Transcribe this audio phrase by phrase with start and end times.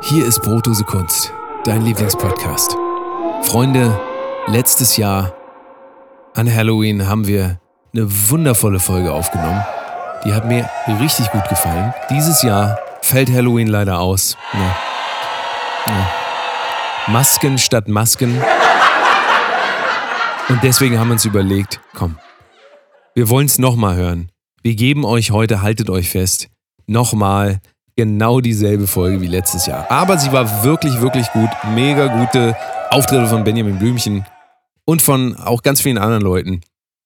[0.00, 1.32] Hier ist Brotdose Kunst,
[1.64, 2.76] dein Lieblingspodcast.
[3.42, 4.00] Freunde,
[4.46, 5.34] letztes Jahr
[6.34, 7.58] an Halloween haben wir
[7.92, 9.60] eine wundervolle Folge aufgenommen.
[10.24, 11.92] Die hat mir richtig gut gefallen.
[12.10, 14.36] Dieses Jahr fällt Halloween leider aus.
[14.52, 14.76] Ja.
[15.86, 16.10] Ja.
[17.08, 18.40] Masken statt Masken.
[20.48, 22.18] Und deswegen haben wir uns überlegt, komm,
[23.14, 24.30] wir wollen es nochmal hören.
[24.62, 26.48] Wir geben euch heute, haltet euch fest,
[26.86, 27.60] nochmal
[27.98, 29.90] genau dieselbe Folge wie letztes Jahr.
[29.90, 31.50] Aber sie war wirklich, wirklich gut.
[31.74, 32.56] Mega gute
[32.90, 34.24] Auftritte von Benjamin Blümchen
[34.84, 36.60] und von auch ganz vielen anderen Leuten.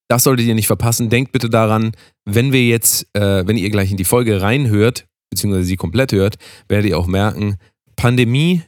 [0.09, 1.09] Das solltet ihr nicht verpassen.
[1.09, 1.93] Denkt bitte daran,
[2.27, 6.37] wenn wir jetzt, äh, wenn ihr gleich in die Folge reinhört, beziehungsweise sie komplett hört,
[6.69, 7.56] werdet ihr auch merken,
[7.97, 8.61] Pandemie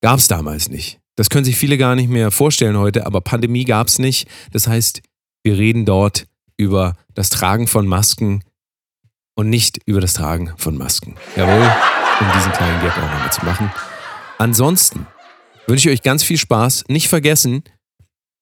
[0.00, 0.98] gab es damals nicht.
[1.16, 4.28] Das können sich viele gar nicht mehr vorstellen heute, aber Pandemie gab es nicht.
[4.52, 5.02] Das heißt,
[5.42, 8.44] wir reden dort über das Tragen von Masken,
[9.38, 11.14] und nicht über das Tragen von Masken.
[11.36, 11.70] Jawohl,
[12.20, 13.70] um diesen kleinen Gag auch nochmal zu machen.
[14.36, 15.06] Ansonsten
[15.68, 16.86] wünsche ich euch ganz viel Spaß.
[16.88, 17.62] Nicht vergessen,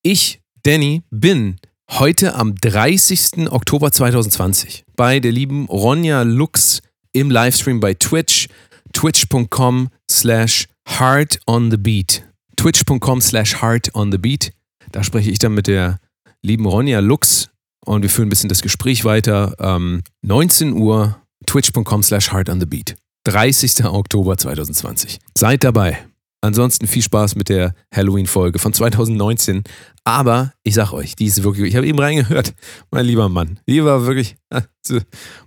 [0.02, 1.56] ich, Danny, bin
[1.90, 3.50] heute am 30.
[3.50, 6.80] Oktober 2020 bei der lieben Ronja Lux
[7.12, 8.48] im Livestream bei Twitch,
[8.94, 12.26] twitch.com slash heart on the beat.
[12.56, 14.54] Twitch.com slash heart on the beat.
[14.92, 15.98] Da spreche ich dann mit der
[16.40, 17.50] lieben Ronja Lux
[17.86, 19.54] und wir führen ein bisschen das Gespräch weiter.
[19.58, 22.96] Ähm, 19 Uhr, twitch.com slash hard on the beat.
[23.24, 23.84] 30.
[23.86, 25.18] Oktober 2020.
[25.36, 25.98] Seid dabei.
[26.42, 29.64] Ansonsten viel Spaß mit der Halloween-Folge von 2019.
[30.04, 32.54] Aber ich sag euch, die ist wirklich, ich habe eben reingehört,
[32.90, 33.58] mein lieber Mann.
[33.68, 34.36] Die war wirklich,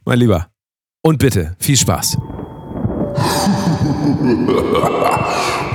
[0.05, 0.47] mein Lieber.
[1.01, 2.17] Und bitte, viel Spaß.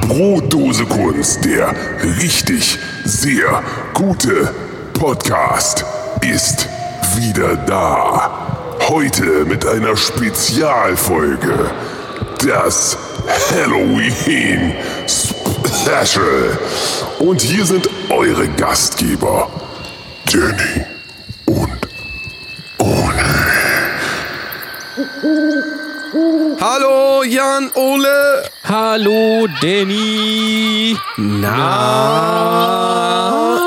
[0.09, 1.75] Brotdose Kunst, der
[2.21, 3.63] richtig sehr
[3.95, 4.53] gute
[4.93, 5.85] Podcast
[6.31, 6.69] ist
[7.17, 8.77] wieder da.
[8.89, 11.71] Heute mit einer Spezialfolge.
[12.45, 12.97] Das
[13.51, 14.75] Halloween
[15.07, 16.59] Special.
[17.19, 19.49] Und hier sind eure Gastgeber.
[20.27, 20.85] Danny
[21.47, 21.89] und
[22.79, 23.25] Ole.
[26.15, 28.49] Hallo Jan Ole.
[28.63, 30.97] Hallo Danny.
[31.17, 31.59] Na,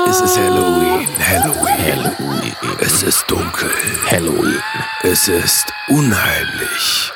[0.08, 1.06] es ist Halloween.
[1.18, 1.76] Halloween.
[1.76, 2.54] Halloween.
[2.80, 3.70] Es ist dunkel.
[4.10, 4.62] Halloween.
[5.02, 7.12] Es ist unheimlich.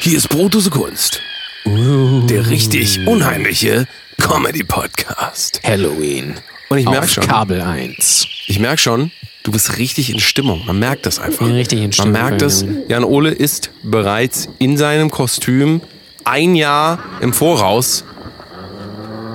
[0.00, 1.20] Hier ist Brotdose Kunst.
[1.66, 3.86] Der richtig unheimliche
[4.22, 5.60] Comedy-Podcast.
[5.64, 6.40] Halloween.
[6.72, 8.26] Und ich merke schon, Kabel 1.
[8.46, 9.10] ich merke schon,
[9.44, 10.64] du bist richtig in Stimmung.
[10.66, 11.46] Man merkt das einfach.
[11.46, 12.64] richtig in Stimmung Man merkt es.
[12.88, 15.80] Jan Ole ist bereits in seinem Kostüm
[16.24, 18.04] ein Jahr im Voraus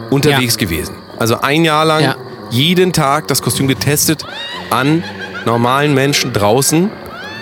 [0.09, 0.95] unterwegs gewesen.
[1.19, 2.15] Also ein Jahr lang Ja.
[2.49, 4.23] jeden Tag das Kostüm getestet
[4.69, 5.03] an
[5.45, 6.89] normalen Menschen draußen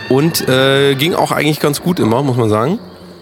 [0.09, 2.79] und äh, ging auch eigentlich ganz gut immer, muss man sagen.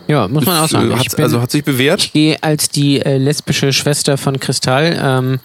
[0.08, 0.92] Ja, muss man auch sagen.
[0.92, 2.02] Äh, bin- also hat sich bewährt.
[2.04, 5.00] Ich gehe als die äh, lesbische Schwester von Kristall.
[5.02, 5.40] Ähm,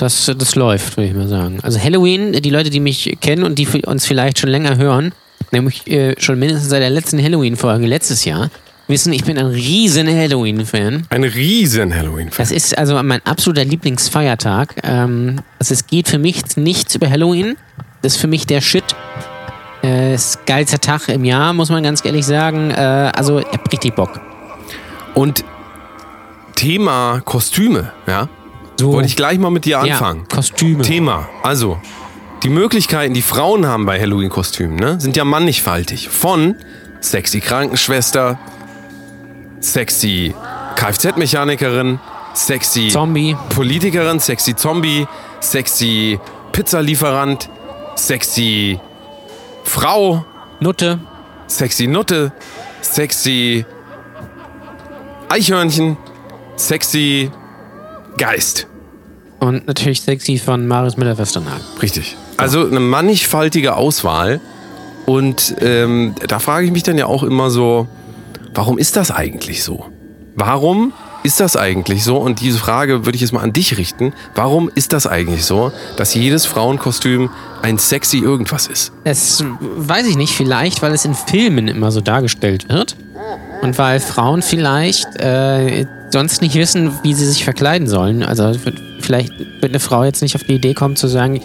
[0.00, 1.58] das, das läuft, würde ich mal sagen.
[1.62, 5.12] Also Halloween, die Leute, die mich kennen und die uns vielleicht schon länger hören,
[5.52, 8.50] nämlich äh, schon mindestens seit der letzten Halloween-Folge letztes Jahr,
[8.88, 11.06] wissen, ich bin ein riesen Halloween-Fan.
[11.10, 12.38] Ein riesen Halloween-Fan.
[12.38, 14.76] Das ist also mein absoluter Lieblingsfeiertag.
[14.82, 17.56] Ähm, also es geht für mich nichts über Halloween.
[18.02, 18.84] Das ist für mich der Shit.
[19.82, 22.70] Äh, ist geilster Tag im Jahr, muss man ganz ehrlich sagen.
[22.70, 24.20] Äh, also ich hab richtig Bock.
[25.14, 25.44] Und
[26.54, 28.28] Thema Kostüme, ja,
[28.80, 30.26] So, wollte ich gleich mal mit dir ja, anfangen.
[30.28, 30.82] Kostüme.
[30.82, 31.78] Thema, also
[32.42, 36.08] die Möglichkeiten, die Frauen haben bei Halloween-Kostümen, ne, sind ja mannigfaltig.
[36.08, 36.54] Von
[37.00, 38.38] sexy Krankenschwester,
[39.60, 40.34] sexy
[40.76, 41.98] Kfz-Mechanikerin,
[42.32, 43.36] sexy Zombie.
[43.54, 45.06] Politikerin, sexy Zombie,
[45.40, 46.18] sexy
[46.52, 47.50] Pizzalieferant,
[47.96, 48.80] sexy
[49.64, 50.24] Frau,
[50.60, 51.00] Nutte.
[51.48, 52.32] sexy Nutte,
[52.80, 53.66] sexy
[55.28, 55.98] Eichhörnchen,
[56.56, 57.30] sexy
[58.20, 58.66] Geist.
[59.38, 61.64] Und natürlich sexy von Marius Müller-Westernhagen.
[61.80, 62.18] Richtig.
[62.36, 64.40] Also eine mannigfaltige Auswahl.
[65.06, 67.88] Und ähm, da frage ich mich dann ja auch immer so,
[68.52, 69.86] warum ist das eigentlich so?
[70.34, 70.92] Warum
[71.22, 72.18] ist das eigentlich so?
[72.18, 74.12] Und diese Frage würde ich jetzt mal an dich richten.
[74.34, 77.30] Warum ist das eigentlich so, dass jedes Frauenkostüm
[77.62, 78.92] ein sexy irgendwas ist?
[79.04, 82.96] Es weiß ich nicht, vielleicht, weil es in Filmen immer so dargestellt wird.
[83.62, 88.22] Und weil Frauen vielleicht äh, sonst nicht wissen, wie sie sich verkleiden sollen.
[88.22, 88.52] Also
[89.00, 91.40] vielleicht wird eine Frau jetzt nicht auf die Idee kommen zu sagen,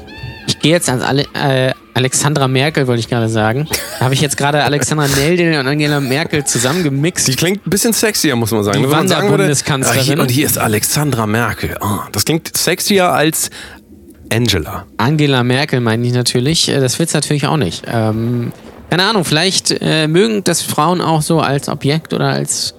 [0.48, 3.68] ich gehe jetzt als Ale äh, Alexandra Merkel, wollte ich gerade sagen.
[4.00, 7.28] Da habe ich jetzt gerade Alexandra Neldin und Angela Merkel zusammengemixt.
[7.28, 8.80] Die klingt ein bisschen sexier, muss man sagen.
[8.80, 11.78] Die Wenn man sagen würde, ah, hier, Und hier ist Alexandra Merkel.
[11.80, 13.50] Ah, das klingt sexier als
[14.32, 14.86] Angela.
[14.98, 16.68] Angela Merkel meine ich natürlich.
[16.70, 17.84] Äh, Das wird's natürlich auch nicht.
[17.88, 18.52] Ähm,
[18.90, 22.76] keine Ahnung, vielleicht äh, mögen das Frauen auch so als Objekt oder als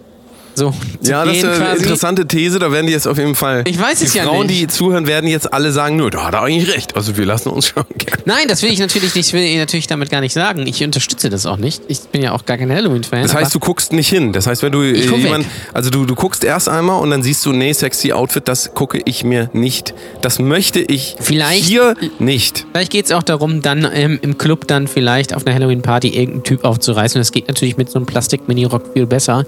[0.57, 0.73] so
[1.03, 1.83] Ja, das ist eine quasi.
[1.83, 3.63] interessante These, da werden die jetzt auf jeden Fall.
[3.67, 4.61] Ich weiß es die ja Frauen, nicht.
[4.61, 6.97] die zuhören, werden jetzt alle sagen, nö, da hat er eigentlich recht.
[6.97, 8.23] Also wir lassen uns schon gerne.
[8.25, 10.67] Nein, das will ich natürlich nicht, will ich natürlich damit gar nicht sagen.
[10.67, 11.83] Ich unterstütze das auch nicht.
[11.89, 13.23] Ich bin ja auch gar kein Halloween-Fan.
[13.23, 14.33] Das heißt, du guckst nicht hin.
[14.33, 15.53] Das heißt, wenn du Ich guck jemand, weg.
[15.75, 19.01] also du, du guckst erst einmal und dann siehst du, nee, sexy Outfit, das gucke
[19.05, 19.95] ich mir nicht.
[20.23, 22.65] Das möchte ich Vielleicht- hier nicht.
[22.73, 26.45] Vielleicht geht es auch darum, dann ähm, im Club dann vielleicht auf einer Halloween-Party irgendeinen
[26.45, 27.21] Typ aufzureißen.
[27.21, 29.45] Das geht natürlich mit so einem Plastik-Mini-Rock viel besser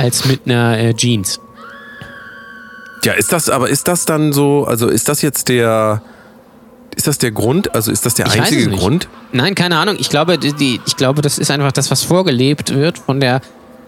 [0.00, 1.40] als mit einer äh, Jeans.
[3.04, 6.02] Ja, ist das, aber ist das dann so, also ist das jetzt der,
[6.96, 7.74] ist das der Grund?
[7.74, 8.70] Also ist das der Ich einzige.
[8.70, 9.08] Grund?
[9.32, 9.96] Nein, keine Ahnung.
[9.98, 13.40] Ich glaube, die, ich glaube, das ist einfach das, was vorgelebt wird von der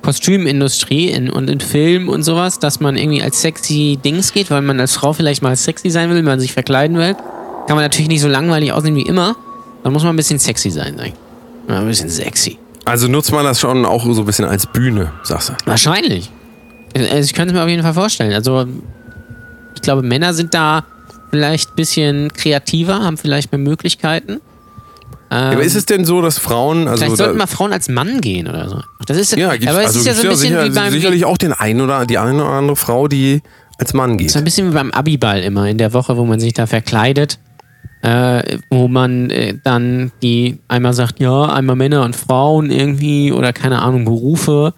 [0.03, 4.63] Kostümindustrie in, und in Film und sowas, dass man irgendwie als sexy Dings geht, weil
[4.63, 7.15] man als Frau vielleicht mal sexy sein will, wenn man sich verkleiden will.
[7.67, 9.37] Kann man natürlich nicht so langweilig aussehen wie immer.
[9.85, 11.13] Dann muss man ein bisschen sexy sein, ich.
[11.69, 12.59] Ja, ein bisschen sexy.
[12.85, 15.53] Also nutzt man das schon auch so ein bisschen als Bühne, sagst du?
[15.67, 16.31] Wahrscheinlich.
[16.95, 18.33] Also ich könnte es mir auf jeden Fall vorstellen.
[18.33, 18.67] Also
[19.75, 20.85] ich glaube, Männer sind da
[21.31, 24.41] vielleicht ein bisschen kreativer, haben vielleicht mehr Möglichkeiten.
[25.31, 28.21] Ja, aber ist es denn so, dass Frauen, also Vielleicht sollten mal Frauen als Mann
[28.21, 28.83] gehen oder so.
[29.07, 30.93] Das ist ja, gibt's, aber es also ist ja so ein bisschen sicher, wie beim
[30.93, 33.41] sicherlich auch den einen oder die eine oder andere Frau, die
[33.79, 34.31] als Mann geht.
[34.31, 37.39] so ein bisschen wie beim Abiball immer in der Woche, wo man sich da verkleidet,
[38.03, 43.53] äh, wo man äh, dann die einmal sagt, ja, einmal Männer und Frauen irgendwie oder
[43.53, 44.75] keine Ahnung Berufe.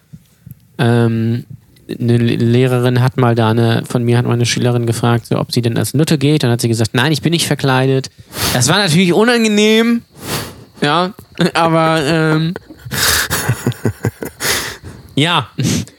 [0.79, 1.45] Ähm,
[2.01, 5.53] eine Lehrerin hat mal da eine, von mir hat mal eine Schülerin gefragt, so, ob
[5.53, 6.43] sie denn als Nutte geht.
[6.43, 8.11] Dann hat sie gesagt, nein, ich bin nicht verkleidet.
[8.55, 10.03] Das war natürlich unangenehm.
[10.81, 11.13] Ja,
[11.55, 12.55] aber ähm,
[15.15, 15.49] ja,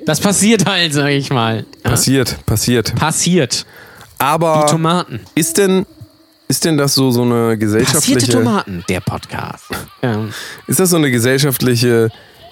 [0.06, 1.66] das passiert halt, sag ich mal.
[1.84, 2.96] Passiert, passiert.
[2.96, 3.66] passiert.
[4.18, 5.20] Aber Die Tomaten.
[5.36, 5.86] ist denn,
[6.48, 9.66] ist denn das so, so eine Passierte gesellschaftliche, Tomaten, der Podcast.
[10.02, 10.26] Ja.
[10.68, 12.10] ist das so eine gesellschaftliche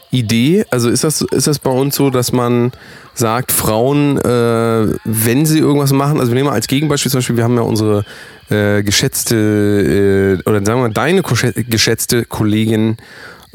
[0.09, 0.65] Idee?
[0.71, 2.71] Also ist das, ist das bei uns so, dass man
[3.13, 7.37] sagt, Frauen, äh, wenn sie irgendwas machen, also wir nehmen mal als Gegenbeispiel zum Beispiel,
[7.37, 8.05] wir haben ja unsere
[8.49, 12.97] äh, geschätzte, äh, oder sagen wir mal deine geschätzte Kollegin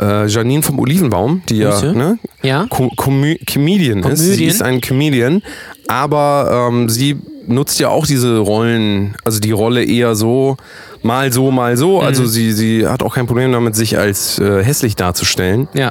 [0.01, 2.67] äh, Janine vom Olivenbaum, die ja, ne, Ja.
[2.69, 4.21] Co Comü Comedian ist.
[4.21, 4.51] Sie Comedian.
[4.51, 5.43] ist ein Comedian,
[5.89, 7.17] aber ähm, sie
[7.49, 10.57] nutzt ja auch diese Rollen, also die Rolle eher so,
[11.03, 12.01] mal so, mal so.
[12.01, 12.27] Also Mhm.
[12.29, 15.69] sie, sie hat auch kein Problem damit, sich als äh, hässlich darzustellen.
[15.75, 15.91] ja.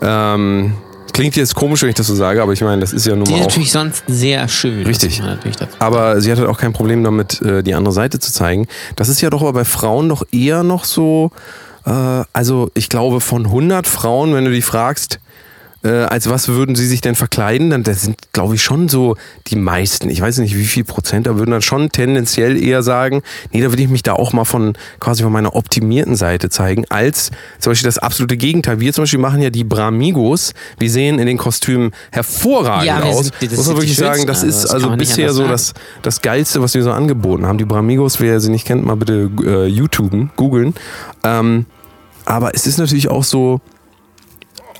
[0.00, 0.74] Ähm,
[1.12, 3.24] klingt jetzt komisch, wenn ich das so sage, aber ich meine, das ist ja nun
[3.28, 3.48] mal ist auch.
[3.48, 4.84] natürlich sonst sehr schön.
[4.84, 5.22] Richtig.
[5.78, 8.66] Aber sie hat halt auch kein Problem damit, äh, die andere Seite zu zeigen.
[8.96, 11.30] Das ist ja doch aber bei Frauen doch eher noch so,
[11.86, 11.90] äh,
[12.32, 15.20] also ich glaube von 100 Frauen, wenn du die fragst,
[15.84, 19.16] äh, als was würden sie sich denn verkleiden, dann das sind, glaube ich, schon so
[19.48, 20.08] die meisten.
[20.10, 23.72] Ich weiß nicht, wie viel Prozent, da würden dann schon tendenziell eher sagen, nee, da
[23.72, 27.72] will ich mich da auch mal von quasi von meiner optimierten Seite zeigen, als zum
[27.72, 28.78] Beispiel das absolute Gegenteil.
[28.80, 30.54] Wir zum Beispiel machen ja die Bramigos.
[30.78, 33.26] Wir sehen in den Kostümen hervorragend Ja, aus.
[33.40, 36.74] sind- das Muss man wirklich sagen, das ist also bisher so das, das Geilste, was
[36.74, 37.58] wir so angeboten haben.
[37.58, 40.74] Die Bramigos, wer sie nicht kennt, mal bitte äh, YouTuben, googeln.
[41.24, 41.66] Ähm,
[42.24, 43.60] aber es ist natürlich auch so,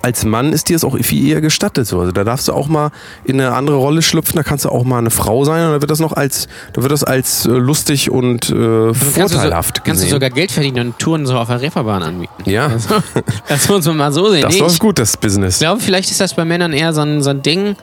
[0.02, 1.86] als Mann ist dir es auch viel eher gestattet.
[1.86, 2.00] So.
[2.00, 2.90] Also da darfst du auch mal
[3.24, 5.80] in eine andere Rolle schlüpfen, da kannst du auch mal eine Frau sein und da
[5.80, 9.28] wird das noch als, da wird das als äh, lustig und äh, Kannst du, so,
[9.28, 12.32] vorteilhaft kannst du sogar Geld verdienen und Touren so auf der Reeperbahn anbieten.
[12.44, 12.94] ja, Also,
[13.48, 14.42] das muss man mal so sehen.
[14.42, 15.58] das Nee, läuft ich gut, das Business.
[15.60, 17.76] glaube, vielleicht ist das bei Männern eher so ein, so ein Ding.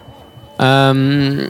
[0.60, 1.50] Ähm,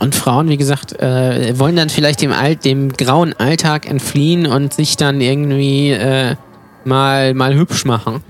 [0.00, 4.72] und Frauen, wie gesagt, äh, wollen dann vielleicht dem, Alt, dem grauen Alltag entfliehen und
[4.72, 6.36] sich dann irgendwie äh,
[6.84, 8.22] mal, mal hübsch machen.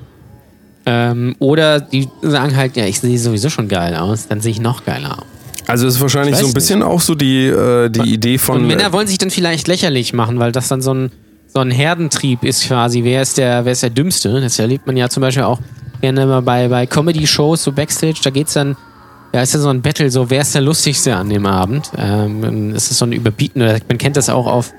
[0.91, 4.61] Ähm, oder die sagen halt, ja, ich sehe sowieso schon geil aus, dann sehe ich
[4.61, 5.27] noch geiler aus.
[5.67, 8.63] Also es ist wahrscheinlich Ich so ein bisschen auch so die, äh, die Idee von.
[8.63, 11.11] Und Männer äh, wollen sich dann vielleicht lächerlich machen, weil das dann so ein,
[11.53, 13.05] so ein Herdentrieb ist quasi.
[13.05, 14.41] Wer ist der, wer ist der Dümmste?
[14.41, 15.61] Das erlebt man ja zum Beispiel auch
[16.01, 18.21] gerne mal bei, bei Comedy-Shows, so Backstage.
[18.25, 18.77] Da geht's dann,
[19.35, 21.91] ja, ist ja so ein Battle, so wer ist der Lustigste an dem Abend?
[21.99, 24.73] Ähm, es ist so ein Überbieten, oder man kennt das auch auf,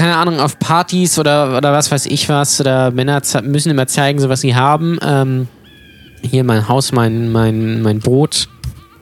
[0.00, 2.58] keine Ahnung, auf Partys oder, oder was weiß ich was.
[2.58, 4.98] Oder Männer müssen immer zeigen, so was sie haben.
[5.02, 5.46] Ähm,
[6.22, 8.48] hier mein Haus, mein, mein, mein Boot.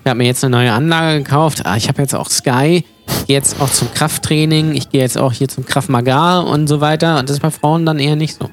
[0.02, 1.64] Ich habe mir jetzt eine neue Anlage gekauft.
[1.64, 2.84] Ah, ich habe jetzt auch Sky.
[3.06, 4.74] Ich gehe jetzt auch zum Krafttraining.
[4.74, 7.20] Ich gehe jetzt auch hier zum Kraft Maga und so weiter.
[7.20, 8.50] Und das ist bei Frauen dann eher nicht so.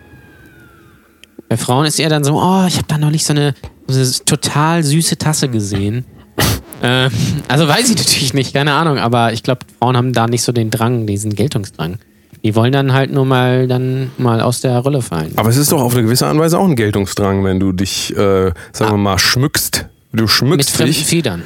[1.49, 3.55] Bei Frauen ist eher dann so, oh, ich habe da noch nicht so eine,
[3.87, 6.05] so eine total süße Tasse gesehen.
[6.83, 7.09] ähm,
[7.47, 8.99] also weiß ich natürlich nicht, keine Ahnung.
[8.99, 11.97] Aber ich glaube, Frauen haben da nicht so den Drang, diesen Geltungsdrang.
[12.45, 15.33] Die wollen dann halt nur mal dann mal aus der Rolle fallen.
[15.35, 17.71] aber es ist doch auf eine gewisse Art und Weise auch ein Geltungsdrang, wenn du
[17.71, 19.87] dich, äh, sagen wir mal, schmückst.
[20.13, 21.05] Du Mit schmückst fremden dich.
[21.07, 21.41] Federn.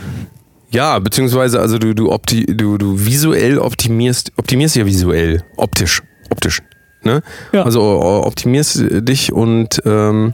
[0.71, 6.61] Ja, beziehungsweise also du, du, opti du, du visuell optimierst, optimierst ja visuell, optisch, optisch.
[7.03, 7.21] Ne?
[7.53, 7.63] Ja.
[7.63, 10.33] Also optimierst dich und ähm,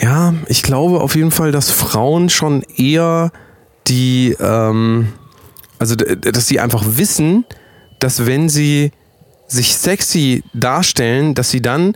[0.00, 3.32] ja, ich glaube auf jeden Fall, dass Frauen schon eher
[3.88, 5.08] die, ähm,
[5.80, 7.44] also dass die einfach wissen,
[7.98, 8.92] dass wenn sie
[9.46, 11.94] sich sexy darstellen, dass sie dann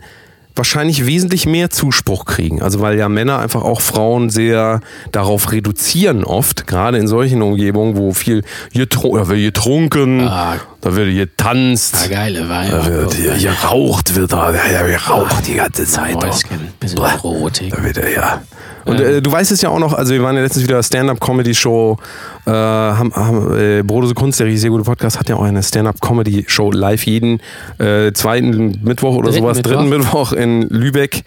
[0.55, 2.61] wahrscheinlich wesentlich mehr Zuspruch kriegen.
[2.61, 4.81] Also weil ja Männer einfach auch Frauen sehr
[5.13, 10.57] darauf reduzieren oft, gerade in solchen Umgebungen, wo viel getru da wird getrunken, Ah.
[10.81, 16.15] da wird getanzt, geile da wird hier geraucht, wird da ja, geraucht die ganze Zeit.
[16.15, 16.41] doch.
[16.79, 16.97] bisschen.
[16.99, 17.73] Erotik.
[17.73, 18.41] Da wird er ja.
[18.89, 21.97] Und äh, du weißt es ja auch noch, also wir waren ja letztens wieder Stand-Up-Comedy-Show,
[22.45, 26.71] äh, haben, haben, äh, Brodose Kunst, der sehr gute Podcast, hat ja auch eine Stand-Up-Comedy-Show
[26.71, 27.39] live jeden
[27.77, 29.71] äh, zweiten Mittwoch oder Dritten sowas, Mittwoch.
[29.71, 31.23] dritten Mittwoch in Lübeck.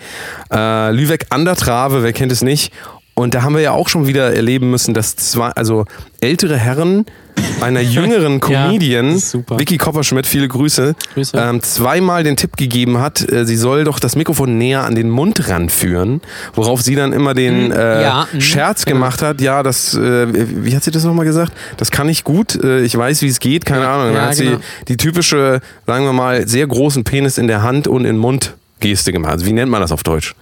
[0.52, 2.73] Äh, Lübeck an der Trave, wer kennt es nicht?
[3.14, 5.85] Und da haben wir ja auch schon wieder erleben müssen, dass zwei, also
[6.21, 7.04] ältere Herren
[7.61, 9.59] einer jüngeren Comedian, super.
[9.59, 11.37] Vicky Kopperschmidt, viele Grüße, Grüße.
[11.37, 15.11] Ähm, zweimal den Tipp gegeben hat, äh, sie soll doch das Mikrofon näher an den
[15.11, 16.21] Mund ranführen,
[16.55, 18.97] worauf sie dann immer den äh, ja, mhm, Scherz genau.
[18.97, 20.27] gemacht hat, ja, das, äh,
[20.65, 21.53] wie hat sie das nochmal gesagt?
[21.77, 24.07] Das kann ich gut, äh, ich weiß, wie es geht, keine Ahnung.
[24.07, 24.57] Dann ja, hat genau.
[24.59, 28.55] sie die typische, sagen wir mal, sehr großen Penis in der Hand und in Mund
[28.81, 29.33] Geste gemacht.
[29.33, 30.35] Also wie nennt man das auf Deutsch?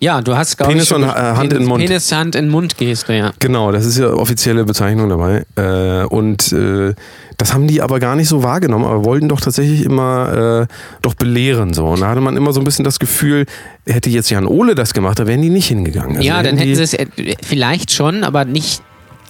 [0.00, 1.84] Ja, du hast, glaube Penis ich, schon- und, äh, Hand Penis, in Mund.
[1.84, 3.32] Penis, Hand in Mund Geste, ja.
[3.38, 5.44] Genau, das ist ja offizielle Bezeichnung dabei.
[5.56, 6.94] Äh, und äh,
[7.36, 11.14] das haben die aber gar nicht so wahrgenommen, aber wollten doch tatsächlich immer äh, doch
[11.14, 11.86] belehren so.
[11.86, 13.44] Und da hatte man immer so ein bisschen das Gefühl,
[13.86, 16.16] hätte jetzt Jan Ole das gemacht, da wären die nicht hingegangen.
[16.16, 17.06] Also ja, dann hätten sie es äh,
[17.42, 18.82] vielleicht schon, aber nicht,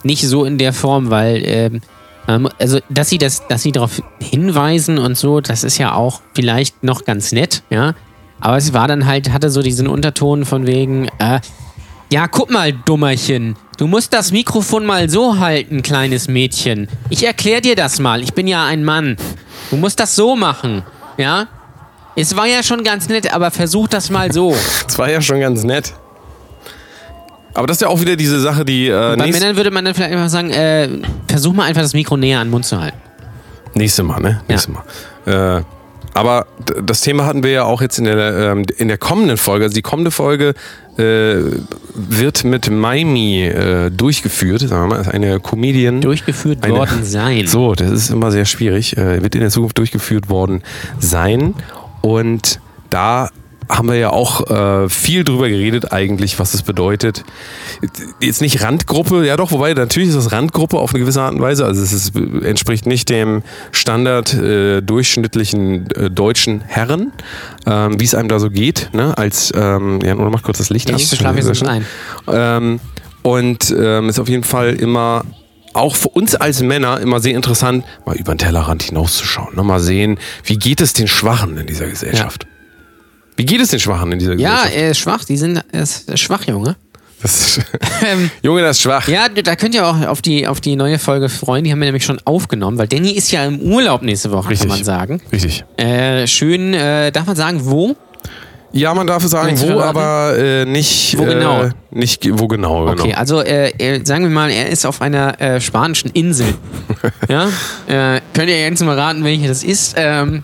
[0.04, 1.80] nicht so in der Form, weil ähm,
[2.58, 6.84] also dass sie das, dass sie darauf hinweisen und so, das ist ja auch vielleicht
[6.84, 7.94] noch ganz nett, ja.
[8.40, 11.40] Aber es war dann halt, hatte so diesen Unterton von wegen, äh,
[12.10, 13.56] ja, guck mal, Dummerchen.
[13.76, 16.88] Du musst das Mikrofon mal so halten, kleines Mädchen.
[17.08, 18.22] Ich erklär dir das mal.
[18.22, 19.16] Ich bin ja ein Mann.
[19.70, 20.82] Du musst das so machen.
[21.16, 21.46] Ja?
[22.16, 24.54] Es war ja schon ganz nett, aber versuch das mal so.
[24.86, 25.94] Das war ja schon ganz nett.
[27.54, 29.94] Aber das ist ja auch wieder diese Sache, die äh, Bei Männern würde man dann
[29.94, 30.88] vielleicht einfach sagen, äh,
[31.28, 32.98] versuch mal einfach das Mikro näher an den Mund zu halten.
[33.74, 34.40] nächste Mal, ne?
[34.48, 34.82] Nächste Mal.
[35.58, 35.62] Äh,
[36.14, 36.46] aber
[36.82, 39.64] das Thema hatten wir ja auch jetzt in der, ähm, in der kommenden Folge.
[39.64, 40.54] Also die kommende Folge
[40.98, 41.36] äh,
[41.94, 44.60] wird mit Maimi äh, durchgeführt.
[44.62, 46.00] Sagen wir mal, ist eine Comedian.
[46.00, 47.46] Durchgeführt Eine- worden sein.
[47.46, 48.96] So, das ist immer sehr schwierig.
[48.96, 50.62] Äh, wird in der Zukunft durchgeführt worden
[50.98, 51.54] sein.
[52.00, 53.28] Und da
[53.70, 57.24] haben wir ja auch äh, viel drüber geredet eigentlich, was es bedeutet.
[58.20, 61.40] Jetzt nicht Randgruppe, ja doch, wobei natürlich ist das Randgruppe auf eine gewisse Art und
[61.40, 61.64] Weise.
[61.64, 67.12] Also es ist, entspricht nicht dem Standard äh, durchschnittlichen äh, deutschen Herren,
[67.66, 69.16] ähm, wie es einem da so geht, ne?
[69.16, 71.00] Als ähm, ja, oder mach kurz das Licht Nee, ab.
[71.00, 71.86] ich schlafe jetzt ein.
[72.28, 72.80] Ähm,
[73.22, 75.24] und ähm, ist auf jeden Fall immer
[75.72, 79.54] auch für uns als Männer immer sehr interessant, mal über den Tellerrand hinauszuschauen.
[79.54, 79.62] Ne?
[79.62, 82.46] Mal sehen, wie geht es den Schwachen in dieser Gesellschaft?
[83.40, 84.76] Wie geht es den Schwachen in dieser Ja, Gesellschaft?
[84.76, 85.24] er ist schwach.
[85.24, 86.76] Die sind er ist schwach, Junge.
[87.22, 87.60] Das ist,
[88.42, 89.08] Junge, das ist schwach.
[89.08, 91.64] ja, da könnt ihr auch auf die, auf die neue Folge freuen.
[91.64, 94.68] Die haben wir nämlich schon aufgenommen, weil Danny ist ja im Urlaub nächste Woche, Richtig.
[94.68, 95.22] kann man sagen.
[95.32, 95.64] Richtig.
[95.78, 97.96] Äh, schön, äh, darf man sagen, wo?
[98.72, 101.16] Ja, man darf sagen, du wo, aber äh, nicht.
[101.18, 101.62] Wo genau?
[101.62, 103.02] Äh, nicht wo genau, genau.
[103.02, 106.54] Okay, also äh, er, sagen wir mal, er ist auf einer äh, spanischen Insel.
[107.28, 107.48] ja?
[107.88, 109.94] Äh, könnt ihr jetzt mal raten, welche das ist?
[109.96, 110.42] Ähm,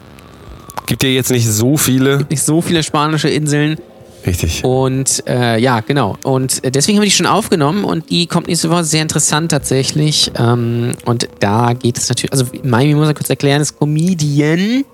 [0.84, 2.26] Gibt ja jetzt nicht so viele.
[2.30, 3.78] nicht so viele spanische Inseln.
[4.26, 4.64] Richtig.
[4.64, 6.16] Und äh, ja, genau.
[6.24, 9.52] Und äh, deswegen haben wir die schon aufgenommen und die kommt nächste Woche sehr interessant
[9.52, 10.32] tatsächlich.
[10.36, 14.84] Ähm, und da geht es natürlich, also Miami muss ich kurz erklären, ist Comedian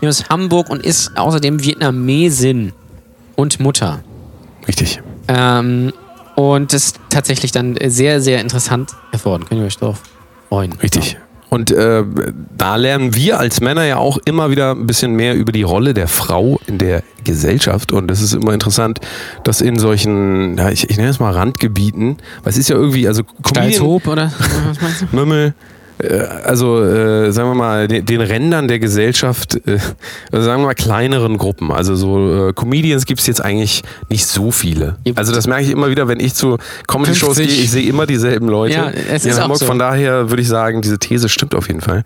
[0.00, 2.72] hier aus Hamburg und ist außerdem Vietnamesin
[3.36, 4.04] und Mutter.
[4.68, 5.00] Richtig.
[5.28, 5.92] Ähm,
[6.36, 9.44] und ist tatsächlich dann sehr, sehr interessant geworden.
[9.48, 10.02] Könnt ihr euch drauf
[10.48, 10.72] freuen.
[10.74, 11.16] Richtig.
[11.54, 12.02] Und äh,
[12.58, 15.94] da lernen wir als Männer ja auch immer wieder ein bisschen mehr über die Rolle
[15.94, 17.92] der Frau in der Gesellschaft.
[17.92, 18.98] Und es ist immer interessant,
[19.44, 23.06] dass in solchen, ja, ich, ich nenne es mal Randgebieten, weil es ist ja irgendwie,
[23.06, 24.32] also Comedian- oder?
[24.66, 25.06] Was meinst du?
[25.12, 25.52] Mömmel, äh,
[26.44, 29.78] also äh, sagen wir mal, den, den Rändern der Gesellschaft, äh,
[30.30, 31.70] also sagen wir mal kleineren Gruppen.
[31.72, 34.96] Also so äh, Comedians gibt es jetzt eigentlich nicht so viele.
[35.14, 37.64] Also das merke ich immer wieder, wenn ich zu Comedy-Shows gehe, 50.
[37.64, 38.74] ich sehe immer dieselben Leute.
[38.74, 39.58] Ja, es ist Hamburg.
[39.58, 39.66] so.
[39.66, 42.04] Von daher würde ich sagen, diese These stimmt auf jeden Fall.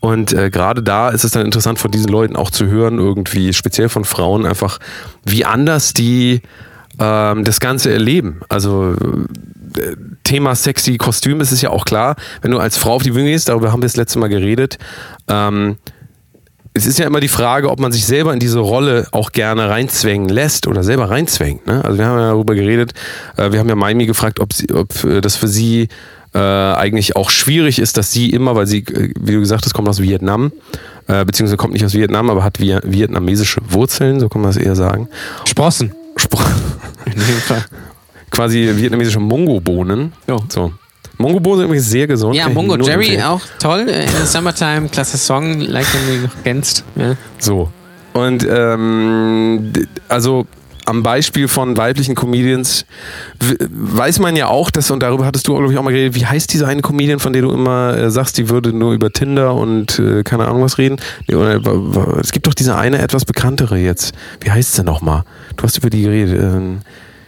[0.00, 3.52] Und äh, gerade da ist es dann interessant von diesen Leuten auch zu hören, irgendwie
[3.52, 4.78] speziell von Frauen einfach,
[5.24, 6.42] wie anders die
[7.00, 8.40] ähm, das Ganze erleben.
[8.48, 13.02] Also äh, Thema sexy Kostüm ist es ja auch klar, wenn du als Frau auf
[13.02, 14.78] die Bühne gehst, darüber haben wir das letzte Mal geredet.
[15.26, 15.76] Ähm,
[16.72, 19.68] es ist ja immer die Frage, ob man sich selber in diese Rolle auch gerne
[19.68, 21.66] reinzwängen lässt oder selber reinzwängt.
[21.66, 21.84] Ne?
[21.84, 22.92] Also wir haben ja darüber geredet,
[23.36, 25.88] äh, wir haben ja Maimi gefragt, ob, sie, ob äh, das für sie
[26.32, 29.74] äh, eigentlich auch schwierig ist, dass sie immer, weil sie, äh, wie du gesagt hast,
[29.74, 30.52] kommt aus Vietnam,
[31.08, 34.56] äh, beziehungsweise kommt nicht aus Vietnam, aber hat vi- vietnamesische Wurzeln, so kann man es
[34.56, 35.08] eher sagen.
[35.44, 35.92] Sprossen.
[37.06, 37.64] In dem Fall.
[38.30, 40.12] quasi vietnamesische Mongo-Bohnen.
[40.26, 40.36] Ja.
[40.48, 40.72] So.
[41.18, 42.34] Mongo-Bohnen sind übrigens sehr gesund.
[42.34, 43.22] Ja, Mongo Jerry empfehlen.
[43.22, 43.86] auch toll.
[43.88, 46.84] äh, In the Summertime, klasse Song, like wenn du noch kennst.
[46.96, 47.14] Ja.
[47.38, 47.68] So.
[48.12, 49.72] Und ähm,
[50.08, 50.46] also
[50.86, 52.84] am Beispiel von weiblichen Comedians
[53.70, 56.26] weiß man ja auch, dass, und darüber hattest du, glaube ich, auch mal geredet, wie
[56.26, 59.54] heißt diese eine Comedian, von der du immer äh, sagst, die würde nur über Tinder
[59.54, 60.96] und äh, keine Ahnung was reden?
[61.28, 61.60] Nee, oder,
[62.20, 64.12] es gibt doch diese eine etwas bekanntere jetzt.
[64.40, 65.22] Wie heißt sie nochmal?
[65.56, 66.40] Du hast über die geredet.
[66.42, 66.80] Ähm,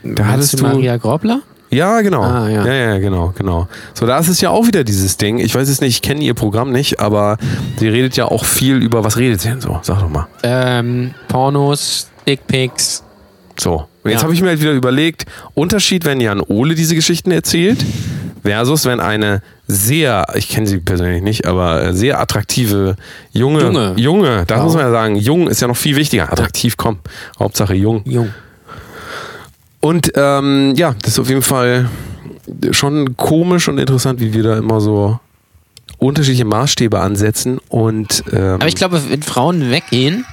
[0.02, 0.62] da Meinst hattest du du.
[0.64, 1.40] Maria Grobler?
[1.70, 2.22] Ja, genau.
[2.22, 2.66] Ah, ja.
[2.66, 3.66] ja, ja, genau, genau.
[3.94, 5.38] So, da ist es ja auch wieder dieses Ding.
[5.38, 7.38] Ich weiß es nicht, ich kenne ihr Programm nicht, aber
[7.78, 9.78] sie redet ja auch viel über, was redet sie denn so?
[9.82, 10.26] Sag doch mal.
[10.42, 13.02] Ähm, Pornos, Dickpics.
[13.58, 13.86] So.
[14.04, 14.24] Und jetzt Ja.
[14.24, 15.24] habe ich mir halt wieder überlegt,
[15.54, 17.82] Unterschied, wenn Jan Ole diese Geschichten erzählt,
[18.42, 22.96] versus wenn eine sehr, ich kenne sie persönlich nicht, aber äh, sehr attraktive
[23.32, 23.94] junge, Junge.
[23.96, 24.62] junge, da Ja.
[24.64, 26.30] muss man ja sagen, jung ist ja noch viel wichtiger.
[26.32, 26.98] Attraktiv, komm,
[27.38, 28.02] Hauptsache jung.
[28.04, 28.30] Jung.
[29.80, 31.88] Und ähm, ja, das ist auf jeden Fall
[32.70, 35.18] schon komisch und interessant, wie wir da immer so
[35.98, 40.24] unterschiedliche Maßstäbe ansetzen und ähm, Aber ich glaube, wenn Frauen weggehen,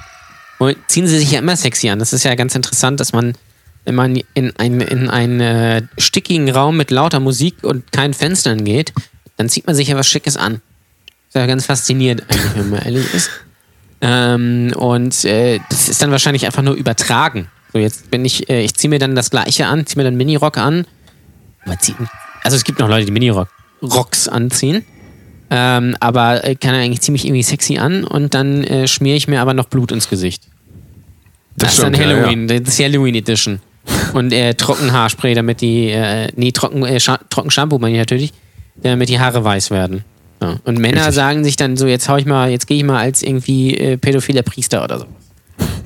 [0.88, 1.98] ziehen sie sich ja immer sexy an.
[2.00, 3.34] Das ist ja ganz interessant, dass man,
[3.84, 8.64] wenn man in, ein, in einen äh, stickigen Raum mit lauter Musik und keinen Fenstern
[8.64, 8.92] geht,
[9.36, 10.60] dann zieht man sich ja was Schickes an.
[11.28, 13.30] Ist ja ganz faszinierend, eigentlich, wenn man ehrlich ist.
[14.00, 17.48] Ähm, und äh, das ist dann wahrscheinlich einfach nur übertragen.
[17.72, 20.16] So, jetzt bin ich, äh, ich ziehe mir dann das Gleiche an, ziehe mir dann
[20.16, 20.86] Minirock an.
[22.42, 23.48] Also es gibt noch Leute, die Minirock
[23.82, 24.84] Rocks anziehen.
[25.50, 29.26] Ähm, aber äh, kann er eigentlich ziemlich irgendwie sexy an und dann äh, schmiere ich
[29.26, 30.44] mir aber noch Blut ins Gesicht.
[31.56, 33.60] Das, ist dann stimmt, ja, Halloween, das ist Halloween Edition.
[34.12, 38.32] Und äh, Trockenhaarspray, damit die, äh, nee, trocken, äh, Scha trocken Shampoo meine ich natürlich,
[38.82, 40.04] damit die Haare weiß werden.
[40.40, 40.56] So.
[40.64, 41.14] Und Männer Richtig.
[41.14, 43.96] sagen sich dann so, jetzt hau ich mal, jetzt gehe ich mal als irgendwie äh,
[43.96, 45.06] pädophiler Priester oder so.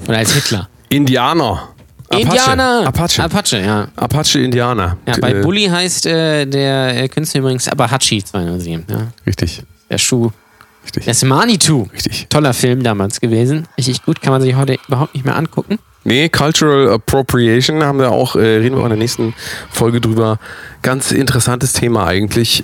[0.09, 0.69] Oder als Hitler.
[0.91, 1.71] Indianer.
[2.09, 2.23] Apache.
[2.23, 2.87] Indianer!
[2.87, 3.23] Apache.
[3.25, 3.89] Apache, ja.
[3.97, 4.97] Apache Indianer.
[5.07, 8.85] Ja, bei Äh, Bully heißt äh, der äh, Künstler übrigens Apache 207.
[8.89, 9.09] Ja.
[9.27, 10.31] Richtig, Der Schuh.
[10.85, 11.05] Richtig.
[11.05, 11.89] Das Manitou.
[11.93, 12.27] Richtig.
[12.29, 13.67] Toller Film damals gewesen.
[13.77, 15.79] Richtig gut, kann man sich heute überhaupt nicht mehr angucken.
[16.05, 19.35] Nee, Cultural Appropriation haben wir auch, äh, reden wir auch in der nächsten
[19.71, 20.39] Folge drüber.
[20.83, 22.63] Ganz interessantes Thema eigentlich.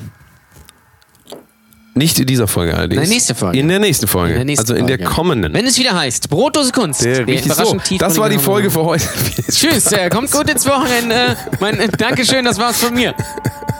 [1.94, 3.02] Nicht in dieser Folge allerdings.
[3.02, 3.58] In der nächsten Folge.
[3.58, 4.32] In der nächsten Folge.
[4.32, 5.12] In der nächsten also in der Folge.
[5.12, 5.54] kommenden.
[5.54, 7.04] Wenn es wieder heißt, brotlose Kunst.
[7.04, 7.76] der, richtig so.
[7.98, 9.04] Das war die Folge für heute.
[9.50, 11.36] Tschüss, äh, kommt gut ins Wochenende.
[11.60, 13.14] Mein, äh, Dankeschön, das war's von mir.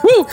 [0.03, 0.27] Woo.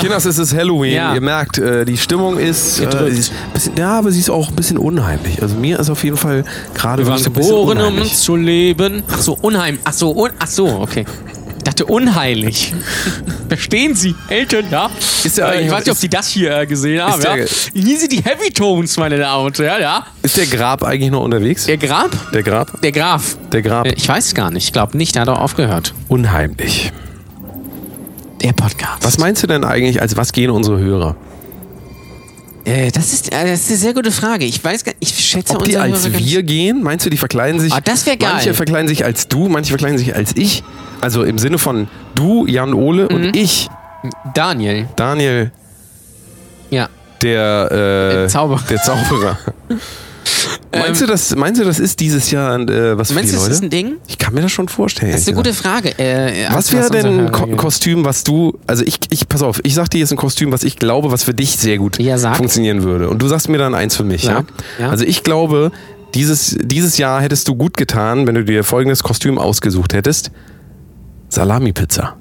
[0.00, 0.94] Kinders, es ist Halloween.
[0.94, 1.14] Ja.
[1.14, 4.56] Ihr merkt, äh, die Stimmung ist, äh, ist bisschen, ja, aber sie ist auch ein
[4.56, 5.42] bisschen unheimlich.
[5.42, 8.16] Also mir ist auf jeden Fall gerade Wir waren geboren, um unheimlich.
[8.16, 9.02] zu leben.
[9.10, 9.78] Ach so, unheim.
[9.84, 11.04] Ach so, un ach so, okay.
[11.58, 12.72] Ich dachte unheilig.
[13.48, 14.88] Verstehen Sie, Eltern, ja?
[15.24, 17.46] Ist der Äh, ich weiß nicht, ob Sie das hier äh, gesehen haben, der ja?
[17.46, 20.06] sind die Heavy Tones, meine Damen und Herren, ja?
[20.22, 21.66] Ist der Grab eigentlich noch unterwegs?
[21.66, 22.10] Der Grab?
[22.32, 22.80] Der Grab?
[22.80, 23.36] Der Graf.
[23.52, 23.86] Der Grab.
[23.86, 24.64] Äh, Ich weiß es gar nicht.
[24.64, 25.92] Ich glaube nicht, der hat auch aufgehört.
[26.08, 26.92] Unheimlich.
[28.42, 29.04] Der Podcast.
[29.04, 31.16] Was meinst du denn eigentlich, als was gehen unsere Hörer?
[32.64, 34.44] Äh, das, ist, äh, das ist eine sehr gute Frage.
[34.44, 36.82] Ich weiß gar ich schätze Ob die als Hörer wir gehen?
[36.82, 37.72] Meinst du, die verkleiden sich?
[37.72, 38.30] Ah, das wär geil.
[38.32, 40.62] Manche verkleiden sich als du, manche verkleiden sich als ich.
[41.00, 43.14] Also im Sinne von du, Jan Ole Mhm.
[43.14, 43.68] und ich,
[44.34, 44.88] Daniel.
[44.96, 45.50] Daniel,
[46.70, 46.88] Ja.
[47.22, 48.62] der, äh, Der Zauberer.
[48.68, 49.38] Der Zauberer.
[50.72, 53.40] meinst, du, das, meinst du, das ist dieses Jahr äh, was für Meinst die du,
[53.40, 53.54] das Leute?
[53.54, 53.96] ist ein Ding?
[54.06, 55.12] ich kann mir das schon vorstellen.
[55.12, 55.98] Das ist eine gute Frage.
[55.98, 56.46] Äh.
[56.52, 57.46] Was wäre denn ein Ko.
[57.56, 60.62] Kostüm, was du, also ich, ich, pass auf, ich sag dir jetzt ein Kostüm, was
[60.62, 63.08] ich glaube, was für dich sehr gut Ja, funktionieren würde.
[63.08, 64.44] Und du sagst mir dann eins für mich, ja?
[64.78, 64.90] Ja.
[64.90, 65.72] Also ich glaube,
[66.14, 70.30] dieses, dieses Jahr hättest du gut getan, wenn du dir folgendes Kostüm ausgesucht hättest.
[71.28, 72.16] Salami-Pizza.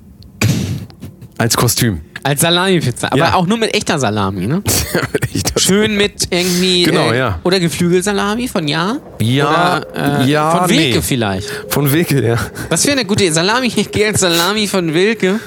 [1.37, 2.01] Als Kostüm.
[2.29, 3.07] Als Salami-Pizza.
[3.07, 3.33] Aber Ja.
[3.33, 4.61] auch nur mit echter Salami, ne?
[5.33, 6.83] Ich das- Schön mit irgendwie.
[6.83, 7.39] Genau, äh, ja.
[7.43, 8.97] Oder Geflügelsalami von Ja?
[9.19, 11.01] Ja, Oder, äh, ja, Von Wilke nee.
[11.01, 11.49] vielleicht.
[11.69, 12.35] Von Wilke, ja.
[12.69, 13.71] Was für eine gute Salami.
[13.75, 15.39] Ich gehe als Salami von Wilke.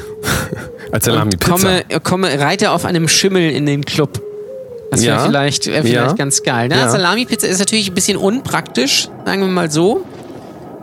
[0.90, 1.50] Als Salami-Pizza.
[1.52, 4.20] Komme, komme, reite auf einem Schimmel in den Club.
[4.90, 5.24] Das wäre Ja.
[5.24, 6.12] vielleicht, wär vielleicht Ja.
[6.14, 6.68] ganz geil.
[6.68, 6.76] Ne?
[6.76, 6.88] Ja.
[6.90, 10.04] Salami-Pizza ist natürlich ein bisschen unpraktisch, sagen wir mal so.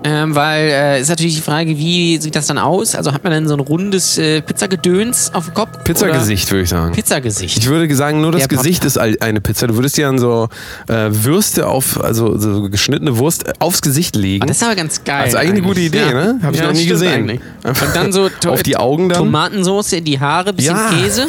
[0.03, 2.95] Ähm, weil äh, ist natürlich die Frage, wie sieht das dann aus?
[2.95, 5.83] Also hat man dann so ein rundes äh, Pizzagedöns auf dem Kopf?
[5.83, 6.93] Pizzagesicht, würde ich sagen.
[6.93, 7.57] Pizzagesicht.
[7.57, 8.57] Ich würde sagen, nur das Der.
[8.57, 9.67] Gesicht ist all- eine Pizza.
[9.67, 10.47] Du würdest dir dann so
[10.87, 14.43] äh, Würste auf, also so geschnittene Wurst aufs Gesicht legen.
[14.43, 15.23] Ah, das ist aber ganz geil.
[15.25, 16.39] Das ist eigentlich eine gute Idee, ne?
[16.43, 17.13] Hab ich noch nie gesehen.
[17.13, 17.41] eigentlich.
[17.65, 19.17] Und dann so Auf die Augen dann?
[19.19, 20.89] Tomatensauce in die Haare, bisschen Ja.
[20.91, 21.27] Käse.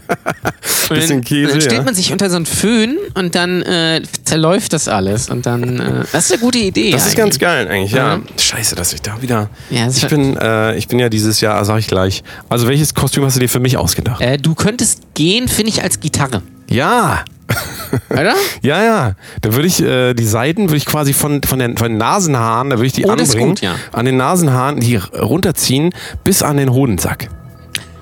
[0.88, 4.72] Bisschen dann, Käse, Dann stellt man sich unter so einen Föhn und dann äh, zerläuft
[4.72, 5.28] das alles.
[5.28, 6.90] Und dann, äh, das ist eine gute Idee.
[6.92, 8.14] Das ist ganz geil eigentlich, ja.
[8.16, 8.20] Ja.
[8.38, 9.50] Scheiße, dass ich da wieder.
[9.70, 12.22] Ja, ich bin, äh, ich bin ja dieses Jahr, sag ich gleich.
[12.48, 14.20] Also welches Kostüm hast du dir für mich ausgedacht?
[14.20, 16.42] Äh, du könntest gehen, finde ich, als Gitarre.
[16.68, 17.24] Ja.
[18.10, 18.34] Oder?
[18.62, 19.12] Ja, ja.
[19.40, 22.70] Da würde ich äh, die Seiten würde ich quasi von, von, den, von den Nasenhaaren,
[22.70, 23.74] da würde ich die Oh, anbringen, gut, ja.
[23.92, 25.92] an den Nasenhaaren, die runterziehen
[26.24, 27.28] bis an den Hodensack.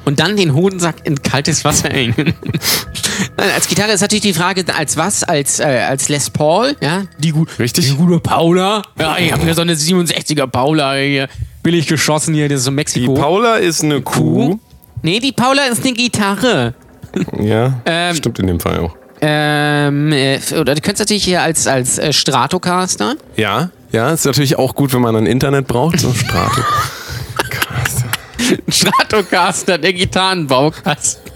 [0.05, 2.15] Und dann den Hodensack in kaltes Wasser hängen.
[3.37, 5.25] Nein, als Gitarre ist natürlich die Frage, als was?
[5.25, 7.03] Als, äh, als Les Paul, ja?
[7.19, 7.89] Die, gu Richtig.
[7.91, 8.83] die gute Paula.
[8.99, 11.29] Ja, ich habe hier so eine 67er Paula hier.
[11.63, 13.15] Billig geschossen hier, das ist so Die Mexiko.
[13.15, 14.59] Paula ist eine Kuh.
[15.03, 16.75] Nee, die Paula ist eine Gitarre.
[17.41, 18.97] Ja, Ähm, stimmt in dem Fall auch.
[19.21, 23.15] Ähm, äh, oder du könntest natürlich hier als, als äh, Stratocaster.
[23.37, 26.01] Ja, ja, ist natürlich auch gut, wenn man ein Internet braucht.
[26.01, 26.61] So Strato.
[28.49, 28.59] Krass.
[28.69, 31.33] Stratocaster, der Gitarrenbaukasten.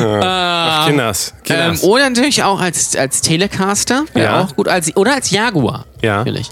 [0.00, 1.32] Ach, Kinders.
[1.36, 1.82] Ähm, Kinders.
[1.82, 4.04] oder natürlich auch als, als Telecaster.
[4.14, 4.42] Ja.
[4.42, 4.68] auch gut.
[4.68, 5.86] Als, oder als Jaguar.
[6.02, 6.48] ja, Natürlich.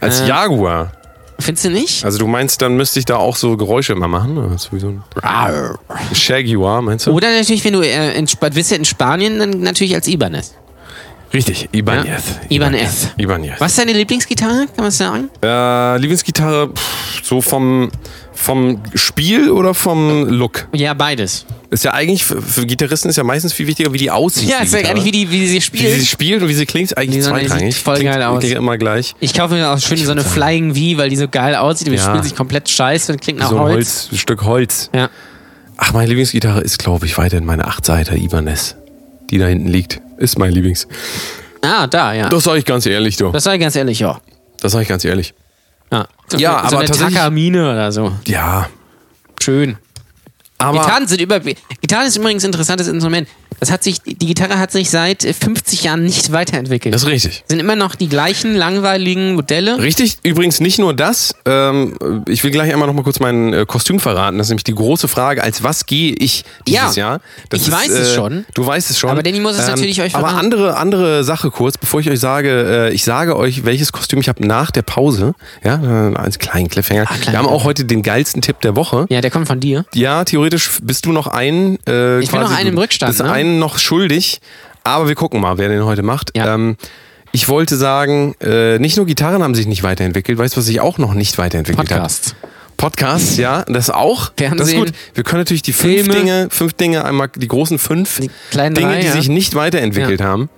[0.00, 0.92] als äh, Jaguar.
[1.38, 2.04] Findest du nicht?
[2.04, 4.38] Also du meinst, dann müsste ich da auch so Geräusche immer machen?
[4.38, 5.02] Oder so wie so ein
[6.12, 7.12] Jaguar, meinst du?
[7.12, 10.54] Oder natürlich, wenn du äh, in, bist ja in Spanien, dann natürlich als Ibanez.
[11.34, 12.22] Richtig, Ibanez.
[12.48, 13.08] Ibanez.
[13.16, 13.54] Ibanez.
[13.60, 14.66] Was ist deine Lieblingsgitarre?
[14.66, 15.28] Kann man das sagen?
[15.42, 17.90] Äh, Lieblingsgitarre, pff, so vom,
[18.32, 20.68] vom Spiel oder vom Look?
[20.72, 21.44] Ja, beides.
[21.70, 24.48] Ist ja eigentlich, für, für Gitarristen ist ja meistens viel wichtiger, wie die aussieht.
[24.48, 25.98] Ja, die ist ja eigentlich, wie, die, wie sie wie spielt.
[25.98, 27.74] sie spielt und wie sie klingt, eigentlich Die zweitrangig.
[27.74, 28.38] sieht voll klingt, geil aus.
[28.38, 29.16] Klingt immer gleich.
[29.18, 31.88] Ich kaufe mir auch schön so eine Flying V, weil die so geil aussieht.
[31.88, 32.02] Die Ja.
[32.10, 33.74] spielt sich komplett scheiße und klingt nach so ein, Holz.
[33.74, 34.88] Holz, ein Stück Holz.
[34.94, 35.10] Ja.
[35.76, 38.76] Ach, meine Lieblingsgitarre ist, glaube ich, weiterhin meine 8-Seiter Ibanez.
[39.34, 40.00] Die da hinten liegt.
[40.16, 40.86] Ist mein Lieblings.
[41.60, 42.28] Ah, da, ja.
[42.28, 43.32] Das sage ich ganz ehrlich, du.
[43.32, 44.20] Das sage ich ganz ehrlich, ja.
[44.60, 45.34] Das sage ich ganz ehrlich.
[45.90, 48.12] Ja, so, Ja, so aber eine tatsächlich- Takamine oder so.
[48.28, 48.68] Ja.
[49.42, 49.76] Schön.
[50.58, 51.40] Aber Gitarren sind über.
[51.40, 53.26] Gitarre ist übrigens ein interessantes Instrument.
[53.60, 56.94] Das hat sich, die Gitarre hat sich seit äh, 50 Jahren nicht weiterentwickelt.
[56.94, 57.44] das ist richtig.
[57.48, 59.78] sind immer noch die gleichen langweiligen Modelle.
[59.80, 61.34] Richtig, übrigens nicht nur das.
[61.46, 61.96] Ähm,
[62.28, 64.38] ich will gleich einmal noch mal kurz mein äh, Kostüm verraten.
[64.38, 67.20] Das ist nämlich die große Frage, als was gehe ich dieses Ja, Jahr?
[67.48, 68.44] Das ich weiß es schon.
[68.54, 69.08] Du weißt es schon.
[69.10, 70.44] Ähm, Aber Danny muss es natürlich euch Aber verraten.
[70.44, 74.28] andere, andere Sache kurz, bevor ich euch sage, äh, ich sage euch, welches Kostüm ich
[74.28, 75.34] habe nach der Pause.
[75.62, 77.04] Ja, äh, als kleinen Cliffhanger.
[77.08, 79.06] Ah, Wir haben auch heute den geilsten Tipp der Woche.
[79.08, 79.84] Ja, der kommt von dir.
[79.94, 81.78] Ja, theoretisch bist du noch einen.
[81.86, 83.14] Äh, Ich bin noch einen im Rückstand?
[83.44, 84.40] Einen noch schuldig,
[84.82, 86.36] aber wir gucken mal, wer den heute macht.
[86.36, 86.54] Ja.
[86.54, 86.76] Ähm,
[87.32, 90.80] ich wollte sagen, äh, nicht nur Gitarren haben sich nicht weiterentwickelt, weißt du, was sich
[90.80, 92.36] auch noch nicht weiterentwickelt Podcast.
[92.42, 92.50] hat?
[92.76, 94.30] Podcasts, ja, das auch.
[94.36, 94.78] Das ist Fernsehen.
[94.84, 94.92] gut.
[95.14, 96.14] Wir können natürlich die fünf Filme.
[96.14, 99.12] Dinge, fünf Dinge, einmal die großen fünf Die Dinge, drei, die ja.
[99.12, 100.48] sich nicht weiterentwickelt haben.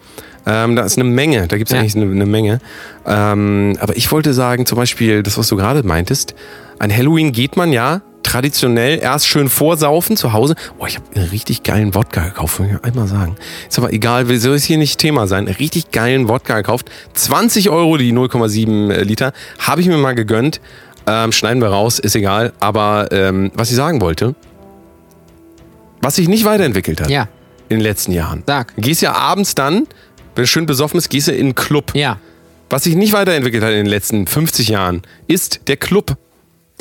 [0.46, 1.80] Ähm, da ist eine Menge, da gibt es Ja.
[1.80, 2.60] eigentlich eine, eine Menge.
[3.06, 6.34] Ähm, aber ich wollte sagen, zum Beispiel, das, was du gerade meintest,
[6.78, 10.54] an Halloween geht man ja traditionell erst schön vorsaufen zu Hause.
[10.78, 13.36] Boah, ich habe einen richtig geilen Wodka gekauft, will ich einmal sagen.
[13.68, 15.46] Ist aber egal, will- soll es hier nicht Thema sein.
[15.46, 16.90] Einen richtig geilen Wodka gekauft.
[17.14, 19.32] 20 Euro die 0,7 Liter.
[19.60, 20.60] Habe ich mir mal gegönnt.
[21.06, 22.52] Ähm, schneiden wir raus, ist egal.
[22.58, 24.34] Aber ähm, was ich sagen wollte,
[26.02, 27.28] was sich nicht weiterentwickelt hat Ja,
[27.68, 28.42] in den letzten Jahren.
[28.46, 28.74] Sag.
[28.76, 29.86] Gehst ja abends dann,
[30.34, 31.92] wenn du schön besoffen bist, gehst du in einen Club.
[31.94, 32.18] ja.
[32.68, 36.16] Was sich nicht weiterentwickelt hat in den letzten 50 Jahren, ist der Club.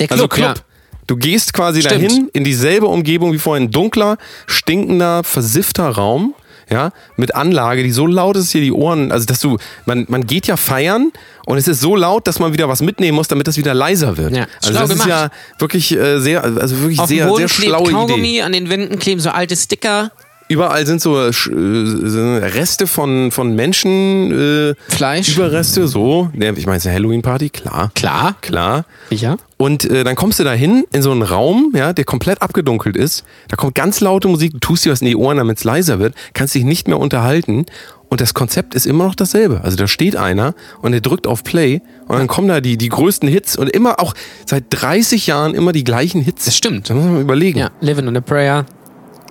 [0.00, 0.56] Der Club, Also Club.
[0.58, 0.64] ja.
[1.06, 1.94] Du gehst quasi Stimmt.
[2.04, 3.70] dahin in dieselbe Umgebung wie vorhin.
[3.70, 6.34] Dunkler, stinkender, versiffter Raum.
[6.68, 10.26] Ja, mit Anlage, die so laut ist, hier die Ohren, also dass du, man, man
[10.26, 11.12] geht ja feiern
[11.44, 14.16] und es ist so laut, dass man wieder was mitnehmen muss, damit das wieder leiser
[14.16, 14.34] wird.
[14.34, 15.08] Ja, also das ist gemacht.
[15.08, 18.42] ja wirklich äh, sehr, also wirklich Auf sehr, sehr schlaue Kaugummi, Idee.
[18.42, 20.10] an den Wänden kleben so alte Sticker,
[20.48, 25.36] Überall sind so, äh, äh, so Reste von, von Menschen, äh, Fleisch.
[25.36, 26.30] Überreste, so.
[26.38, 27.90] Ja, Ich meine, es ist eine Halloween-Party, klar.
[27.94, 28.36] Klar.
[28.40, 28.84] Klar.
[29.10, 29.36] Sicher.
[29.56, 32.96] Und äh, dann kommst du da hin in so einen Raum, ja, der komplett abgedunkelt
[32.96, 33.24] ist.
[33.48, 35.98] Da kommt ganz laute Musik, du tust dir was in die Ohren, damit es leiser
[35.98, 37.66] wird, kannst dich nicht mehr unterhalten.
[38.08, 39.62] Und das Konzept ist immer noch dasselbe.
[39.64, 42.88] Also da steht einer und der drückt auf Play und dann kommen da die, die
[42.88, 46.44] größten Hits und immer auch seit 30 Jahren immer die gleichen Hits.
[46.44, 46.88] Das stimmt.
[46.88, 47.58] Da muss man überlegen.
[47.58, 48.64] Ja, Living on a Prayer,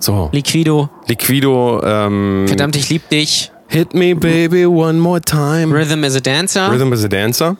[0.00, 0.30] So.
[0.32, 5.74] Liquido, Liquido, ähm, Verdammt, ich lieb dich, Hit me baby one more time.
[5.74, 7.56] Rhythm is a Dancer, Rhythm is a Dancer.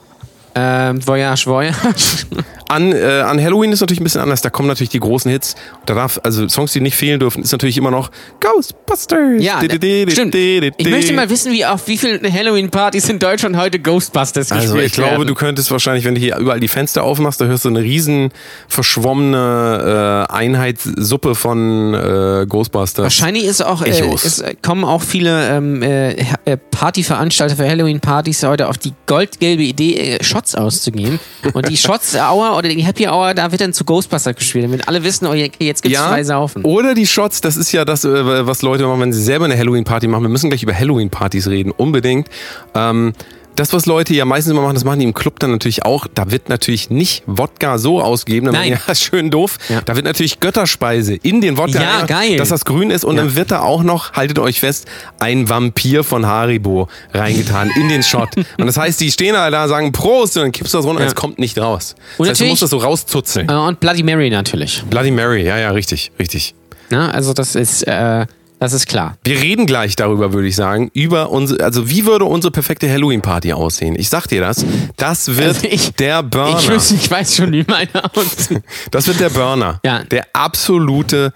[0.59, 1.77] Ähm, Voyage, Voyage.
[2.69, 4.43] An, äh, an Halloween ist natürlich ein bisschen anders.
[4.43, 5.55] Da kommen natürlich die großen Hits.
[5.87, 9.41] Da darf, also Songs, die nicht fehlen dürfen, ist natürlich immer noch Ghostbusters.
[9.41, 10.35] Ja, stimmt.
[10.35, 14.87] Ich möchte mal wissen, wie auf wie vielen Halloween-Partys in Deutschland heute Ghostbusters Also gespielt
[14.87, 15.29] ich glaube, werden.
[15.29, 18.33] du könntest wahrscheinlich, wenn du hier überall die Fenster aufmachst, da hörst du eine riesen
[18.67, 23.05] verschwommene äh, Einheitssuppe von äh, Ghostbusters.
[23.05, 26.15] Wahrscheinlich ist auch, äh, es kommen auch viele ähm, äh,
[26.45, 31.19] äh, Partyveranstalter für Halloween-Partys heute auf die goldgelbe Idee, äh, Shots auszugeben.
[31.53, 35.03] Und die Shots-Hour oder die Happy Hour, da wird dann zu Ghostbusters gespielt, damit alle
[35.05, 36.65] wissen, oh, jetzt gibt's Ja, zwei Saufen.
[36.65, 39.57] oder die Shots, das ist ja das, äh, was Leute machen, wenn sie selber eine
[39.59, 40.23] Halloween-Party machen.
[40.23, 42.29] Wir müssen gleich über Halloween-Partys reden, unbedingt.
[42.75, 43.13] Ähm,
[43.57, 46.07] das, was Leute ja meistens immer machen, das machen die im Club dann natürlich auch.
[46.15, 48.79] Da wird natürlich nicht Wodka so ausgegeben, dann Nein.
[48.89, 49.59] ja, schön doof.
[49.69, 49.81] Ja.
[49.81, 52.37] Da wird natürlich Götterspeise in den Wodka, Ja, rein, geil.
[52.37, 53.05] dass das grün ist.
[53.05, 53.23] Und Ja.
[53.25, 54.87] dann wird da auch noch, haltet euch fest,
[55.19, 58.37] ein Vampir von Haribo reingetan in den Shot.
[58.37, 61.01] und das heißt, die stehen halt da, sagen Prost und dann kippst du das runter
[61.03, 61.95] und es kommt nicht raus.
[62.19, 63.49] Und das heißt, du musst das so rauszuzeln.
[63.49, 64.83] Äh, Und Bloody Mary natürlich.
[64.89, 66.55] Bloody Mary, ja, ja, richtig, richtig.
[66.91, 67.13] Ne?
[67.13, 68.27] Also das ist, äh,
[68.59, 69.17] das ist klar.
[69.25, 73.53] Wir reden gleich darüber, würde ich sagen, über unsere, also wie würde unsere perfekte Halloween-Party
[73.53, 73.95] aussehen?
[73.99, 74.65] Ich sag dir das,
[74.97, 76.59] das wird Also ich- der Burner.
[76.59, 78.63] Ich, wüsste, ich weiß schon, wie meine aussieht.
[78.91, 79.81] Das wird der Burner.
[79.85, 80.05] Ja.
[80.05, 81.33] Der absolute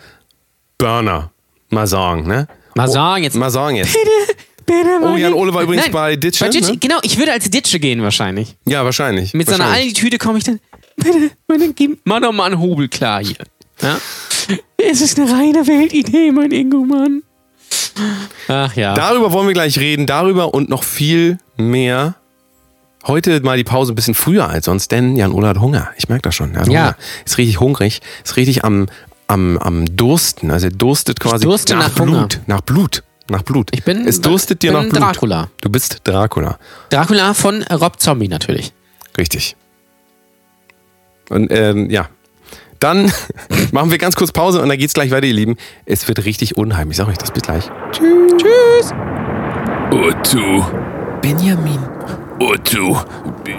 [0.78, 1.30] Burner.
[1.68, 2.48] Mal sagen, ne?
[2.74, 3.36] Mal sagen jetzt.
[3.36, 3.92] Mal sagen jetzt.
[4.66, 6.44] Bitte, Oh, Jan Ole war übrigens Nein, bei Ditsche.
[6.44, 6.78] Bei Ditsche ne?
[6.78, 8.56] Genau, ich würde als Ditsche gehen wahrscheinlich.
[8.66, 9.34] Ja, wahrscheinlich.
[9.34, 9.88] Mit so einer wahrscheinlich.
[9.96, 10.60] Aldi-Tüte komme ich dann.
[10.96, 13.34] Bitte, bitte, gib mal doch mal einen Hobel klar hier.
[13.82, 13.98] Ja?
[14.76, 17.22] Es ist eine reine Weltidee, mein Ingo, Mann.
[18.48, 18.94] Ach ja.
[18.94, 22.14] Darüber wollen wir gleich reden, darüber und noch viel mehr.
[23.06, 25.90] Heute mal die Pause ein bisschen früher als sonst, denn Jan Ole hat Hunger.
[25.96, 26.54] Ich merke das schon.
[26.54, 26.80] Er hat Ja.
[26.82, 26.96] Hunger.
[27.24, 28.86] Ist richtig hungrig, ist richtig am,
[29.26, 30.50] am, am Dursten.
[30.50, 32.08] Also er durstet quasi durste nach Blut.
[32.08, 32.28] Hunger.
[32.46, 33.02] Nach Blut.
[33.28, 33.70] Nach Blut.
[33.72, 35.00] Ich bin- es durstet dir bin nach Blut.
[35.02, 35.48] Dracula.
[35.60, 36.58] Du bist Dracula.
[36.90, 38.72] Dracula von Rob Zombie natürlich.
[39.16, 39.56] Richtig.
[41.30, 42.08] Und ähm, ja.
[42.80, 43.12] Dann
[43.72, 45.56] machen wir ganz kurz Pause und dann geht's gleich weiter, ihr Lieben.
[45.86, 46.94] Es wird richtig unheimlich.
[46.94, 47.30] Ich sag euch das.
[47.30, 47.70] Bis gleich.
[47.92, 48.92] Tschüss.
[49.92, 50.66] Otto,
[51.22, 51.78] Benjamin.
[52.40, 52.98] Otto,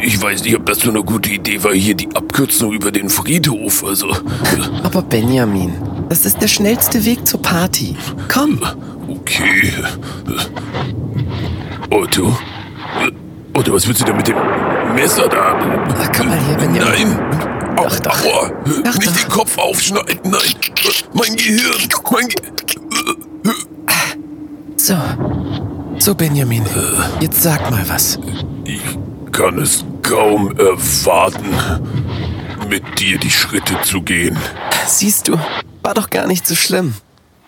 [0.02, 3.10] ich weiß nicht, ob das so eine gute Idee war, hier die Abkürzung über den
[3.10, 3.84] Friedhof.
[3.84, 4.08] Also,
[4.84, 5.74] Aber Benjamin,
[6.10, 7.96] das ist der schnellste Weg zur Party.
[8.28, 8.60] Komm,
[9.08, 9.72] okay.
[11.92, 12.36] Otto?
[13.54, 14.38] Otto, was willst du denn mit dem
[14.96, 15.60] Messer da?
[16.00, 17.10] Ach, komm mal hier, Benjamin.
[17.10, 17.61] Nein!
[17.78, 18.26] Au, Ach doch.
[18.26, 18.52] Aua!
[18.86, 20.56] Ach Nicht den Kopf aufschneiden, nein!
[21.14, 21.90] Mein Gehirn!
[22.12, 23.54] Mein Ge
[24.78, 24.98] So.
[26.00, 26.66] So, Benjamin.
[27.20, 28.20] Jetzt sag mal was.
[28.66, 28.82] Ich
[29.32, 31.56] kann es kaum erwarten,
[32.70, 34.38] mit dir die Schritte zu gehen.
[34.88, 35.38] Siehst du,
[35.84, 36.96] war doch gar nicht so schlimm.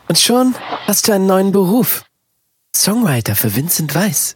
[0.07, 0.53] Und schon
[0.85, 2.03] hast du einen neuen Beruf.
[2.75, 4.35] Songwriter für Vincent Weiss.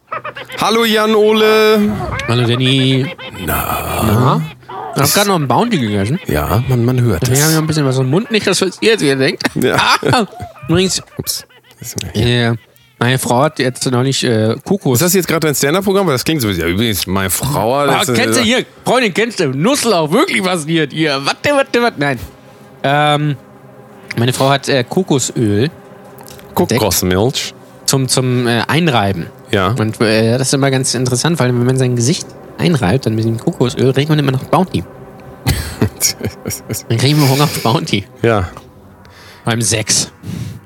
[0.60, 1.92] Hallo Jan Ole.
[2.26, 3.06] Hallo Danny.
[3.46, 4.42] Na, Na?
[5.04, 6.18] Ich hab gerade noch einen Bounty gegessen.
[6.26, 7.56] Ja, man, man hört Wir haben ja es.
[7.58, 9.42] ein bisschen was im Mund, nicht, dass ihr jetzt hier denkt.
[9.54, 9.76] Ja.
[10.12, 10.26] Ah,
[10.68, 11.44] übrigens, Ups.
[11.80, 12.52] Das äh,
[12.98, 14.98] meine Frau hat jetzt neulich äh, Kokos.
[15.00, 16.06] Ist das jetzt gerade dein Stand-Up-Programm?
[16.06, 16.48] Weil das klingt so.
[16.50, 17.74] Ja, übrigens, meine Frau.
[17.76, 18.64] Ah, Das, kennst du hier?
[18.84, 19.48] Freundin, kennst du?
[19.50, 21.20] Nusslauch, wirklich passiert hier.
[21.24, 22.00] Warte, warte, warte.
[22.00, 22.18] Nein.
[22.82, 23.36] Ähm,
[24.16, 25.70] meine Frau hat äh, Kokosöl
[26.54, 27.54] Kokosmilch.
[27.86, 29.26] zum, zum äh, Einreiben.
[29.52, 29.68] Ja.
[29.78, 32.26] Und äh, das ist immer ganz interessant, weil wenn man sein Gesicht
[32.58, 34.82] einreibt, dann mit dem Kokosöl, riecht man immer nach Bounty.
[36.88, 38.04] Dann kriegen wir Hunger auf Bounty.
[38.22, 38.48] ja.
[39.44, 40.12] Beim Sex.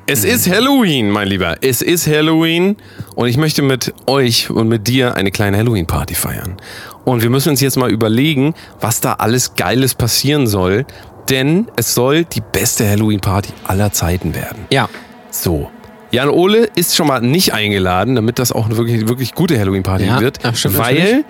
[0.06, 1.56] Es ist Halloween, mein Lieber.
[1.60, 2.76] Es ist Halloween
[3.14, 6.56] und ich möchte mit euch und mit dir eine kleine Halloween-Party feiern.
[7.04, 10.84] Und wir müssen uns jetzt mal überlegen, was da alles Geiles passieren soll,
[11.30, 14.66] denn es soll die beste Halloween-Party aller Zeiten werden.
[14.70, 14.88] Ja.
[15.30, 15.70] So.
[16.10, 20.06] Jan Ole ist schon mal nicht eingeladen, damit das auch eine wirklich, wirklich gute Halloween-Party
[20.06, 20.40] Ja, wird.
[20.76, 21.24] weil natürlich.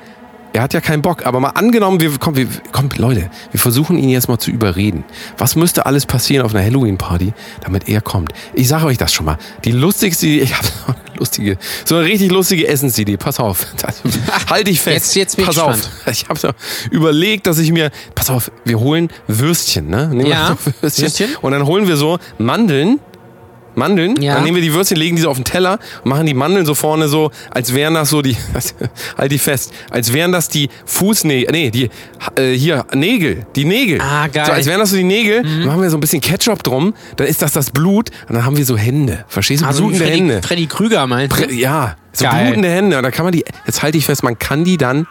[0.53, 1.25] Er hat ja keinen Bock.
[1.27, 5.05] Aber mal angenommen, wir, komm, wir, komm, Leute, wir versuchen ihn jetzt mal zu überreden.
[5.39, 7.33] Was müsste alles passieren auf einer Halloween-Party,
[7.65, 8.33] damit er kommt?
[8.55, 9.39] Ich sage euch das schon mal.
[9.65, 13.17] Die lustigste, ich habe so eine lustige, so eine richtig lustige Essensidee.
[13.17, 13.67] Pass auf.
[13.81, 14.03] Das,
[14.51, 15.15] halt dich fest.
[15.15, 15.73] Jetzt- jetzt bin ich pass auf.
[15.75, 15.93] gespannt.
[16.13, 16.51] Ich habe so
[16.91, 20.09] überlegt, dass ich mir, pass auf, wir holen Würstchen, ne?
[20.09, 21.05] Nehmen wir Ja, so Würstchen.
[21.05, 21.37] Würstchen.
[21.41, 23.01] Und dann holen wir so Mandeln.
[23.77, 24.35] Mandeln, Ja.
[24.35, 26.67] dann nehmen wir die Würstchen, legen die so auf den Teller und machen die Mandeln
[26.67, 28.37] so vorne so, als wären das so die,
[29.19, 31.91] halt die fest, als wären das die Fußnägel, nee, die,
[32.37, 34.01] äh, hier, Nägel, die Nägel.
[34.01, 34.43] Ah, geil.
[34.43, 34.47] Mhm.
[34.47, 36.95] So, als wären das so die Nägel, dann machen wir so ein bisschen Ketchup drum,
[37.17, 40.05] dann ist das das Blut und dann haben wir so Hände, verstehst du, Also blutende
[40.07, 40.43] Freddy, Hände.
[40.43, 41.45] Freddy Krüger meinst du?
[41.45, 42.45] Prä- Ja, so Geil.
[42.47, 45.07] blutende Hände und da kann man die, jetzt halte ich fest, man kann die dann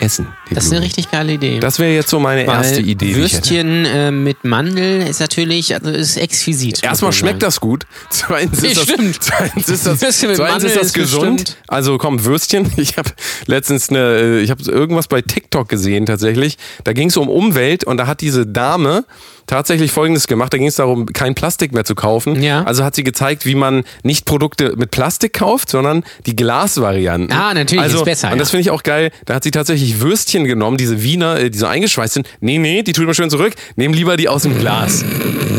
[0.00, 0.26] essen.
[0.50, 1.60] Das ist eine richtig geile Idee.
[1.60, 3.14] Das wäre jetzt so meine Weil erste Idee.
[3.14, 6.82] Würstchen äh, mit Mandel ist natürlich, also ist exquisit.
[6.82, 7.86] Erstmal schmeckt das gut.
[8.10, 9.18] Zweitens ist das, stimmt.
[9.22, 11.36] zweitens ist das, Würstchen mit zweitens ist das ist gesund.
[11.44, 12.70] bestimmt- Also komm, Würstchen.
[12.76, 13.10] Ich habe
[13.46, 16.58] letztens eine, äh, ich habe irgendwas bei TikTok gesehen tatsächlich.
[16.84, 19.04] Da ging es um Umwelt und da hat diese Dame
[19.46, 20.52] tatsächlich Folgendes gemacht.
[20.52, 22.42] Da ging es darum, kein Plastik mehr zu kaufen.
[22.42, 22.64] Ja.
[22.64, 27.32] Also hat sie gezeigt, wie man nicht Produkte mit Plastik kauft, sondern die Glasvarianten.
[27.32, 29.10] Ah, natürlich, also, ist besser, Und das finde ich auch geil.
[29.26, 32.28] Da hat sie tatsächlich Würstchen genommen, diese Wiener, äh, die so eingeschweißt sind.
[32.40, 33.54] Nee, nee, die tut mir schön zurück.
[33.76, 35.04] Nehmen lieber die aus dem Glas.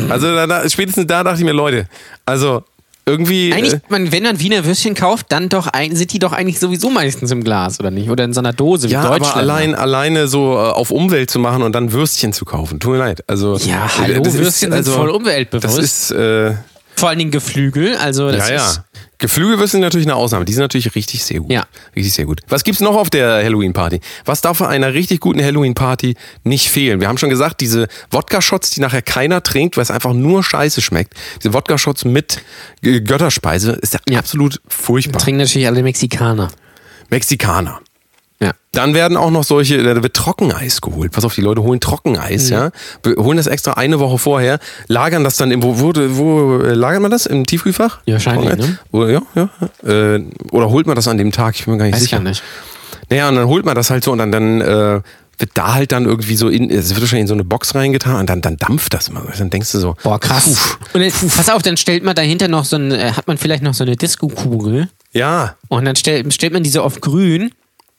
[0.09, 1.87] Also da, da, spätestens da dachte ich mir, Leute,
[2.25, 2.63] also
[3.05, 3.53] irgendwie.
[3.53, 6.59] Eigentlich, äh, man, wenn man Wiener Würstchen kauft, dann doch ein, sind die doch eigentlich
[6.59, 8.09] sowieso meistens im Glas, oder nicht?
[8.09, 9.25] Oder in so einer Dose wie ja, Deutschland.
[9.33, 12.79] aber allein, alleine so äh, auf Umwelt zu machen und dann Würstchen zu kaufen.
[12.79, 13.23] Tut mir leid.
[13.27, 15.77] Also, Ja, äh, hallo, das ist- Würstchen sind voll umweltbewusst.
[15.77, 16.53] Das ist, äh,
[16.95, 18.73] Vor allen Dingen Geflügel, also das ja, ja.
[19.23, 20.43] Geflügelwürste sind natürlich eine Ausnahme.
[20.43, 21.49] Die sind natürlich richtig sehr gut.
[21.49, 21.65] Ja.
[21.95, 22.41] Richtig sehr gut.
[22.49, 24.01] Was gibt's noch auf der Halloween-Party?
[24.25, 26.99] Was darf bei einer richtig guten Halloween-Party nicht fehlen?
[26.99, 30.81] Wir haben schon gesagt, diese Wodka-Shots, die nachher keiner trinkt, weil es einfach nur scheiße
[30.81, 31.13] schmeckt.
[31.41, 32.41] Diese Wodka-Shots mit
[32.81, 34.19] Götterspeise ist ja, Ja.
[34.19, 35.21] absolut furchtbar.
[35.21, 36.49] Trinken natürlich alle Mexikaner.
[37.09, 37.79] Mexikaner.
[38.43, 38.51] Ja.
[38.73, 41.11] Dann werden auch noch solche, da wird Trockeneis geholt.
[41.11, 42.53] Pass auf, die Leute holen Trockeneis, Mhm.
[42.53, 42.71] ja.
[43.17, 47.01] Holen das extra eine Woche vorher, lagern das dann im, wo, wo, wo äh, lagert
[47.01, 47.25] man das?
[47.25, 47.99] Im Tiefkühlfach?
[48.05, 48.77] Ja, wahrscheinlich, Trockeneis?
[48.91, 49.89] Oder, ja, ja.
[50.15, 51.55] Äh, oder holt man das an dem Tag?
[51.55, 52.17] Ich bin mir gar nicht Weiß sicher.
[52.17, 52.43] gar nicht.
[53.09, 55.01] Naja, und dann holt man das halt so und dann, dann äh,
[55.39, 58.17] wird da halt dann irgendwie so in, es wird wahrscheinlich in so eine Box reingetan
[58.21, 59.23] und dann, dann dampft das immer.
[59.37, 60.77] Dann denkst du so, Boah, krass.
[60.93, 63.63] Und jetzt, pass auf, dann stellt man dahinter noch so ein, äh, hat man vielleicht
[63.63, 67.51] noch so eine Disco-Kugel ja, und dann stellt, stellt man diese auf grün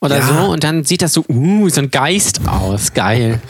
[0.05, 0.27] oder Ja.
[0.45, 2.93] so und dann sieht das so, uh, so ein Geist aus.
[2.95, 3.40] Geil.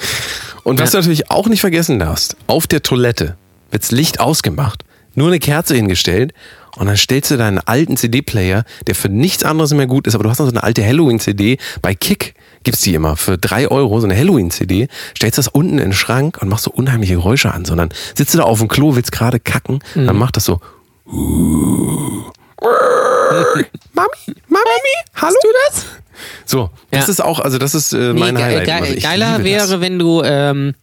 [0.63, 1.01] Und was Ja.
[1.01, 3.37] du natürlich auch nicht vergessen darfst, auf der Toilette
[3.71, 6.33] wirds Licht ausgemacht, nur eine Kerze hingestellt
[6.77, 10.25] und dann stellst du deinen alten CD-Player, der für nichts anderes mehr gut ist, aber
[10.25, 14.01] du hast noch so eine alte Halloween-CD, bei Kick gibt's die immer für drei Euro,
[14.01, 17.65] so eine Halloween-CD, stellst das unten in den Schrank und machst so unheimliche Geräusche an,
[17.65, 20.61] sondern sitzt du da auf dem Klo, willst gerade kacken, dann macht das so
[22.61, 25.35] Mami, Mami, hallo?
[25.43, 25.87] du das?
[26.47, 27.11] So, das Ja.
[27.13, 28.65] ist auch, also das ist äh, Nee, mein ge Highlight.
[28.65, 30.75] ge Also ich geiler wäre, wenn du ähm,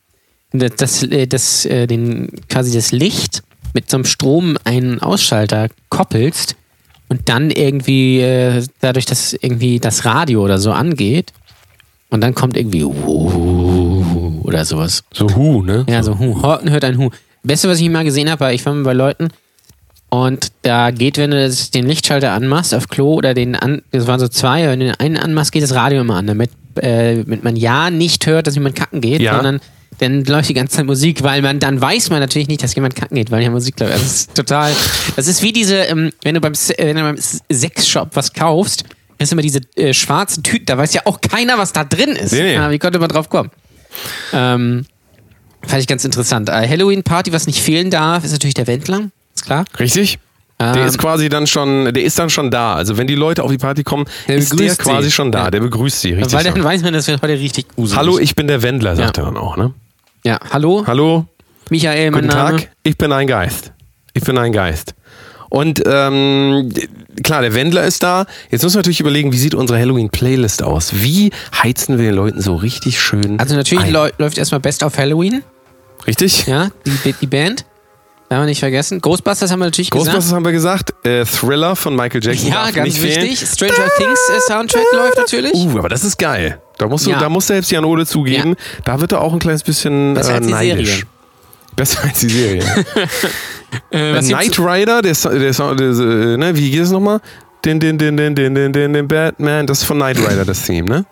[0.52, 3.42] das, das, äh, das, äh, den, quasi das Licht
[3.74, 6.56] mit so einem Strom einen Ausschalter koppelst
[7.10, 11.32] und dann irgendwie äh, dadurch, dass irgendwie das Radio oder so angeht
[12.10, 15.04] und dann kommt irgendwie oder sowas.
[15.14, 15.86] So Hu, ne?
[15.90, 16.42] Ja, so Hu.
[16.42, 17.10] Horten hört ein Hu.
[17.44, 19.30] Beste, was ich mal gesehen habe, war, ich war mal bei Leuten
[20.14, 24.20] und da geht, wenn du den Lichtschalter anmachst auf Klo oder den an, das waren
[24.20, 27.46] so zwei, wenn du den einen anmachst, geht das Radio immer an, damit, äh, damit
[27.46, 29.36] man ja nicht hört, dass jemand kacken geht, Ja.
[29.36, 29.62] sondern
[30.00, 32.96] dann läuft die ganze Zeit Musik, weil man dann weiß man natürlich nicht, dass jemand
[32.96, 33.94] kacken geht, weil ja Musik läuft.
[33.94, 34.74] Das ist total.
[35.16, 38.84] Das ist wie diese, ähm, wenn du beim, äh, wenn du beim Sexshop was kaufst,
[39.20, 42.10] hast du immer diese äh, schwarzen Tüten, da weiß ja auch keiner, was da drin
[42.10, 42.34] ist.
[42.34, 42.54] Nee, nee.
[42.56, 43.50] Ja, wie konnte man drauf kommen?
[44.34, 44.86] Ähm,
[45.66, 46.50] fand ich ganz interessant.
[46.50, 49.10] Äh, Halloween-Party, was nicht fehlen darf, ist natürlich der Wendler.
[49.42, 49.66] Ist klar.
[49.80, 50.20] Richtig?
[50.60, 52.76] Der Ähm, ist quasi dann schon, der ist dann schon da.
[52.76, 55.12] Also wenn die Leute auf die Party kommen, Der ist der quasi sie.
[55.12, 55.46] schon da.
[55.46, 55.52] Ja.
[55.52, 56.34] Der begrüßt sie, richtig.
[56.34, 57.98] Weil dann weiß man, das wird heute richtig gruselig.
[57.98, 59.24] Hallo, ich bin der Wendler, sagt Ja.
[59.24, 59.74] er dann auch, ne?
[60.24, 61.26] Ja, hallo, Hallo,
[61.72, 62.58] Michael, mein guten Name.
[62.60, 63.72] Tag, ich bin ein Geist.
[64.14, 64.94] Ich bin ein Geist.
[65.50, 66.72] Und ähm,
[67.24, 68.26] klar, der Wendler ist da.
[68.52, 70.92] Jetzt müssen wir natürlich überlegen, wie sieht unsere Halloween-Playlist aus?
[71.02, 71.32] Wie
[71.64, 73.92] heizen wir den Leuten so richtig schön Also natürlich ein?
[73.94, 75.42] läu- läuft erstmal Best of Halloween,
[76.06, 76.46] Richtig?
[76.46, 77.66] ja, die, die Band.
[78.32, 79.02] Darf man nicht vergessen.
[79.02, 80.94] Ghostbusters haben wir natürlich Ghostbusters haben wir gesagt.
[81.06, 82.46] Äh, Thriller von Michael Jackson.
[82.48, 82.66] gesagt.
[82.68, 83.30] Ja, ganz nicht fehlen.
[83.30, 83.50] wichtig.
[83.50, 85.54] Stranger Things äh, Soundtrack läuft natürlich.
[85.54, 86.62] Uh, aber das ist geil.
[86.78, 87.20] Da musst du, Ja.
[87.20, 90.40] da muss selbst Jan Ole zugeben, da wird er auch ein kleines bisschen Besser äh,
[90.40, 90.88] neidisch.
[90.92, 91.04] Serie.
[91.76, 92.64] Besser als die Serie.
[93.92, 97.20] Äh, Äh, Knight Rider, der, der, Sa- der, äh, ne, wie geht es nochmal?
[97.66, 100.64] Den, den, den, den, den, den, den, den Batman, das ist von Knight Rider, das
[100.64, 101.06] Theme, ne?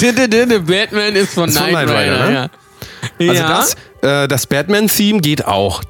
[0.00, 2.34] Der, der, der, der Batman ist von Ist Knight Rider, Rider, ne?
[2.34, 2.48] ja.
[3.28, 3.48] Also ja.
[3.48, 5.82] das, das Batman-Theme geht auch.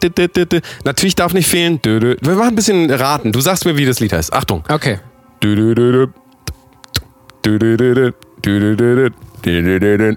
[0.85, 1.81] Natürlich darf nicht fehlen.
[1.85, 3.33] Wir machen ein bisschen raten.
[3.33, 4.33] Du sagst mir, wie das Lied heißt.
[4.33, 4.65] Achtung.
[4.69, 4.99] Okay.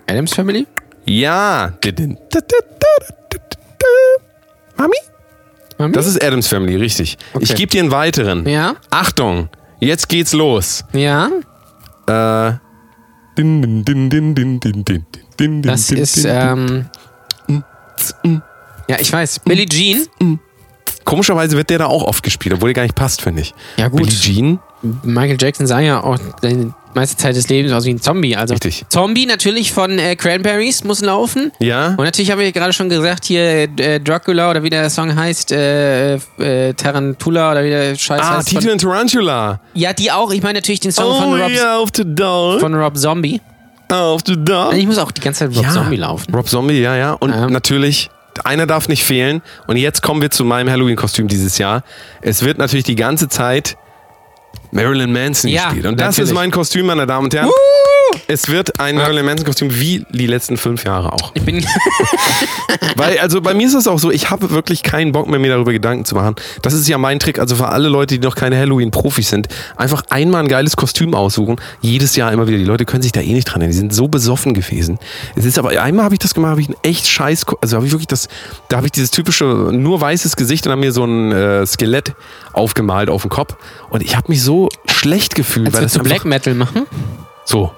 [0.08, 0.68] Adams Family?
[1.06, 1.74] Ja.
[4.78, 4.96] Mami?
[5.78, 5.94] Mami?
[5.94, 7.18] Das ist Adams Family, richtig.
[7.40, 7.56] Ich Okay.
[7.62, 8.48] gebe dir einen weiteren.
[8.48, 8.76] Ja.
[8.90, 10.84] Achtung, jetzt geht's los.
[10.94, 11.30] Ja.
[12.08, 12.54] Äh.
[15.62, 16.86] Das ist, ähm.
[18.88, 19.40] Ja, ich weiß.
[19.46, 20.08] Billie Jean.
[21.06, 23.54] Komischerweise wird der da auch oft gespielt, obwohl der gar nicht passt, finde ich.
[23.78, 24.02] Ja, gut.
[24.04, 24.60] Billie Jean?
[25.04, 28.36] Michael Jackson sah ja auch die meiste Zeit des Lebens aus wie ein Zombie.
[28.36, 28.86] Also Richtig.
[28.90, 31.52] Zombie natürlich von äh, Cranberries muss laufen.
[31.60, 31.88] Ja.
[31.90, 35.52] Und natürlich habe ich gerade schon gesagt, hier äh, Dracula oder wie der Song heißt,
[35.54, 38.50] äh, äh, Tarantula oder wie der Scheiß Ah, heißt.
[38.50, 39.60] Tito Von, and Tarantula.
[39.74, 40.32] ja, die auch.
[40.32, 43.40] Ich meine natürlich den Song Oh, von, Rob, yeah, the von Rob Zombie.
[44.02, 44.74] Auf the dog.
[44.74, 46.34] Ich muss auch die ganze Zeit Rob Zombie laufen.
[46.34, 47.14] Rob Zombie, ja, ja.
[47.14, 47.48] Und Ja.
[47.48, 48.10] natürlich,
[48.44, 49.42] einer darf nicht fehlen.
[49.68, 51.84] Und jetzt kommen wir zu meinem Halloween-Kostüm dieses Jahr.
[52.22, 53.78] Es wird natürlich die ganze Zeit
[54.72, 55.86] Marilyn Manson Ja, gespielt.
[55.86, 56.30] Und das natürlich.
[56.32, 57.50] ist mein Kostüm, meine Damen und Herren.
[58.28, 61.32] Es wird ein Marilyn Manson-Kostüm wie die letzten fünf Jahre auch.
[61.34, 61.64] Ich bin.
[62.96, 65.52] Weil, also bei mir ist es auch so, ich habe wirklich keinen Bock mehr, mir
[65.52, 66.36] darüber Gedanken zu machen.
[66.62, 70.04] Das ist ja mein Trick, also für alle Leute, die noch keine Halloween-Profis sind, einfach
[70.10, 71.58] einmal ein geiles Kostüm aussuchen.
[71.82, 72.58] Jedes Jahr immer wieder.
[72.58, 73.72] Die Leute können sich da eh nicht dran erinnern.
[73.74, 75.00] Die sind so besoffen gewesen.
[75.36, 77.86] Es ist aber, einmal habe ich das gemacht, habe ich ein echt scheiß, also habe
[77.86, 78.28] ich wirklich das,
[78.70, 82.14] da habe ich dieses typische, nur weißes Gesicht und habe mir so ein äh, Skelett
[82.54, 83.56] aufgemalt auf dem Kopf.
[83.90, 86.84] Und ich habe mich so schlecht gefühlt, Als weil das zu einfach, Black Metal machen.
[87.46, 87.72] so.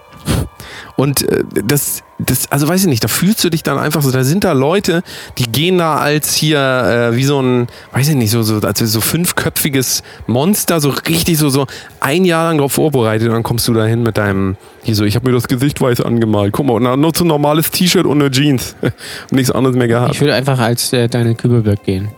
[0.96, 4.12] Und äh, das, das, also weiß ich nicht, da fühlst du dich dann einfach so,
[4.12, 5.04] da sind da Leute,
[5.38, 8.80] die gehen da als hier, äh, wie so ein, weiß ich nicht, so, so, als
[8.80, 11.66] so fünfköpfiges Monster, so richtig so, so
[12.00, 15.04] ein Jahr lang drauf vorbereitet und dann kommst du da hin mit deinem, hier so,
[15.04, 18.06] ich habe mir das Gesicht weiß angemalt, guck mal, und nur so ein normales T-Shirt
[18.06, 18.94] und eine Jeans und
[19.32, 20.16] nichts anderes mehr gehabt.
[20.16, 22.10] Ich würde einfach als äh, Daniel Kübelberg gehen.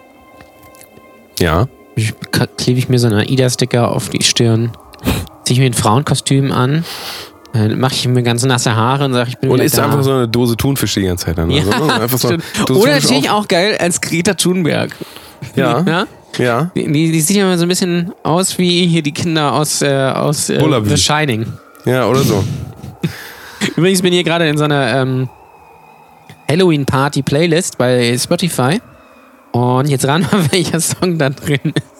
[1.39, 1.67] Ja.
[1.95, 2.13] Ich,
[2.57, 4.71] klebe ich mir so einen AIDA-Sticker auf die Stirn,
[5.43, 6.85] ziehe ich mir ein Frauenkostüm an,
[7.57, 9.85] dann mache ich mir ganz nasse Haare und sage, ich bin Und isst da.
[9.85, 11.49] einfach so eine Dose Thunfisch die ganze Zeit dann.
[11.51, 12.39] ja, also, ne?
[12.67, 14.95] so, Oder natürlich auch geil als Greta Thunberg.
[15.55, 16.07] Ja, Ja?
[16.37, 16.71] ja.
[16.75, 19.81] Die, die, die sieht ja immer so ein bisschen aus wie hier die Kinder aus,
[19.81, 20.59] äh, aus äh.
[20.85, 21.45] The Shining.
[21.85, 22.43] Ja, oder so.
[23.75, 25.29] Übrigens bin ich hier gerade in so einer ähm,
[26.49, 28.79] Halloween-Party-Playlist bei Spotify.
[29.51, 31.96] Und jetzt ran mal, welcher Song da drin ist.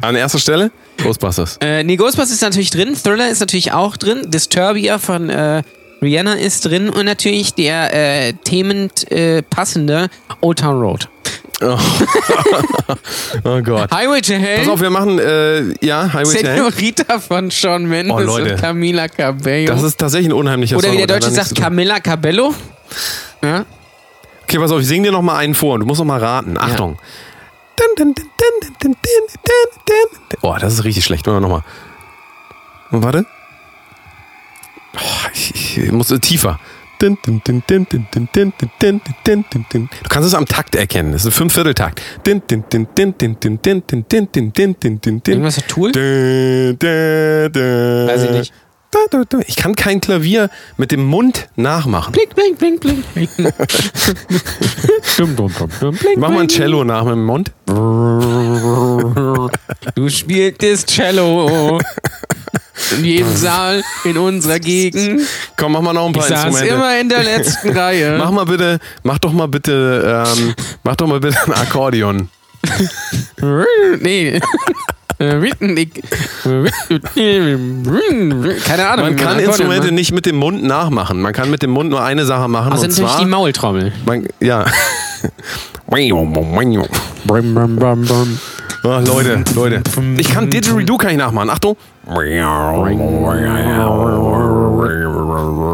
[0.00, 0.70] An erster Stelle
[1.02, 1.58] Ghostbusters.
[1.60, 5.62] Äh, nee, Ghostbusters ist natürlich drin, Thriller ist natürlich auch drin, Disturbia von äh,
[6.02, 7.92] Rihanna ist drin und natürlich der
[8.28, 10.08] äh, themend äh, passende
[10.40, 11.08] Old Town Road.
[13.44, 13.90] Oh Gott.
[13.92, 16.56] Highway to Hell, Pass auf, wir machen, äh, ja, Highway to Hell.
[16.56, 18.52] Senorita von Shawn Mendes Oh, Leute.
[18.54, 19.72] und Camila Cabello.
[19.72, 20.94] Das ist tatsächlich ein unheimlicher Oder Song.
[20.94, 21.54] wie der Deutsche sagt.
[21.56, 22.54] Camilla Cabello.
[23.42, 23.64] Ja?
[24.44, 26.18] Okay, pass auf, ich sing dir noch mal einen vor und du musst noch mal
[26.20, 26.56] raten.
[26.58, 26.92] Achtung.
[26.94, 26.98] Dun,
[30.42, 31.26] Oh, das ist richtig schlecht.
[31.26, 31.62] Machen wir nochmal.
[32.90, 33.26] Warte.
[34.96, 36.58] Oh, ich, ich muss tiefer.
[40.02, 41.12] Du kannst es am Takt erkennen.
[41.12, 42.02] Das ist ein Fünfvierteltakt.
[45.32, 45.92] Irgendwas Tool?
[48.08, 48.52] Weiß ich nicht.
[49.46, 52.12] Ich kann kein Klavier mit dem Mund nachmachen.
[52.12, 53.04] Blink, blink, blink, blink.
[53.14, 53.30] blink.
[55.18, 56.48] dum, dum, dum, dum, blink, Mach mal ein.
[56.48, 57.52] Cello nach mit dem Mund.
[59.94, 61.78] Du spieltest Cello
[62.96, 65.22] in jedem Saal in unserer Gegend.
[65.56, 66.74] Komm, mach mal noch ein Ich paar saß Instrumente.
[66.74, 68.16] immer in der letzten Reihe.
[68.18, 72.28] Mach mal bitte, mach doch mal bitte, ähm, mach doch mal bitte ein Akkordeon.
[74.00, 74.40] nee.
[78.64, 79.06] Keine Ahnung.
[79.06, 81.20] Man kann Instrumente nicht mit dem Mund nachmachen.
[81.20, 82.72] Man kann mit dem Mund nur eine Sache machen.
[82.72, 83.92] Also und natürlich zwar, die Maultrommel.
[84.06, 84.64] man, ja.
[88.84, 89.82] Ach, Leute, Leute.
[90.18, 91.50] Ich kann Didgeridoo kann ich nachmachen.
[91.50, 91.76] Achtung.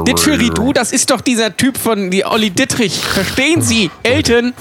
[0.06, 2.98] Didgeridoo, das ist doch dieser Typ von die Olli Dittrich.
[3.00, 3.90] Verstehen Sie?
[4.02, 4.52] Elton.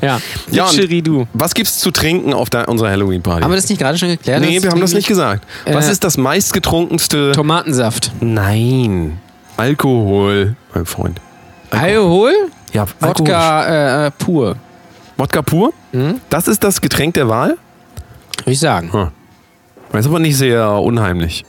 [0.00, 1.26] Ja, Ja, und Didgeridoo.
[1.32, 3.42] Was gibt's zu trinken auf der, unserer Halloween-Party?
[3.42, 4.40] Haben wir das nicht gerade schon geklärt?
[4.40, 5.44] Nee, wir haben das nicht gesagt.
[5.66, 7.32] Was Äh, ist das meistgetrunkenste?
[7.32, 8.12] Tomatensaft.
[8.20, 9.18] Nein.
[9.56, 11.20] Alkohol, mein Freund.
[11.70, 12.32] Alkohol?
[12.72, 13.26] Ja, Alkohol.
[13.28, 14.56] Wodka äh, pur.
[15.16, 15.72] Wodka pur?
[15.92, 16.20] Hm?
[16.30, 17.56] Das ist das Getränk der Wahl?
[18.38, 19.10] Würde ich sagen.
[19.92, 21.44] Das ist aber nicht sehr unheimlich.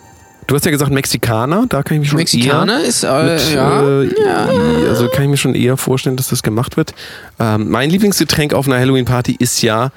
[0.48, 3.54] Du hast ja gesagt Mexikaner, da kann ich mich schon Mexikaner eher ist, äh, mit,
[3.54, 4.02] ja.
[4.04, 6.94] äh, also kann ich mir schon eher vorstellen, dass das gemacht wird.
[7.40, 9.92] Ähm, mein Lieblingsgetränk auf einer Halloween-Party ist ja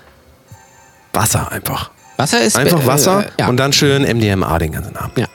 [1.12, 1.90] Wasser einfach.
[2.16, 2.56] Wasser ist.
[2.56, 3.48] Einfach äh, Wasser äh, ja.
[3.48, 5.18] und dann schön MDMA den ganzen Abend.
[5.18, 5.26] Ja.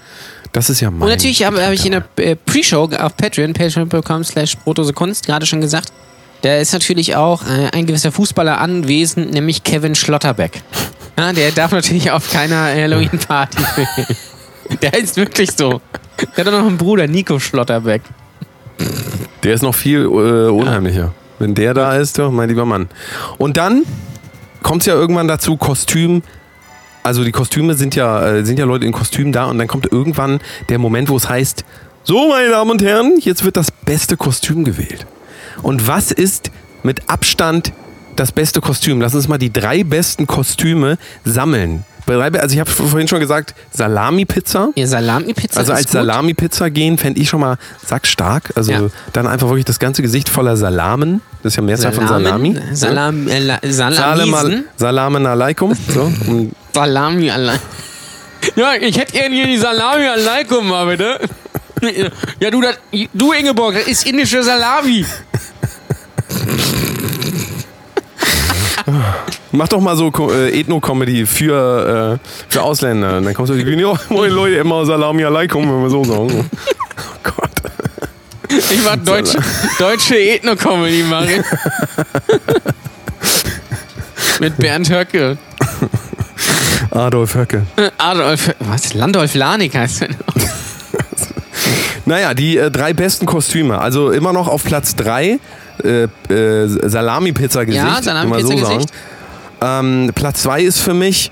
[0.54, 3.54] Das ist ja mein Und natürlich habe hab ich in der äh, Pre-Show auf Patreon,
[3.54, 4.58] patreon.com slash
[4.96, 5.92] Kunst, gerade schon gesagt,
[6.42, 10.62] da ist natürlich auch äh, ein gewisser Fußballer anwesend, nämlich Kevin Schlotterbeck.
[11.18, 14.18] Ja, der darf natürlich auf keiner Halloween-Party fehlen.
[14.82, 15.82] Der ist wirklich so.
[16.38, 18.04] Der hat auch noch einen Bruder, Nico Schlotterbeck.
[19.44, 21.14] Der ist noch viel äh, unheimlicher.
[21.40, 22.88] Wenn der da ist, doch, mein lieber Mann.
[23.38, 23.84] Und dann
[24.64, 26.22] kommt es ja irgendwann dazu, Kostüm.
[27.04, 29.92] Also die Kostüme sind ja, äh, sind ja Leute in Kostümen da und dann kommt
[29.92, 30.40] irgendwann
[30.70, 31.66] der Moment, wo es heißt,
[32.04, 35.06] so meine Damen und Herren, jetzt wird das beste Kostüm gewählt.
[35.64, 36.52] Und was ist
[36.84, 37.74] mit Abstand
[38.16, 39.02] das beste Kostüm?
[39.02, 41.86] Lass uns mal die drei besten Kostüme sammeln.
[42.08, 44.70] Also ich habe vorhin schon gesagt, Salami-Pizza.
[44.76, 45.92] Ihr Salami-Pizza Also als.
[45.92, 48.52] Salami-Pizza gehen, fände ich schon mal sackstark.
[48.56, 48.82] Also Ja.
[49.14, 51.22] dann einfach wirklich das ganze Gesicht voller Salamen.
[51.42, 52.60] Das ist ja Mehrzahl von Salami.
[52.74, 54.66] Salam, äh, la- Salam, Salamisen.
[54.76, 55.74] Salamen alaikum.
[55.88, 56.12] So.
[56.74, 57.60] Salami allein.
[58.56, 61.20] Ja, ich hätte gerne hier die Salami alaikum mal bitte.
[62.40, 62.78] Ja, du, das,
[63.14, 65.04] du Ingeborg, das ist indische Salami.
[69.52, 73.18] Mach doch mal so äh, Ethno-Comedy für, äh, für Ausländer.
[73.18, 76.50] Und dann kommst du die Bühne, moin Leute, immer Salami alaikum, wenn wir so sagen.
[76.98, 77.52] Oh Gott.
[78.50, 79.38] Ich war deutsche,
[79.80, 81.44] deutsche Ethno-Comedy machen.
[84.40, 85.38] Mit Bernd Höcke.
[86.92, 87.66] Adolf Höcke.
[87.98, 88.94] Adolf, was?
[88.94, 90.18] Landolf Lanik heißt er noch.
[92.06, 93.80] Naja, die äh, drei besten Kostüme.
[93.80, 95.40] Also immer noch auf Platz drei
[95.84, 96.04] äh,
[96.34, 97.84] äh, Salami-Pizza-Gesicht.
[97.84, 98.90] Ja, Salami-Pizza-Gesicht.
[99.60, 100.06] sagen.
[100.08, 101.32] Ähm, Platz zwei ist für mich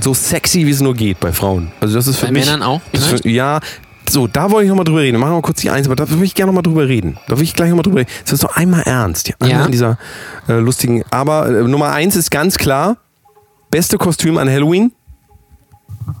[0.00, 1.72] so sexy, wie es nur geht bei Frauen.
[1.80, 2.44] Also das ist für Bei mich.
[2.44, 3.60] Männern auch, Das für, ja,
[4.08, 5.18] So, da wollte ich nochmal drüber reden.
[5.18, 7.18] Machen wir mal kurz die Eins, aber da will ich gerne nochmal drüber reden.
[7.28, 8.10] Da will ich gleich nochmal drüber reden.
[8.24, 9.28] Es ist doch einmal ernst.
[9.28, 9.66] Ja, einmal Ja.
[9.66, 9.98] in dieser
[10.48, 11.02] äh, lustigen.
[11.10, 12.98] Aber äh, Nummer eins ist ganz klar:
[13.70, 14.92] beste Kostüm an Halloween.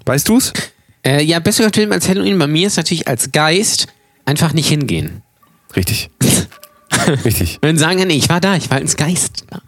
[0.04, 0.52] Weißt du's?
[1.04, 3.86] Äh, ja, bester Film als Halloween bei mir ist natürlich als Geist
[4.24, 5.22] einfach nicht hingehen.
[5.76, 6.10] Richtig.
[7.24, 7.58] Richtig.
[7.62, 9.60] Und sagen, nee, ich war da, ich war als Geist da.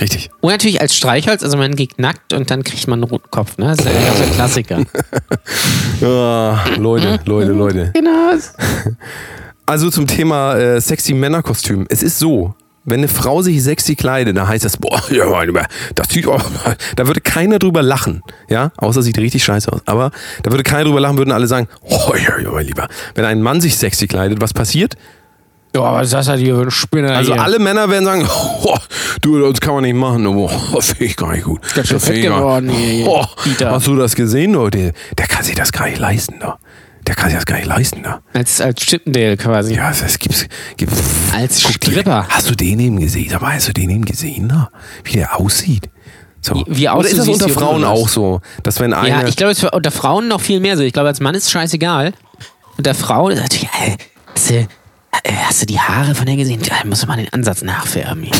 [0.00, 0.30] Richtig.
[0.40, 3.58] Und natürlich als Streichholz, also man geht nackt und dann kriegt man einen roten Kopf,
[3.58, 3.74] ne?
[3.76, 4.82] Das ist ja der ganze Klassiker.
[6.00, 7.90] Ah, Leute, Leute, Leute.
[7.92, 8.30] genau.
[9.66, 11.86] Also zum Thema äh, sexy Männerkostüm.
[11.88, 12.54] Es ist so,
[12.84, 16.26] wenn eine Frau sich sexy kleidet, dann heißt das, boah, ja, mein Lieber, das sieht,
[16.26, 16.40] oh,
[16.96, 19.80] da würde keiner drüber lachen, ja, außer sieht richtig scheiße aus.
[19.86, 20.10] Aber
[20.42, 22.88] da würde keiner drüber lachen, würden alle sagen, oh, ja, ja, mein Lieber.
[23.14, 24.94] Wenn ein Mann sich sexy kleidet, was passiert?
[25.74, 27.42] Ja, was ist das halt hier für ein Spinner Also hier?
[27.42, 28.26] alle Männer werden sagen,
[28.62, 28.76] oh,
[29.20, 30.48] du, das kann man nicht machen, oh,
[30.80, 31.60] finde ich gar nicht gut.
[31.74, 33.70] Ganz schön fett geworden hier, Oh, Dieter.
[33.72, 34.92] hast du das gesehen, Leute?
[35.16, 36.58] Der kann sich das gar nicht leisten, da.
[37.06, 38.20] Der kann sich das gar nicht leisten, da.
[38.34, 39.74] als, als Chippendale quasi.
[39.74, 40.46] Ja, das gibt's.
[40.76, 40.92] Gibt,
[41.34, 42.26] Als Stripper.
[42.28, 43.32] Hast du den eben gesehen?
[43.34, 44.68] Aber hast du den eben gesehen, ne?
[45.04, 45.88] wie der aussieht?
[46.40, 46.64] So.
[46.66, 49.62] Wie- Oder ist das unter Frauen auch so, dass wenn eine Ja, ich glaube, es
[49.62, 50.82] ist unter Frauen noch viel mehr so.
[50.82, 52.12] Ich glaube, als Mann ist es scheißegal.
[52.76, 53.96] Unter Frauen ist natürlich, äh,
[55.18, 56.60] hast, du, äh, hast du die Haare von der gesehen?
[56.62, 58.22] Da muss man den Ansatz nachfärben.
[58.22, 58.34] hier.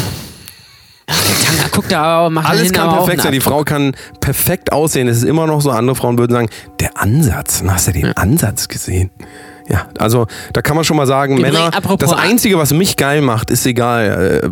[1.08, 4.72] Ja, der Tanga guckt da auch, macht alles kann perfekt sein, die Frau kann perfekt
[4.72, 5.08] aussehen.
[5.08, 6.50] Es ist immer noch so, andere Frauen würden sagen,
[6.80, 9.10] der Ansatz, hast du den Ansatz gesehen?
[9.70, 13.22] Ja, also da kann man schon mal sagen, Übrigens, Männer, das Einzige, was mich geil
[13.22, 14.42] macht, ist egal.
[14.44, 14.48] Äh,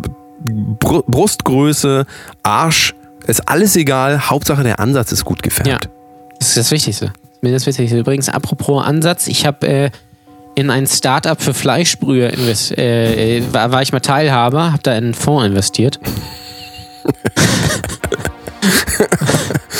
[0.79, 2.05] Br Brustgröße,
[2.43, 2.93] Arsch,
[3.25, 4.29] ist alles egal.
[4.29, 5.67] Hauptsache der Ansatz ist gut gefärbt.
[5.67, 5.79] Ja.
[6.39, 7.13] Das ist das Wichtigste.
[7.41, 7.97] Mir das Wichtigste.
[7.97, 9.91] Übrigens, apropos Ansatz, ich habe äh,
[10.57, 14.93] in ein Startup für Fleischbrühe invest äh, äh, war, war ich mal Teilhaber, habe da
[14.93, 15.99] in einen Fonds investiert.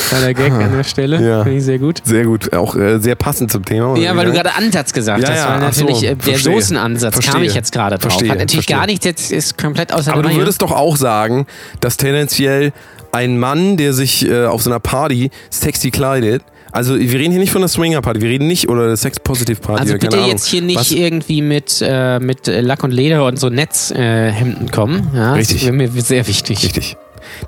[0.09, 1.27] Kleiner Gag an der Stelle.
[1.27, 1.43] Ja.
[1.43, 2.01] Finde ich sehr gut.
[2.05, 3.97] Sehr gut, auch äh, sehr passend zum Thema.
[3.97, 6.23] Ja, weil du gerade Ansatz gesagt Ja, hast, ja, weil ach so, natürlich äh, der
[6.33, 6.53] verstehe.
[6.53, 8.11] Soßenansatz kam ich jetzt gerade drauf.
[8.11, 8.77] Verstehe, Hat natürlich verstehe.
[8.77, 11.47] gar nichts, jetzt ist komplett außer Aber du würdest doch auch sagen,
[11.79, 12.71] dass tendenziell
[13.11, 16.43] ein Mann, der sich äh, auf so einer Party sexy kleidet,
[16.77, 19.93] also wir reden hier nicht von einer Swinger-Party, wir reden nicht, oder einer Sex-Positive-Party, Also
[19.97, 24.67] bitte jetzt hier nicht Was- irgendwie mit, äh, mit Lack und Leder und so Netzhemden
[24.67, 25.09] äh, kommen.
[25.13, 25.57] Ja, Richtig.
[25.57, 26.63] Das wäre mir sehr wichtig.
[26.63, 26.97] Richtig.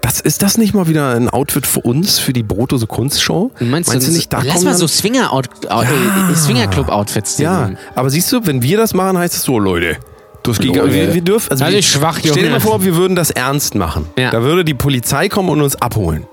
[0.02, 3.52] Das, ist das nicht mal wieder ein Outfit für uns, für die Brotose Kunstshow?
[3.60, 7.38] Du meinst, Meinst du nicht, da lass mal so Swinger äh, Swinger Club Outfits.
[7.38, 7.78] Ja, nehmen.
[7.96, 9.98] aber siehst du, wenn wir das machen, heißt es so, Leute.
[10.44, 10.94] Das gar- Leute.
[10.94, 12.52] wir, wir dürfen, also Das wir, schwach, Stell dir Junge.
[12.52, 14.06] mal vor, wir würden das ernst machen.
[14.18, 14.32] Ja.
[14.32, 16.26] Da würde die Polizei kommen und uns abholen.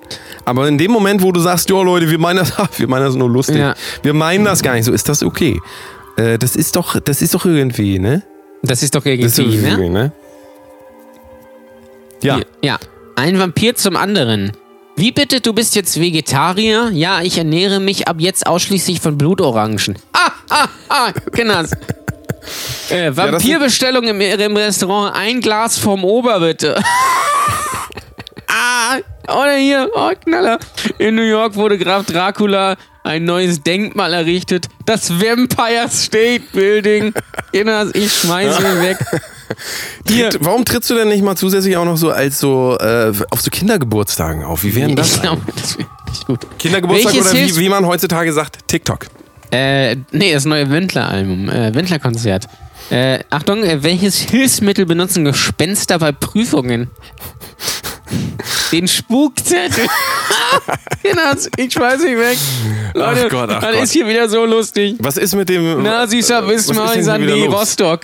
[0.47, 3.15] Aber in dem Moment, wo du sagst, ja Leute, wir meinen das, wir meinen das
[3.17, 3.57] nur lustig.
[3.57, 3.75] Ja.
[4.03, 4.93] Wir meinen das gar nicht so.
[4.93, 5.61] Ist das okay?
[6.17, 8.23] Äh, das ist doch, das ist doch irgendwie, ne?
[8.63, 9.69] Das ist doch Das ist irgendwie, ne?
[9.69, 10.13] irgendwie, ne?
[12.23, 12.37] Ja.
[12.37, 12.79] Hier, ja.
[13.17, 14.53] Ein Vampir zum anderen.
[14.95, 16.91] Wie bitte, du bist jetzt Vegetarier?
[16.93, 19.99] Ja, ich ernähre mich ab jetzt ausschließlich von Blutorangen.
[20.13, 21.63] Ah, ah, ah, genau.
[22.91, 26.81] Äh, Vampirbestellung im, im Restaurant, ein Glas vom Ober bitte.
[28.57, 28.99] ah,
[29.29, 30.59] oder hier, oh Knaller.
[30.99, 32.77] In New York wurde Graf Dracula
[33.07, 34.67] ein neues Denkmal errichtet.
[34.85, 37.13] Das Vampire State Building.
[37.53, 38.99] Genau, ich schmeiße ihn weg.
[40.09, 40.29] Hier.
[40.29, 43.41] Tritt, warum trittst du denn nicht mal zusätzlich auch noch so als so äh, auf
[43.41, 44.63] so Kindergeburtstagen auf?
[44.63, 45.15] Wie wären das?
[45.15, 46.47] Ich glaube, das wäre nicht gut.
[46.59, 49.07] Kindergeburtstag Welches oder wie, wie man heutzutage sagt, TikTok.
[49.53, 52.47] Äh, nee, das neue Wendler-Album, äh, Wendler-Konzert.
[52.91, 56.91] Äh, Achtung, äh, welches Hilfsmittel benutzen Gespenster bei Prüfungen?
[58.73, 58.87] Den
[61.03, 62.39] genau, ich schmeiß mich weg.
[62.95, 63.83] Leute, Gott, ach das Gott.
[63.85, 64.97] ist hier wieder so lustig.
[64.99, 65.83] Was ist mit dem.
[65.83, 67.55] Na, süßer was ist denn Wismar, hier Sandy, wieder los?
[67.55, 68.01] Rostock.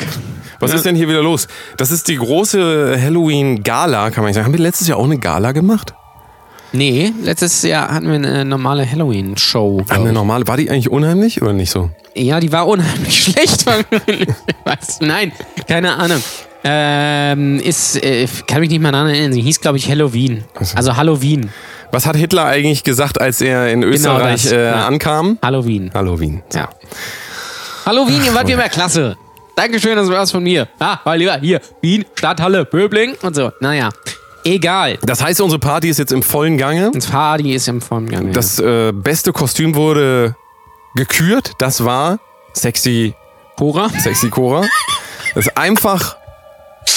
[0.60, 1.48] Was ist denn hier wieder los?
[1.76, 4.46] Das ist die große Halloween-Gala, kann man nicht sagen.
[4.46, 5.92] Haben wir letztes Jahr auch eine Gala gemacht?
[6.72, 9.84] Nee, letztes Jahr hatten wir eine normale Halloween-Show.
[9.88, 10.46] Eine normale.
[10.46, 11.90] War die eigentlich unheimlich oder nicht so?
[12.14, 13.66] Ja, die war unheimlich schlecht.
[14.64, 15.00] Was?
[15.00, 15.32] Nein,
[15.66, 16.22] keine Ahnung.
[16.64, 19.32] Ähm, ist, äh, kann mich nicht mal daran erinnern.
[19.32, 20.44] Sie hieß, glaube ich, Halloween.
[20.74, 21.50] Also Halloween.
[21.90, 24.86] Was hat Hitler eigentlich gesagt, als er in Österreich das, äh, ja.
[24.86, 25.38] ankam?
[25.42, 25.90] Halloween.
[25.92, 26.42] Halloween.
[26.54, 26.68] Ja.
[27.84, 29.16] Halloween, ihr wart immer klasse.
[29.56, 30.68] Dankeschön, das war's von mir.
[30.78, 31.60] Ah, war lieber hier.
[31.82, 33.50] Wien, Stadthalle, Böbling und so.
[33.60, 33.90] Naja,
[34.44, 34.98] egal.
[35.02, 36.90] Das heißt, unsere Party ist jetzt im vollen Gange.
[36.94, 38.28] Das Party ist im Vollgang.
[38.28, 38.32] ja.
[38.32, 40.36] Das äh, beste Kostüm wurde
[40.94, 41.52] gekürt.
[41.58, 42.18] Das war
[42.54, 43.14] Sexy,
[43.56, 43.88] Cora?
[43.90, 44.62] Sexy Cora.
[45.34, 46.16] Das ist einfach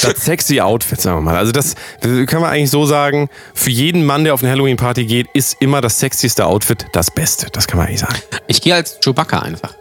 [0.01, 1.35] das sexy Outfit, sagen wir mal.
[1.37, 5.05] Also das, das können wir eigentlich so sagen, für jeden Mann, der auf eine Halloween-Party
[5.05, 7.47] geht, ist immer das sexyste Outfit das Beste.
[7.51, 8.15] Das kann man eigentlich sagen.
[8.47, 9.73] Ich gehe als Chewbacca einfach.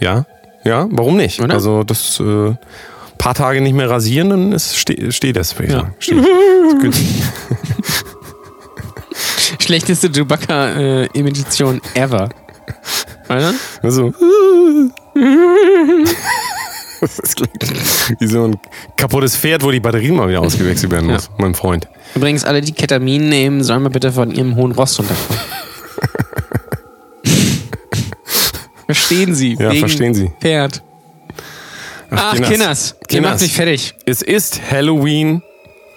[0.00, 0.24] Ja?
[0.64, 1.40] Ja, warum nicht?
[1.40, 1.54] Oder?
[1.54, 2.54] Also das äh,
[3.18, 5.80] paar Tage nicht mehr rasieren, dann ist, ste steht das, würde ich Ja.
[5.80, 5.94] sagen.
[5.98, 6.24] Steht.
[9.62, 12.28] Schlechteste Chewbacca-Imitation ever.
[13.28, 13.54] Oder?
[13.82, 14.12] Also,
[17.00, 18.56] Das klingt wie so ein
[18.96, 21.88] kaputtes Pferd, wo die Batterien mal wieder ausgewechselt werden muss, mein Freund.
[22.14, 25.40] Übrigens, alle, die Ketamin nehmen, sollen mal bitte von ihrem hohen Ross runterkommen.
[28.86, 29.56] verstehen Sie.
[29.58, 30.30] Ja, verstehen Sie.
[30.40, 30.82] Pferd.
[32.10, 32.50] Ach, Kinders.
[32.50, 32.96] Kinders.
[33.10, 33.94] Ihr macht mich fertig.
[34.04, 35.42] Es ist Halloween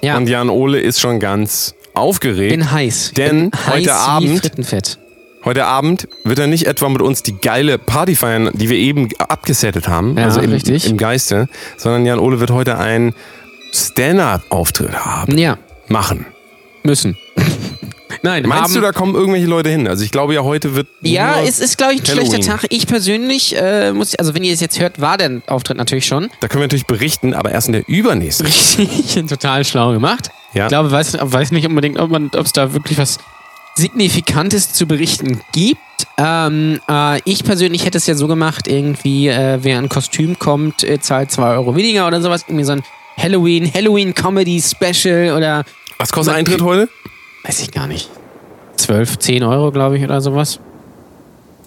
[0.02, 0.18] Ja.
[0.18, 2.52] und Jan Ole ist schon ganz aufgeregt.
[2.52, 3.12] bin heiß.
[3.18, 5.00] Denn bin heute heiß Abend- Frittenfett.
[5.46, 9.10] Heute Abend wird er nicht etwa mit uns die geile Party feiern, die wir eben
[9.18, 10.90] abgesettet haben, Ja, also im, richtig.
[10.90, 13.14] im Geiste, sondern Jan Ole wird heute einen
[13.74, 15.58] Stand-up-Auftritt haben, Ja,
[15.90, 16.26] machen.
[16.84, 17.18] müssen.
[18.22, 19.86] Nein, Meinst haben, du, da kommen irgendwelche Leute hin?
[19.86, 22.32] Also ich glaube ja, heute wird Ja, es ist, glaube ich, ein Halloween.
[22.32, 22.66] schlechter Tag.
[22.70, 26.30] Ich persönlich äh, muss, also wenn ihr es jetzt hört, war der Auftritt natürlich schon.
[26.40, 28.46] da können wir natürlich berichten, aber erst in der übernächsten.
[28.46, 30.30] Richtig, total schlau gemacht.
[30.54, 30.66] Ja.
[30.66, 33.18] Ich glaube, weiß, weiß nicht unbedingt, ob man- ob es da wirklich was
[33.76, 35.78] Signifikantes zu berichten gibt.
[36.18, 40.84] Ähm, äh, ich persönlich hätte es ja so gemacht, irgendwie, äh, wer ein Kostüm kommt,
[40.84, 42.44] äh, zahlt 2 Euro weniger oder sowas.
[42.48, 42.84] Irgendwie so ein
[43.18, 45.64] Halloween, Halloween Comedy Special oder
[45.98, 46.90] Was kostet Eintritt heute?
[47.44, 48.10] weiß ich gar nicht.
[48.78, 50.60] 12, 10 Euro, glaube ich, oder sowas.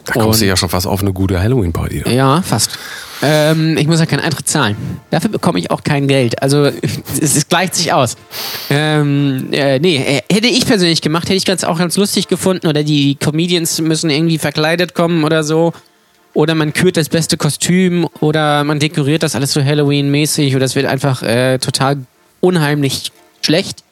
[0.05, 2.05] Da kommst du Und- ja schon fast auf eine gute Halloween-Party.
[2.15, 2.79] Ja, fast.
[3.23, 4.77] Ähm, ich muss ja keinen Eintritt zahlen.
[5.11, 6.43] Dafür bekomme ich auch kein Geld.
[6.43, 6.64] Also
[7.21, 8.17] es, es gleicht sich aus.
[8.71, 12.67] Ähm, äh, nee, äh, hätte ich persönlich gemacht, hätte ich ganz auch ganz lustig gefunden.
[12.67, 15.73] Oder die Comedians müssen irgendwie verkleidet kommen oder so.
[16.35, 20.75] Oder man kürt das beste Kostüm oder man dekoriert das alles so Halloween-mäßig oder es
[20.75, 21.97] wird einfach äh, total
[22.41, 23.11] unheimlich
[23.41, 23.83] schlecht.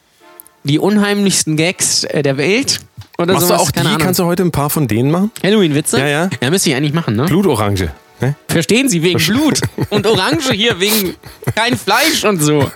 [0.64, 2.81] Die unheimlichsten Gags äh, der Welt.
[3.16, 3.81] Oder Machst du sowas, auch die?
[3.81, 3.99] Ahnung.
[3.99, 5.31] Kannst du heute ein paar von denen machen?
[5.43, 5.99] Halloween-Witze?
[5.99, 6.31] Ja, ja.
[6.43, 7.25] Ja, müsste ich eigentlich machen, ne?
[7.25, 7.93] Blutorange.
[8.21, 8.37] Ne?
[8.49, 9.61] Verstehen Sie, wegen Blut.
[9.91, 11.15] Und Orange hier wegen
[11.55, 12.71] kein Fleisch und so.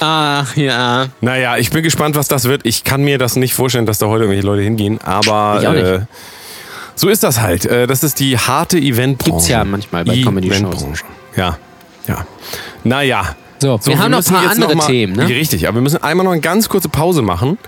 [0.00, 1.08] Ach ja.
[1.20, 2.64] Naja, ich bin gespannt, was das wird.
[2.64, 5.62] Ich kann mir das nicht vorstellen, dass da heute irgendwelche Leute hingehen, aber.
[5.62, 6.00] Äh,
[6.94, 7.66] so ist das halt.
[7.66, 9.32] Äh, das ist die harte Eventbranche.
[9.32, 10.84] Gibt's ja manchmal bei Comedy-Shows.
[11.36, 11.58] Ja,
[12.06, 12.26] ja.
[12.84, 13.36] Naja.
[13.58, 15.28] So, wir haben noch ein paar andere mal, Themen, ne?
[15.28, 17.58] Richtig, aber wir müssen einmal noch eine ganz kurze Pause machen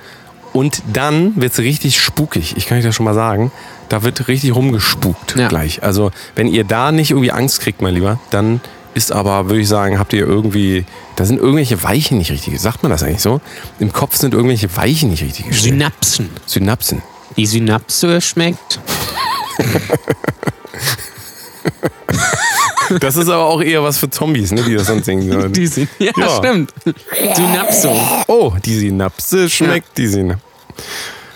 [0.55, 2.57] und dann wird's richtig spukig.
[2.57, 3.53] Ich kann euch das schon mal sagen.
[3.93, 5.49] Da wird richtig rumgespukt Ja.
[5.49, 5.83] gleich.
[5.83, 8.63] Also, wenn ihr da nicht irgendwie Angst kriegt, mein Lieber, dann
[8.95, 10.87] ist aber, würde ich sagen, habt ihr irgendwie,
[11.17, 12.59] da sind irgendwelche Weichen nicht richtig.
[12.59, 13.43] Sagt man das eigentlich so?
[13.81, 15.75] Im Kopf sind irgendwelche Weichen nicht richtig gestellt.
[15.75, 16.31] Synapsen.
[16.47, 17.03] Synapsen.
[17.37, 18.81] Die Synapse schmeckt.
[23.01, 25.53] Das ist aber auch eher was für Zombies, ne, die das sonst singen sollen.
[25.53, 26.29] Die sind, ja, Ja.
[26.39, 26.73] stimmt.
[27.37, 27.95] Synapso.
[28.27, 30.43] Oh, die Synapse schmeckt die Synapse.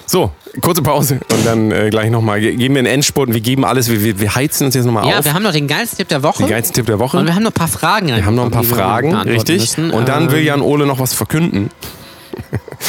[0.09, 0.31] So,
[0.61, 2.41] kurze Pause und dann äh, gleich nochmal.
[2.41, 5.07] Geben wir einen Endspurt und wir geben alles, wir, wir, wir heizen uns jetzt nochmal
[5.09, 5.25] Ja, auf.
[5.25, 6.45] wir haben noch den geilsten Tipp der Woche.
[6.45, 7.19] Den geilsten Tipp der Woche.
[7.19, 8.07] Und wir haben noch ein paar Fragen.
[8.09, 9.77] Wir haben noch ein paar Fragen, richtig.
[9.79, 11.71] Und dann will Jan Ole noch was verkünden.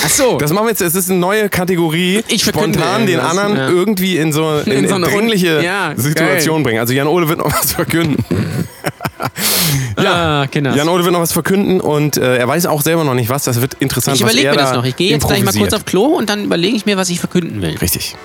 [0.04, 0.38] Achso.
[0.38, 2.24] Das machen wir jetzt, es ist eine neue Kategorie.
[2.28, 3.70] Ich spontan den anderen ja.
[3.70, 6.80] irgendwie in so, in, In so in eine dringliche ja, Situation bringen.
[6.80, 8.24] Also Jan Ole wird noch was verkünden.
[10.02, 10.76] ja, genau.
[10.76, 13.44] Jan Ole wird noch was verkünden und äh, er weiß auch selber noch nicht was.
[13.44, 14.16] Das wird interessant.
[14.16, 14.86] ich überlege er mir das da noch.
[14.86, 17.20] Ich gehe jetzt gleich mal kurz auf Klo und dann überlege ich mir, was ich
[17.20, 17.78] verkünden will.
[17.78, 18.16] Richtig.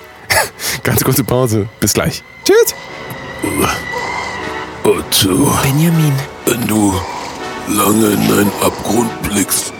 [0.83, 1.67] Ganz kurze Pause.
[1.79, 2.23] Bis gleich.
[2.45, 2.75] Tschüss.
[4.83, 6.13] Otto, Benjamin,
[6.45, 6.93] wenn du
[7.67, 9.73] lange in einen Abgrund blickst,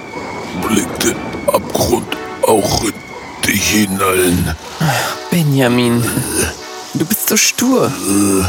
[0.67, 2.07] blickt der Abgrund
[2.47, 2.93] auch in
[3.45, 4.55] dich hinein.
[5.31, 6.03] Benjamin.
[6.93, 7.91] Du bist so stur.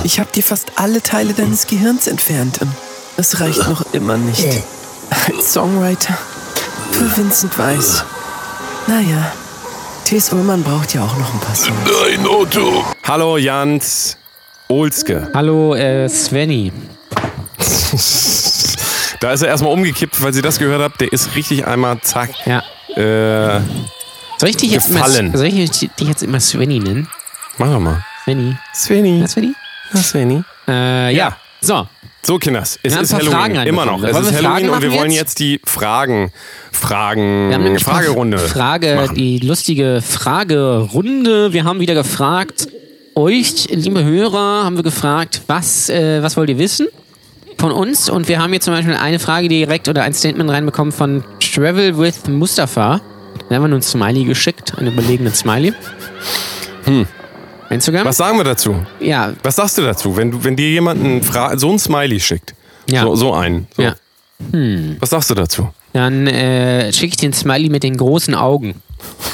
[0.04, 2.60] Ich habe dir fast alle Teile deines Gehirns entfernt.
[2.60, 2.70] und
[3.16, 4.44] Das reicht noch immer nicht.
[5.28, 6.16] Als Songwriter
[6.92, 8.04] für Vincent Weiss.
[8.86, 9.32] Naja,
[10.04, 10.32] T.S.
[10.32, 11.72] Ullmann braucht ja auch noch ein paar Songs.
[12.06, 12.84] Nein, Otto.
[13.04, 14.16] Hallo Jans
[14.68, 15.30] Olske.
[15.34, 16.72] Hallo, äh, Svenny.
[19.20, 21.00] Da ist er erstmal umgekippt, weil ihr das gehört habt.
[21.00, 22.28] Der ist richtig einmal zack.
[22.44, 22.62] Ja.
[22.96, 23.60] Äh,
[24.38, 25.36] Soll ich dich jetzt immer, Gefallen.
[25.36, 27.08] soll ich dich jetzt immer Svenny nennen?
[27.58, 28.04] mach doch mal.
[28.24, 28.56] Svenny.
[28.74, 29.20] Sveni.
[29.20, 29.52] Ja, Svenny?
[29.92, 30.42] Ja, Sveni.
[30.68, 31.36] Äh, ja.
[31.60, 31.86] So.
[32.22, 33.66] So, Kinders, es Wir ist Halloween.
[33.66, 34.02] Immer noch.
[34.02, 35.38] Es ist wir Halloween und wir machen wollen jetzt?
[35.40, 36.32] die Fragen,
[36.72, 38.38] Fragen, Wir haben nämlich Fragerunde.
[38.38, 39.14] Frage, machen.
[39.14, 41.52] die lustige Fragerunde.
[41.52, 42.68] Wir haben wieder gefragt,
[43.14, 46.88] euch, liebe Hörer, haben wir gefragt, was, äh, was wollt ihr wissen
[47.58, 48.08] von uns?
[48.08, 51.98] Und wir haben hier zum Beispiel eine Frage direkt oder ein Statement reinbekommen von Travel
[51.98, 53.00] with Mustafa.
[53.48, 55.72] Da haben wir nur ein Smiley geschickt, einen überlegenen Smiley.
[56.84, 57.06] Hm.
[57.70, 58.06] Instagram?
[58.06, 58.76] Was sagen wir dazu?
[59.00, 62.20] Ja, Was sagst du dazu, wenn, du, wenn dir jemand ein Fra so ein Smiley
[62.20, 62.54] schickt?
[62.88, 63.02] Ja.
[63.02, 63.66] So, so einen.
[63.76, 63.82] So.
[63.82, 63.94] ja.
[65.00, 65.70] Was sagst du dazu?
[65.92, 68.82] Dann äh, schicke ich den Smiley mit den großen Augen.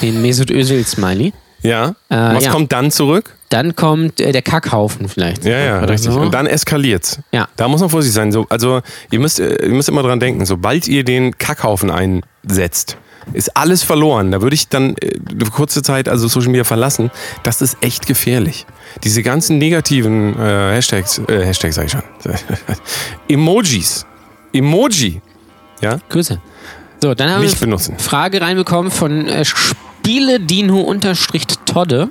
[0.03, 1.33] Den Mesut Özil Smiley.
[1.62, 1.95] Ja?
[2.09, 2.53] Äh, Was ja.
[2.53, 3.35] kommt dann zurück?
[3.51, 5.44] Dann kommt äh, der Kackhaufen vielleicht.
[5.44, 6.12] Ja, ja, richtig.
[6.12, 6.20] so.
[6.20, 7.18] Und dann eskaliert's.
[7.32, 7.48] Ja.
[7.57, 8.32] Da muss man vorsichtig sein.
[8.32, 8.80] So, also
[9.11, 12.96] ihr müsst, äh, ihr müsst immer dran denken, sobald ihr den Kackhaufen einsetzt,
[13.32, 14.30] ist alles verloren.
[14.32, 15.18] Da würde ich dann äh,
[15.53, 17.11] kurze Zeit also Social Media verlassen.
[17.42, 18.64] Das ist echt gefährlich.
[19.05, 22.03] Diese ganzen negativen äh, Hashtags, äh, Hashtags sag ich schon,
[23.28, 24.07] Emojis,
[24.53, 25.20] Emoji,
[25.80, 26.40] ja, Grüße.
[27.03, 27.92] So, dann haben nicht wir benutzen.
[27.94, 32.09] eine Frage reinbekommen von äh, Spieledino-Todde.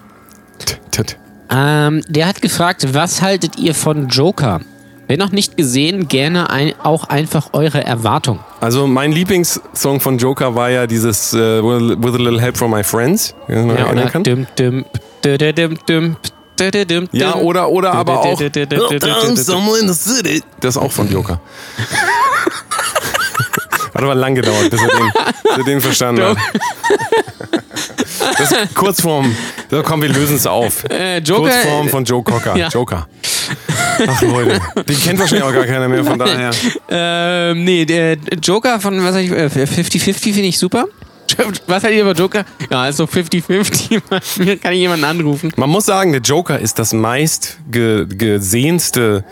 [0.92, 1.16] T- t-
[1.52, 4.62] Ähm, der hat gefragt, was haltet ihr von Joker?
[5.08, 8.40] Wenn noch nicht gesehen, gerne ein, auch einfach eure Erwartung.
[8.62, 12.70] Also mein Lieblingssong von Joker war ja dieses äh, With with a Little Help from
[12.70, 13.34] My Friends.
[13.48, 14.06] Ja, oder?
[14.06, 14.24] kann.
[14.24, 14.86] Düm, düm,
[15.26, 16.16] dü, dü, düm, düm,
[16.60, 18.56] dü, dü, düm, Ja, oder, oder aber auch, das
[20.76, 21.42] ist auch von Joker.
[23.96, 25.12] Hat aber lang gedauert, bis er den,
[25.44, 26.38] bis er den verstanden hat.
[28.40, 29.36] Das ist kurz vorm,
[29.70, 30.84] so komm, wir lösen es auf.
[30.90, 32.56] Äh, Joker, Kurz vorm von Joe Cocker.
[32.58, 32.68] Ja.
[32.70, 33.08] Joker.
[34.08, 36.52] Ach Leute, den kennt wahrscheinlich auch gar keiner mehr, von daher.
[36.90, 40.86] Ähm, nee, der Joker von, was ich, äh, 50-50 finde ich super.
[41.68, 42.44] Was hat ihr über Joker?
[42.72, 44.02] Ja, ist so 50-50.
[44.44, 45.52] Mir kann ich jemanden anrufen.
[45.56, 49.24] Man muss sagen, der Joker ist das meist ge gesehenste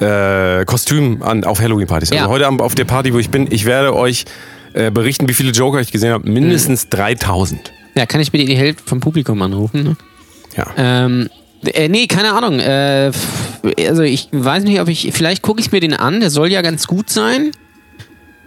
[0.00, 2.12] äh, Kostüm an, auf Halloween-Partys.
[2.12, 2.28] Also Ja.
[2.30, 4.24] heute Abend auf der Party, wo ich bin, ich werde euch
[4.74, 6.28] äh, berichten, wie viele Joker ich gesehen habe.
[6.30, 7.72] Mindestens 3000.
[7.94, 9.82] Ja, kann ich bitte die Hälfte vom Publikum anrufen?
[9.82, 9.96] Ne?
[10.56, 10.66] Ja.
[10.76, 11.28] Ähm,
[11.64, 12.58] äh, nee, keine Ahnung.
[12.60, 13.12] Äh,
[13.88, 15.10] also ich weiß nicht, ob ich.
[15.12, 16.20] Vielleicht gucke ich mir den an.
[16.20, 17.50] Der soll ja ganz gut sein.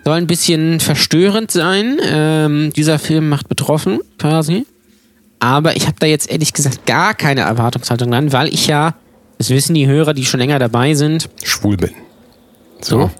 [0.06, 1.98] Soll ein bisschen verstörend sein.
[2.04, 4.66] Ähm, dieser Film macht betroffen, quasi.
[5.39, 8.96] Aber ich habe da jetzt ehrlich gesagt gar keine Erwartungshaltung dran, weil ich ja,
[9.38, 11.91] das wissen die Hörer, die schon länger dabei sind, Schwul bin.
[12.82, 13.12] So.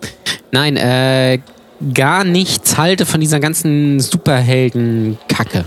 [0.52, 1.40] nein, äh,
[1.94, 5.66] gar nichts halte von dieser ganzen Superhelden-Kacke.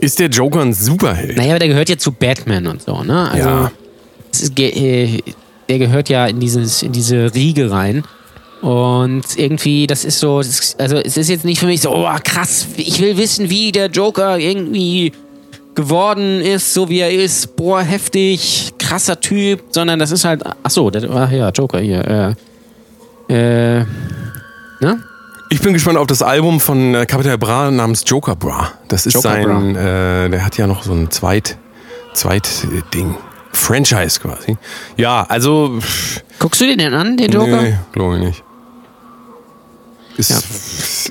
[0.00, 1.36] Ist der Joker ein Superheld?
[1.36, 3.30] Naja, aber der gehört ja zu Batman und so, ne?
[3.30, 3.70] Also, Ja.
[4.54, 5.22] ge äh,
[5.68, 8.04] der gehört ja in, dieses, in diese Riege rein.
[8.60, 12.66] Und irgendwie, das ist so, also es ist jetzt nicht für mich so, oh krass,
[12.76, 15.12] ich will wissen, wie der Joker irgendwie
[15.74, 20.70] geworden ist, so wie er ist, boah, heftig, krasser Typ, sondern das ist halt, ach
[20.70, 22.36] so, der, ach ja, Joker hier,
[23.28, 23.84] äh, äh,
[24.80, 25.02] ne?
[25.50, 28.72] Ich bin gespannt auf das Album von äh, Capital Bra namens Joker Bra.
[28.88, 31.56] Das ist Joker sein, äh, der hat ja noch so ein Zweit,
[32.12, 33.14] Zweit äh, Ding.
[33.52, 34.56] Franchise quasi.
[34.96, 37.62] Ja, also, pff, Guckst du den denn an, den Joker?
[37.62, 38.42] nee, glaube ich nicht.
[40.16, 40.38] Ist, Ja.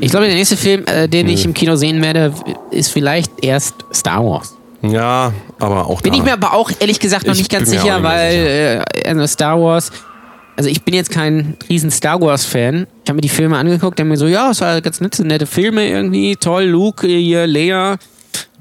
[0.01, 2.33] Ich glaube, der nächste Film, äh, den ich im Kino sehen werde,
[2.71, 4.55] ist vielleicht erst Star Wars.
[4.81, 6.17] Ja, aber auch Bin da.
[6.17, 9.25] ich mir aber auch ehrlich gesagt noch Ich nicht ganz sicher, nicht weil äh, also
[9.27, 9.91] Star Wars,
[10.55, 12.87] also ich bin jetzt kein riesen Star Wars-Fan.
[13.03, 15.45] Ich habe mir die Filme angeguckt, der mir so, ja, es war ganz nette, nette
[15.45, 17.97] Filme irgendwie, toll, Luke, hier, Leia,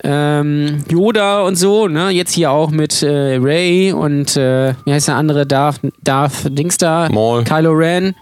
[0.05, 2.11] ähm, Yoda und so, ne?
[2.11, 6.76] Jetzt hier auch mit äh, Ray und äh, wie heißt der andere, Darth, Darth Dings
[6.78, 7.09] da?
[7.11, 7.45] Maul.
[7.45, 8.14] Kylo Ren.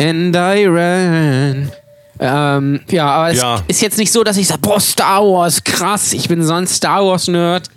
[0.00, 1.70] And I ran.
[2.18, 3.60] Ähm, ja, aber es Ja.
[3.68, 6.66] ist jetzt nicht so, dass ich sage, boah, Star Wars, krass, ich bin so ein
[6.66, 7.68] Star Wars-Nerd.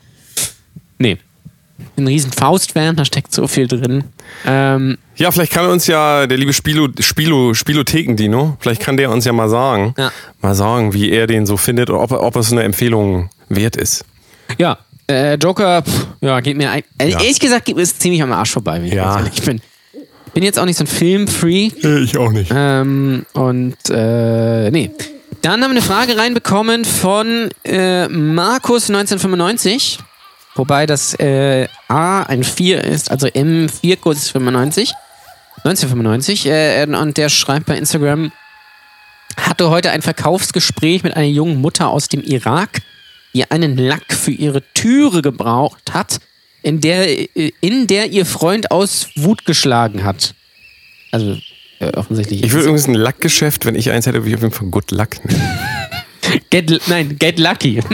[1.97, 4.03] Ein riesen Faust-Fan, da steckt so viel drin.
[4.45, 9.25] Ähm, Ja, vielleicht kann uns ja der liebe Spilo, Spilo, Spielotheken-Dino, vielleicht kann der uns
[9.25, 10.11] ja mal sagen, Ja.
[10.41, 14.05] mal sagen, wie er den so findet oder ob, ob es eine Empfehlung wert ist.
[14.57, 14.77] ja,
[15.09, 17.19] äh, Joker, pff, ja, geht mir ein, äh, Ja.
[17.19, 19.17] ehrlich gesagt, geht mir ziemlich am Arsch vorbei, wenn ich Ja.
[19.19, 19.61] ehrlich bin.
[20.33, 21.81] Bin jetzt auch nicht so ein Filmfreak.
[21.83, 22.51] Ich auch nicht.
[22.53, 24.91] Ähm, und äh, nee.
[25.41, 29.99] Dann haben wir eine Frage reinbekommen von äh, Markus 1995.
[30.55, 34.93] Wobei das äh, A ein 4 ist, also M4 Kurs 95.
[35.65, 36.45] 1995.
[36.47, 38.31] Äh, und der schreibt bei Instagram,
[39.37, 42.81] hatte heute ein Verkaufsgespräch mit einer jungen Mutter aus dem Irak,
[43.33, 46.19] die einen Lack für ihre Türe gebraucht hat,
[46.61, 50.35] in der, äh, in der ihr Freund aus Wut geschlagen hat.
[51.11, 51.37] Also
[51.79, 52.43] äh, offensichtlich.
[52.43, 54.91] Ich würde übrigens ein Lackgeschäft, wenn ich eins hätte, würde ich auf jeden Fall Good
[54.91, 55.59] Luck nehmen.
[56.49, 57.81] Get, nein, get lucky.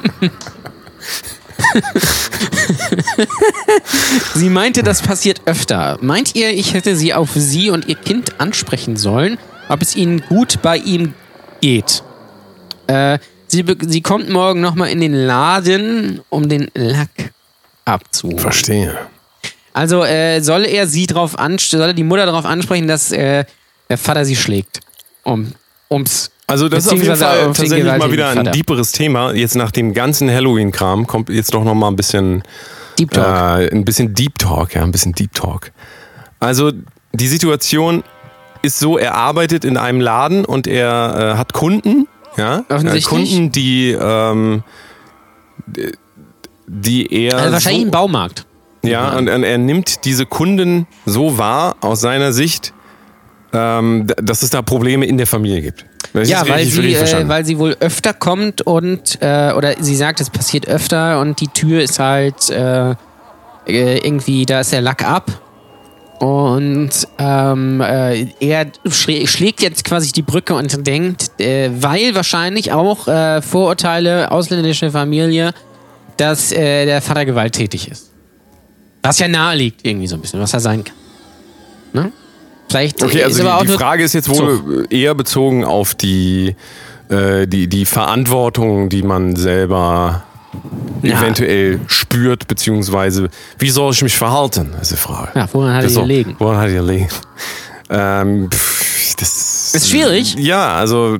[4.35, 5.97] sie meinte, das passiert öfter.
[6.01, 9.37] Meint ihr, ich hätte sie auf sie und ihr Kind ansprechen sollen,
[9.69, 11.13] ob es ihnen gut bei ihm
[11.61, 12.03] geht?
[12.87, 17.31] Äh, sie, sie kommt morgen nochmal in den Laden, um den Lack
[17.85, 18.39] abzuholen.
[18.39, 18.97] Verstehe.
[19.73, 23.45] Also äh, soll er sie drauf ansprechen, soll er die Mutter darauf ansprechen, dass äh,
[23.89, 24.81] der Vater sie schlägt?
[25.23, 25.53] Um,
[25.89, 29.33] ums Also das ist auf jeden Fall auf tatsächlich mal wieder ein deeperes Thema.
[29.33, 32.43] Jetzt nach dem ganzen Halloween-Kram kommt jetzt doch noch mal ein bisschen
[32.99, 33.25] Deep Talk.
[33.25, 35.71] Äh, ein bisschen Deep Talk, ja, ein bisschen Deep Talk.
[36.39, 36.71] Also
[37.13, 38.03] die Situation
[38.61, 43.01] ist so, er arbeitet in einem Laden und er äh, hat Kunden, ja, äh.
[43.01, 44.63] Kunden, die ähm,
[46.67, 48.45] die er also wahrscheinlich so, ein Baumarkt.
[48.83, 52.73] ja, und, und er nimmt diese Kunden so wahr aus seiner Sicht,
[53.53, 55.85] ähm, dass es da Probleme in der Familie gibt.
[56.13, 59.95] Ich Ja, das weil sie, äh, weil sie wohl öfter kommt und, äh, oder sie
[59.95, 62.91] sagt, es passiert öfter und die Tür ist halt äh,
[63.67, 65.31] äh, irgendwie, da ist der Lack ab.
[66.19, 72.71] Und ähm, äh, er schlä schlägt jetzt quasi die Brücke und denkt, äh, weil wahrscheinlich
[72.71, 73.05] auch
[73.41, 75.53] Vorurteile, ausländische Familie,
[76.17, 78.11] dass der Vater gewalttätig ist.
[79.01, 80.95] Was ja nahe liegt irgendwie so ein bisschen, was er sein kann.
[81.93, 82.11] Ne?
[82.71, 86.55] Vielleicht Okay, also die, die Frage ist jetzt wohl eher bezogen auf die,
[87.09, 90.23] äh, die, die Verantwortung, die man selber
[91.01, 91.19] Ja.
[91.19, 95.29] eventuell spürt, beziehungsweise wie soll ich mich verhalten, ist die Frage.
[95.35, 96.35] Ja, woran hat er So, gelegen?
[96.39, 97.07] Woran hat er gelegen?
[97.89, 100.35] Ähm, pff, das Ist schwierig.
[100.39, 101.17] Ja, also,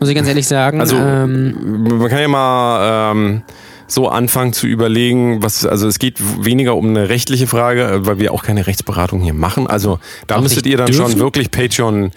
[0.00, 0.80] Muss ich ganz ehrlich sagen.
[0.80, 3.42] also ähm, man kann ja mal ähm,
[3.88, 8.18] so anfangen zu überlegen, was, also es geht weniger um eine rechtliche Frage, äh, weil
[8.18, 9.66] wir auch keine Rechtsberatung hier machen.
[9.66, 11.12] Also da Auch müsstet ihr dann dürfen?
[11.12, 12.10] schon wirklich Patreon.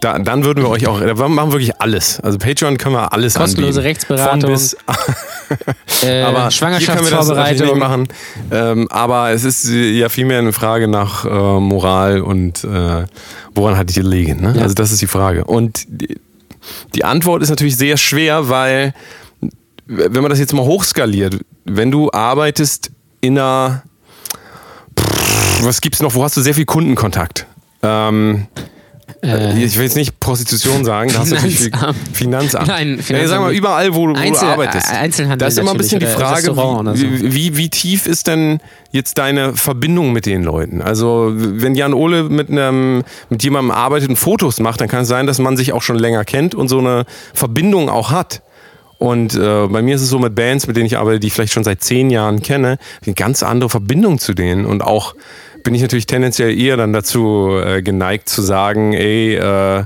[0.00, 2.20] Da, dann würden wir euch auch, da machen wir wirklich alles.
[2.20, 3.86] Also Patreon können wir alles Kostenlose anbieten.
[3.86, 4.76] Rechtsberatung, bis,
[6.02, 7.78] äh, aber wir Schwangerschaftsvorbereitung.
[7.78, 8.08] machen.
[8.50, 11.28] Ähm, aber es ist äh, ja vielmehr eine Frage nach äh,
[11.60, 13.04] Moral und äh,
[13.54, 14.42] woran hat die gelegen.
[14.42, 14.52] Ne?
[14.56, 14.62] Ja.
[14.62, 15.46] Also das ist die Frage.
[15.46, 16.18] Und die,
[16.94, 18.92] die Antwort ist natürlich sehr schwer, weil
[19.86, 23.82] wenn man das jetzt mal hochskaliert, wenn du arbeitest in einer,
[24.98, 27.46] pff, was gibt's noch, wo hast du sehr viel Kundenkontakt?
[27.82, 28.46] Ähm,
[29.22, 32.16] Äh, ich will jetzt nicht Prostitution sagen, da hast du natürlich viel Finanzamt.
[32.16, 32.66] Finanzamt.
[32.68, 34.90] Nein, Ja, Finanzamt sag mal, überall, wo, du- wo Einzel- du arbeitest.
[34.92, 36.56] äh, Einzelhandel Da ist immer ein bisschen die oder Frage, so.
[36.94, 38.60] wie, wie, wie tief ist denn
[38.92, 40.80] jetzt deine Verbindung mit den Leuten?
[40.80, 45.08] Also, wenn Jan Ole mit, einem, mit jemandem arbeitet und Fotos macht, dann kann es
[45.08, 47.04] sein, dass man sich auch schon länger kennt und so eine
[47.34, 48.40] Verbindung auch hat.
[48.98, 51.32] Und äh, bei mir ist es so mit Bands, mit denen ich arbeite, die ich
[51.32, 54.66] vielleicht schon seit zehn Jahren kenne, eine ganz andere Verbindung zu denen.
[54.66, 55.14] Und auch
[55.62, 59.84] bin ich natürlich tendenziell eher dann dazu äh, geneigt zu sagen, ey, äh,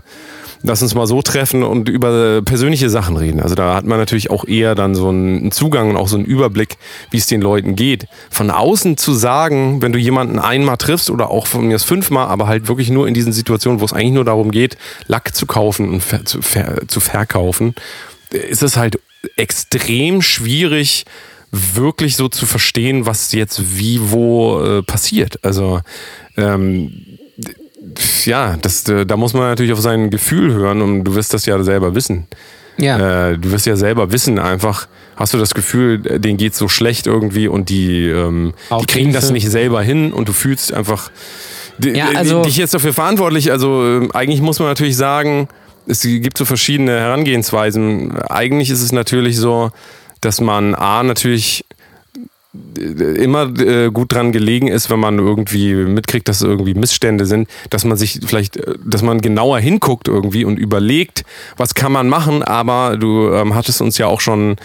[0.62, 3.40] lass uns mal so treffen und über persönliche Sachen reden.
[3.40, 6.26] Also da hat man natürlich auch eher dann so einen Zugang und auch so einen
[6.26, 6.76] Überblick,
[7.11, 8.06] wie es den Leuten geht.
[8.30, 12.46] Von außen zu sagen, wenn du jemanden einmal triffst oder auch von mir fünfmal, aber
[12.46, 15.90] halt wirklich nur in diesen Situationen, wo es eigentlich nur darum geht, Lack zu kaufen
[15.90, 17.74] und zu, ver zu verkaufen,
[18.33, 18.99] ist es halt
[19.37, 21.05] extrem schwierig,
[21.51, 25.43] wirklich so zu verstehen, was jetzt wie wo äh, passiert.
[25.45, 25.81] Also
[26.37, 26.93] ähm,
[28.24, 31.62] ja, das, da muss man natürlich auf sein Gefühl hören und du wirst das ja
[31.62, 32.26] selber wissen.
[32.76, 33.31] ja.
[33.31, 37.07] Äh, du wirst ja selber wissen, einfach, hast du das Gefühl, denen geht so schlecht
[37.07, 41.11] irgendwie und die, ähm, die kriegen das nicht selber hin und du fühlst einfach
[41.83, 43.51] Ja, also- dich jetzt dafür verantwortlich.
[43.51, 45.49] Also ähm, eigentlich muss man natürlich sagen,
[45.89, 48.18] es gibt so verschiedene Herangehensweisen.
[48.28, 49.70] Eigentlich ist es natürlich so,
[50.20, 51.64] dass man A natürlich
[52.76, 57.84] immer äh, gut dran gelegen ist, wenn man irgendwie mitkriegt, dass irgendwie Missstände sind, dass
[57.84, 61.24] man sich vielleicht, äh, dass man genauer hinguckt irgendwie und überlegt,
[61.57, 64.57] was kann man machen, aber du ähm, hattest uns ja auch schon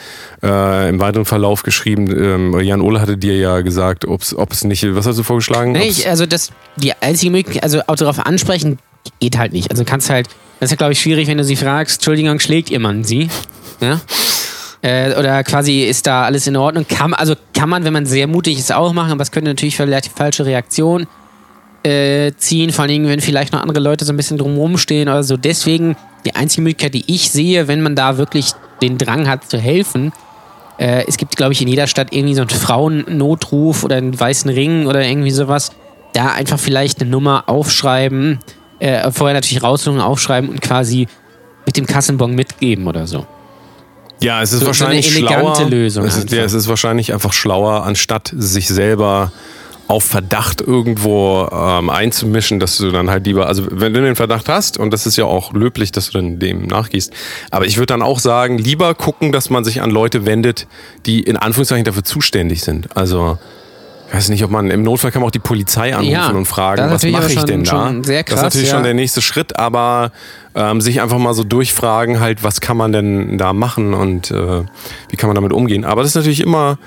[0.41, 4.95] äh, im weiteren Verlauf geschrieben, ähm, Jan Ole hatte dir ja gesagt, ob es nicht,
[4.95, 5.73] was hast du vorgeschlagen?
[5.73, 8.79] Nee, ich, also das, die einzige Möglichkeit, also auch darauf ansprechen,
[9.19, 9.71] geht halt nicht.
[9.71, 12.69] Also kannst halt, das ist ja glaube ich schwierig, wenn du sie fragst, Entschuldigung, schlägt
[12.69, 13.29] ihr Mann sie?
[13.79, 14.01] Ja?
[14.81, 16.85] Äh, oder quasi ist da alles in Ordnung?
[16.87, 19.77] Kann, also kann man, wenn man sehr mutig ist, auch machen, aber es könnte natürlich
[19.77, 21.07] vielleicht die falsche Reaktion
[21.83, 25.23] äh, ziehen, vor Dingen, wenn vielleicht noch andere Leute so ein bisschen drumherum stehen oder
[25.23, 25.37] so.
[25.37, 25.95] Deswegen
[26.25, 28.51] die einzige Möglichkeit, die ich sehe, wenn man da wirklich
[28.81, 30.11] den Drang hat zu helfen,
[30.77, 34.49] äh, es gibt, glaube ich, in jeder Stadt irgendwie so einen Frauennotruf oder einen weißen
[34.49, 35.71] Ring oder irgendwie sowas.
[36.13, 38.39] Da einfach vielleicht eine Nummer aufschreiben,
[38.83, 41.07] äh, vorher natürlich raussuchen, aufschreiben und quasi
[41.65, 43.25] mit dem Kassenbon mitgeben oder so.
[44.21, 45.69] Ja, es ist So- so wahrscheinlich eine elegante schlauer.
[45.69, 49.31] Lösung Es ist, ja, es ist wahrscheinlich einfach schlauer, anstatt sich selber
[49.89, 54.47] auf Verdacht irgendwo ähm, einzumischen, dass du dann halt lieber, also wenn du den Verdacht
[54.47, 57.11] hast, und das ist ja auch löblich, dass du dann dem nachgehst,
[57.51, 60.67] aber ich würde dann auch sagen, lieber gucken, dass man sich an Leute wendet,
[61.05, 62.95] die in Anführungszeichen dafür zuständig sind.
[62.95, 63.37] Also
[64.07, 66.45] ich weiß nicht, ob man im Notfall kann man auch die Polizei anrufen Ja, und
[66.45, 67.89] fragen, was mache ich schon- denn da?
[67.89, 68.75] sehr das ist krass, natürlich ja.
[68.75, 70.11] schon der nächste Schritt, aber
[70.55, 74.63] ähm, sich einfach mal so durchfragen, halt, was kann man denn da machen und äh,
[75.09, 75.83] wie kann man damit umgehen.
[75.85, 76.77] Aber das ist natürlich immer,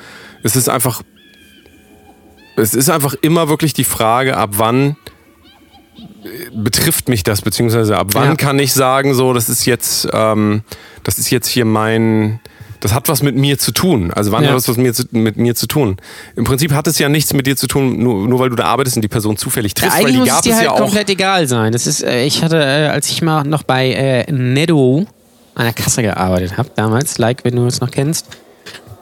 [0.45, 1.03] es ist einfach,
[2.57, 4.97] es ist einfach immer wirklich die Frage, ab wann
[5.99, 8.35] äh, betrifft mich das, beziehungsweise ab wann Ja.
[8.37, 10.63] kann ich sagen, so, das ist jetzt, ähm,
[11.03, 12.41] das ist jetzt hier mein,
[12.81, 14.13] das hat was mit mir zu tun.
[14.13, 14.51] Also wann Ja.
[14.51, 15.97] hat das was mit mir, zu, mit mir zu tun?
[16.37, 18.65] Im Prinzip hat es ja nichts mit dir zu tun, nur, nur weil du da
[18.65, 20.57] arbeitest und die Person zufällig Ja, triffst, weil eigentlich die muss gab es dir es
[20.59, 21.73] halt ja komplett egal sein.
[21.73, 25.07] Das ist, äh, ich hatte, äh, als ich mal noch bei äh, Netto
[25.55, 28.27] an der Kasse gearbeitet habe, damals, like, wenn du es noch kennst,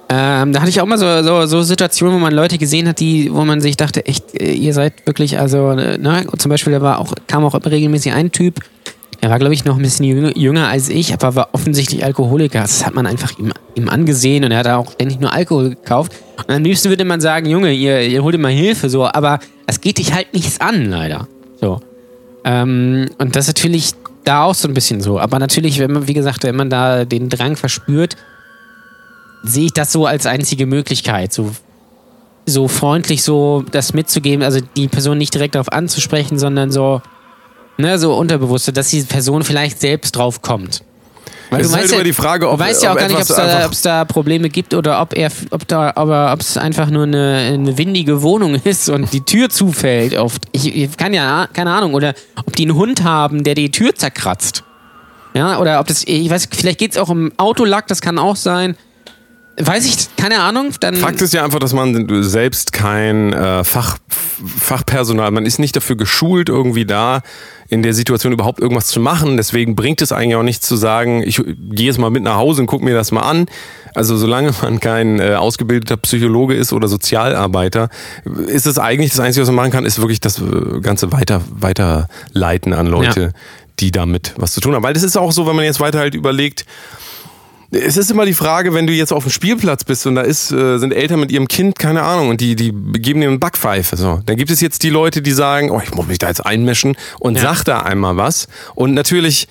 [0.09, 3.01] ähm, da hatte ich auch mal so, so, so Situationen, wo man Leute gesehen hat,
[3.01, 6.73] die, wo man sich dachte, echt, äh, ihr seid wirklich, also, äh, ne, zum Beispiel,
[6.75, 8.61] da war auch, kam auch regelmäßig ein Typ,
[9.25, 10.05] Er war, glaube ich, noch ein bisschen
[10.37, 12.61] jünger, als ich, aber war offensichtlich Alkoholiker.
[12.61, 16.13] Das hat man einfach ihm, ihm angesehen und er hat auch ständig nur Alkohol gekauft.
[16.47, 19.81] Und am liebsten würde man sagen, Junge, ihr, ihr holt mal Hilfe, so, aber das
[19.81, 21.27] geht dich halt nichts an, leider.
[21.59, 21.81] So.
[22.45, 23.93] Ähm, und das ist natürlich
[24.25, 25.19] da auch so ein bisschen so.
[25.19, 28.19] Aber natürlich, wenn man, wie gesagt, wenn man da den Drang verspürt,
[29.43, 31.33] sehe ich das so als einzige Möglichkeit.
[31.33, 31.51] So,
[32.45, 37.01] so freundlich so das mitzugeben, also die Person nicht direkt darauf anzusprechen, sondern so,
[37.77, 40.83] ne, so unterbewusste, dass die Person vielleicht selbst drauf kommt.
[41.51, 43.17] Weil Es ist halt ja, immer die Frage, ob- du weißt ja auch gar nicht,
[43.17, 46.89] ob es da, da Probleme gibt oder ob er, ob da, aber ob es einfach
[46.91, 50.17] nur eine, eine windige Wohnung ist und die Tür zufällt.
[50.17, 50.43] Oft.
[50.53, 53.95] Ich, ich kann ja, keine Ahnung, oder ob die einen Hund haben, der die Tür
[53.95, 54.65] zerkratzt.
[55.35, 58.37] Ja, oder ob das, ich weiß, vielleicht geht es auch um Autolack, das kann auch
[58.37, 58.77] sein.
[59.57, 60.73] Weiß ich, keine Ahnung.
[60.81, 63.99] Dann, Fakt ist ja einfach, dass man selbst kein äh, Fach,
[64.59, 67.23] Fachpersonal, man ist nicht dafür geschult, irgendwie da
[67.69, 69.37] in der Situation überhaupt irgendwas zu machen.
[69.37, 72.63] Deswegen bringt es eigentlich auch nichts zu sagen, ich gehe jetzt mal mit nach Hause
[72.63, 73.47] und gucke mir das mal an.
[73.95, 77.91] Also solange man kein äh, ausgebildeter Psychologe ist oder Sozialarbeiter,
[78.49, 81.43] ist es eigentlich das Einzige, was man machen kann, ist wirklich das äh, Ganze weiter,
[81.49, 83.29] weiterleiten an Leute, Ja.
[83.79, 84.83] die damit was zu tun haben.
[84.83, 86.67] Weil das ist auch so, wenn man jetzt weiter halt überlegt,
[87.75, 90.51] es ist immer die Frage, wenn du jetzt auf dem Spielplatz bist und da ist,
[90.53, 93.97] äh, sind Eltern mit ihrem Kind, keine Ahnung, und die, die geben dir einen Backpfeife.
[93.97, 94.21] So.
[94.25, 96.97] Dann gibt es jetzt die Leute, die sagen, oh, ich muss mich da jetzt einmischen
[97.21, 97.43] und Ja.
[97.43, 98.49] sag da einmal was.
[98.75, 99.49] Und natürlich,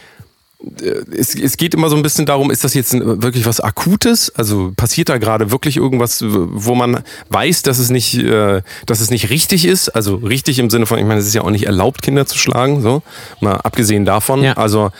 [0.81, 4.31] äh, es, es geht immer so ein bisschen darum, ist das jetzt wirklich was Akutes?
[4.35, 9.09] Also passiert da gerade wirklich irgendwas, wo man weiß, dass es nicht, äh, dass es
[9.09, 9.89] nicht richtig ist?
[9.89, 12.37] Also richtig im Sinne von, ich meine, es ist ja auch nicht erlaubt, Kinder zu
[12.37, 13.01] schlagen, so.
[13.41, 14.43] Mal abgesehen davon.
[14.43, 14.53] Ja.
[14.53, 14.91] Also,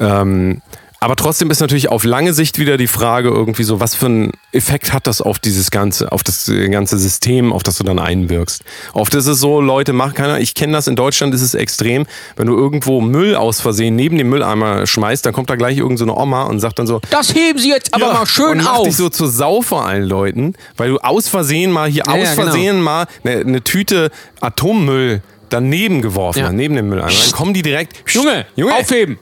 [0.00, 0.60] ähm,
[1.04, 4.32] aber trotzdem ist natürlich auf lange Sicht wieder die Frage irgendwie so, was für einen
[4.52, 7.98] Effekt hat das auf dieses ganze, auf das äh, ganze System, auf das du dann
[7.98, 8.62] einwirkst.
[8.94, 12.06] Oft ist es so, Leute machen keiner, ich kenne das, in Deutschland ist es extrem,
[12.36, 15.98] wenn du irgendwo Müll aus Versehen neben dem Mülleimer schmeißt, dann kommt da gleich irgendeine
[15.98, 18.52] so eine Oma und sagt dann so, das heben sie jetzt aber ja, mal schön
[18.58, 18.86] und macht auf.
[18.86, 22.22] dich so zur Sau vor allen Leuten, weil du aus Versehen mal hier Ja, aus
[22.22, 22.42] ja, genau.
[22.50, 26.46] Versehen mal eine, eine Tüte Atommüll daneben geworfen Ja.
[26.46, 27.10] hast, neben dem Mülleimer.
[27.10, 29.18] Dann kommen die direkt, Junge, Junge, aufheben.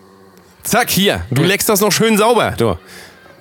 [0.62, 2.54] Zack, hier, du leckst das noch schön sauber.
[2.56, 2.76] Du.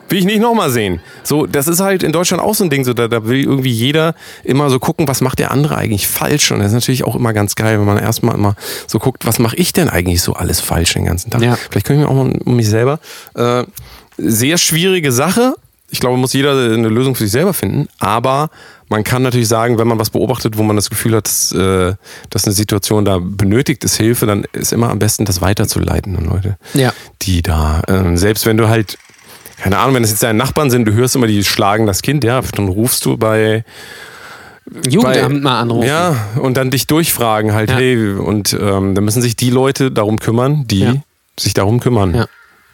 [0.09, 0.99] Will ich nicht nochmal sehen.
[1.23, 2.83] So, das ist halt in Deutschland auch so ein Ding.
[2.83, 4.13] So, da, da will irgendwie jeder
[4.43, 6.51] immer so gucken, was macht der andere eigentlich falsch.
[6.51, 8.55] Und das ist natürlich auch immer ganz geil, wenn man erstmal immer
[8.87, 11.41] so guckt, was mache ich denn eigentlich so alles falsch den ganzen Tag.
[11.41, 11.55] Ja.
[11.69, 12.99] Vielleicht können wir auch mal um mich selber.
[13.35, 13.63] Äh,
[14.17, 15.55] sehr schwierige Sache.
[15.93, 17.87] Ich glaube, muss jeder eine Lösung für sich selber finden.
[17.99, 18.49] Aber
[18.89, 21.93] man kann natürlich sagen, wenn man was beobachtet, wo man das Gefühl hat, dass, äh,
[22.29, 26.25] dass eine Situation da benötigt ist Hilfe, dann ist immer am besten, das weiterzuleiten an
[26.25, 26.93] Leute Ja.
[27.21, 28.97] die da, ähm, selbst wenn du halt,
[29.57, 32.23] keine Ahnung, wenn es jetzt deine Nachbarn sind, du hörst immer, die schlagen das Kind,
[32.23, 33.63] ja, dann rufst du bei,
[34.89, 35.87] Jugendamt mal anrufen.
[35.87, 37.75] ja, und dann dich durchfragen halt, Ja.
[37.77, 40.93] hey, und ähm, dann müssen sich die Leute darum kümmern, die Ja.
[41.37, 42.25] sich darum kümmern Ja.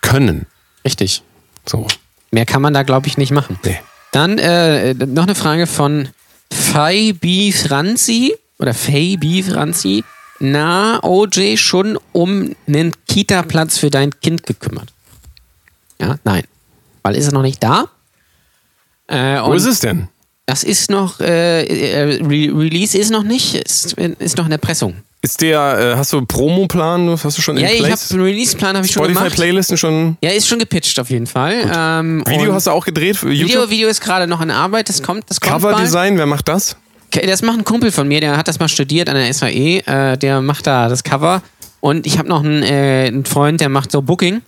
[0.01, 0.45] können.
[0.85, 1.23] Richtig.
[1.65, 1.87] So.
[2.31, 3.59] Mehr kann man da, glaube ich, nicht machen.
[3.63, 3.79] Nee.
[4.11, 6.09] Dann äh, noch eine Frage von
[6.51, 7.51] Fai B.
[7.51, 9.43] Franzi oder Fay B.
[9.43, 10.03] Franzi.
[10.39, 14.89] Na, OJ schon um einen Kita-Platz für dein Kind gekümmert?
[15.99, 16.43] Ja, nein.
[17.01, 17.89] Weil ist er noch nicht da.
[19.07, 20.09] Äh, Wo ist es denn?
[20.45, 24.57] Das ist noch, äh, äh, Re Release ist noch nicht, ist, ist noch in der
[24.57, 24.95] Pressung.
[25.27, 28.77] Ist der, äh, hast du einen Promoplan, hast du schon Ja, ich habe einen Release-Plan
[28.77, 29.25] habe ich schon gemacht.
[29.25, 30.17] Spotify-Playlisten schon?
[30.21, 31.69] Ja, ist schon gepitcht auf jeden Fall.
[31.75, 33.49] Ähm, Video hast du auch gedreht für YouTube?
[33.49, 35.75] Video, Video ist gerade noch in Arbeit, das kommt, das kommt bald.
[35.75, 36.77] Coverdesign, wer macht das?
[37.11, 40.17] Das macht ein Kumpel von mir, der hat das mal studiert an der SAE, äh,
[40.17, 41.41] der macht da das Cover.
[41.81, 44.41] Und ich habe noch einen, äh, einen Freund, der macht so Booking.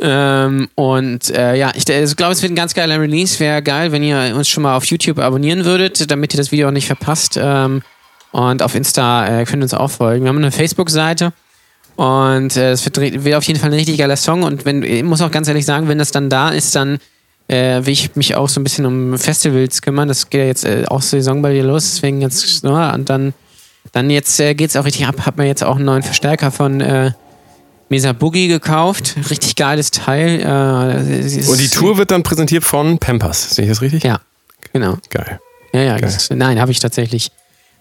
[0.00, 3.40] Ähm, und äh, ja, ich, ich glaube, es wird ein ganz geiler Release.
[3.40, 6.68] Wäre geil, wenn ihr uns schon mal auf YouTube abonnieren würdet, damit ihr das Video
[6.68, 7.38] auch nicht verpasst.
[7.40, 7.80] Ähm,
[8.34, 10.24] und auf Insta äh, könnt ihr uns auch folgen.
[10.24, 11.32] Wir haben eine Facebook-Seite.
[11.94, 14.42] Und äh, es wird, wird auf jeden Fall ein richtig geiler Song.
[14.42, 16.98] Und wenn, ich muss auch ganz ehrlich sagen, wenn das dann da ist, dann
[17.46, 20.08] äh, will ich mich auch so ein bisschen um Festivals kümmern.
[20.08, 23.34] Das geht ja jetzt äh, auch Saison bei dir los, deswegen jetzt, ja, und dann,
[23.92, 25.26] dann jetzt äh, geht's auch richtig ab.
[25.26, 27.12] Hab mir jetzt auch einen neuen Verstärker von äh,
[27.88, 29.14] Mesa Boogie gekauft.
[29.30, 30.40] Richtig geiles Teil.
[30.40, 33.54] Äh, Und die Tour wird dann präsentiert von Pampers.
[33.54, 34.02] Sehe ich das richtig?
[34.02, 34.18] Ja,
[34.72, 34.96] genau.
[35.10, 35.38] Geil.
[35.72, 36.00] Ja, ja, Geil.
[36.00, 37.30] das, nein, habe ich tatsächlich.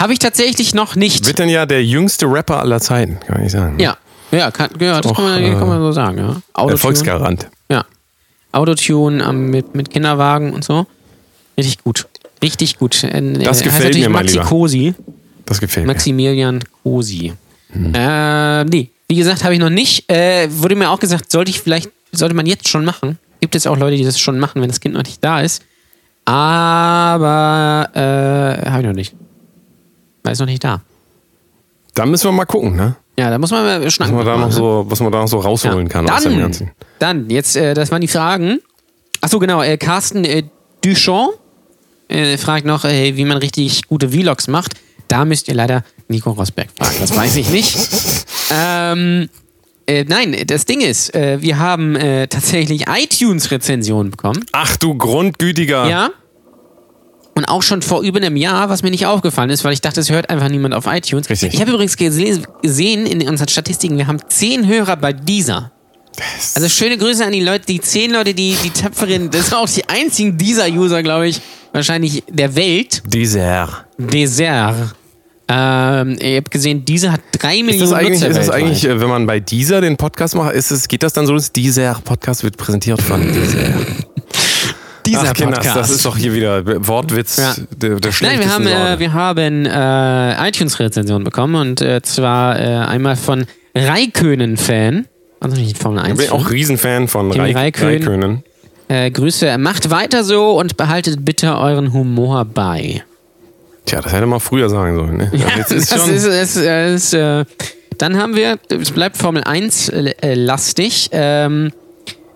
[0.02, 1.26] Habe ich tatsächlich noch nicht.
[1.26, 3.80] Wird dann ja der jüngste Rapper aller Zeiten, kann ich sagen.
[3.80, 3.98] ja,
[4.32, 6.18] ja, kann, ja das Auch, kann, man, äh, kann man so sagen.
[6.18, 6.42] Ja.
[6.54, 6.72] Autotune.
[6.72, 7.48] Erfolgsgarant.
[7.70, 7.86] Ja.
[8.52, 10.86] Autotune ähm, mit, mit Kinderwagen und so.
[11.58, 12.08] Richtig gut.
[12.42, 13.04] Richtig gut.
[13.04, 14.48] Äh, Das heißt gefällt natürlich mir, mein Maxi Lieber.
[14.50, 14.94] Kosi.
[15.46, 15.94] Das gefällt mir.
[15.94, 17.34] Maximilian Kosi.
[17.72, 17.94] Hm.
[17.96, 20.10] Äh, nee, wie gesagt, habe ich noch nicht.
[20.12, 23.18] Äh, wurde mir auch gesagt, sollte ich vielleicht, sollte man jetzt schon machen.
[23.42, 25.64] Gibt es auch Leute, die das schon machen, wenn das Kind noch nicht da ist.
[26.26, 29.14] Aber äh, habe ich noch nicht.
[30.24, 30.82] Weil ist noch nicht da.
[31.94, 32.96] Da müssen wir mal gucken, ne?
[33.18, 34.16] Ja, da muss man mal Was schnacken.
[34.16, 34.52] man da noch ne?
[34.52, 36.72] so, was man da noch so rausholen kann aus dem Dann, Ganzen.
[36.98, 38.60] dann, jetzt, äh, das waren die Fragen.
[39.22, 40.44] Achso, genau, äh, Carsten äh,
[40.84, 41.34] Duchamp
[42.08, 44.74] äh, fragt noch, äh, wie man richtig gute Vlogs macht.
[45.08, 47.78] Da müsst ihr leider Nico Rosberg fragen, das weiß ich nicht.
[48.52, 49.30] ähm,
[49.86, 54.44] äh, nein, das Ding ist, äh, wir haben äh, tatsächlich iTunes-Rezensionen bekommen.
[54.54, 55.88] Ach du Grundgütiger.
[55.88, 56.10] Ja.
[57.36, 60.00] Und auch schon vor über einem Jahr, was mir nicht aufgefallen ist, weil ich dachte,
[60.00, 61.30] es hört einfach niemand auf iTunes.
[61.30, 61.54] Richtig.
[61.56, 65.72] Ich habe übrigens gese- gesehen in unseren Statistiken, wir haben zehn Hörer bei dieser.
[66.54, 69.68] Also schöne Grüße an die Leute, die zehn Leute, die die tapferen, das sind auch
[69.68, 73.02] die einzigen dieser User, glaube ich, wahrscheinlich der Welt.
[73.08, 73.86] Dieser.
[73.98, 74.94] Dessert.
[75.50, 78.64] Ähm, ihr habt gesehen, dieser hat drei Ist Millionen das eigentlich, Nutzer ist das weltweit.
[78.64, 81.34] eigentlich, äh, wenn man bei dieser den Podcast macht, ist es, geht das dann so,
[81.34, 83.74] dass dieser Podcast wird präsentiert von dieser?
[85.06, 85.76] Dieser Ach, Podcast?
[85.76, 87.56] das ist doch hier wieder Wortwitz Ja.
[87.76, 92.64] der, der Nein, wir haben, äh, wir haben äh, iTunes-Rezensionen bekommen und äh, zwar äh,
[92.64, 93.46] einmal von
[93.76, 95.08] Raikönen-Fan.
[95.40, 96.20] Also nicht Formel 1.
[96.20, 98.04] Ich bin auch Riesenfan von Kimi Raik Räikkönen.
[98.08, 98.44] Raikönen.
[98.88, 103.04] äh, Grüße, macht weiter so und behaltet bitte euren Humor bei.
[103.86, 105.18] Tja, das hätte man früher sagen sollen.
[105.18, 105.30] Ne?
[105.34, 107.44] Also jetzt ist schon, ist, das ist, äh,
[107.98, 111.10] dann haben wir, es bleibt Formel 1 äh, lastig.
[111.12, 111.72] Ähm,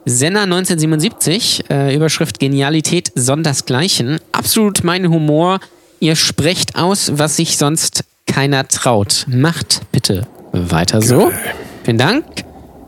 [0.10, 4.20] Senna 1977, äh, Überschrift Genialität sondersgleichen.
[4.32, 5.60] Absolut mein Humor.
[5.99, 9.26] Ihr sprecht aus, was sich sonst keiner traut.
[9.28, 11.32] Macht bitte weiter so.
[11.84, 12.24] Vielen Dank.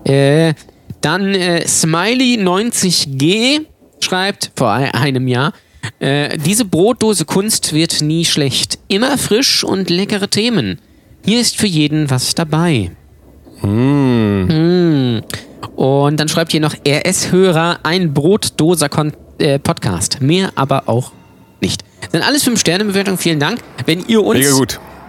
[0.05, 0.53] Äh,
[1.01, 3.65] dann äh, Smiley90G
[3.99, 5.53] schreibt vor ein- einem Jahr.
[5.99, 8.79] Äh, diese Brotdose Kunst wird nie schlecht.
[8.87, 10.79] Immer frisch und leckere Themen.
[11.25, 12.91] Hier ist für jeden was dabei.
[13.61, 15.21] Mm.
[15.75, 18.89] Und dann schreibt hier noch RS-Hörer, ein Brotdoser
[19.37, 20.21] äh, Podcast.
[20.21, 21.11] Mehr aber auch
[21.61, 21.83] nicht.
[22.11, 23.59] Sind alles 5-Sterne-Bewertungen, vielen Dank.
[23.85, 24.67] Wenn ihr uns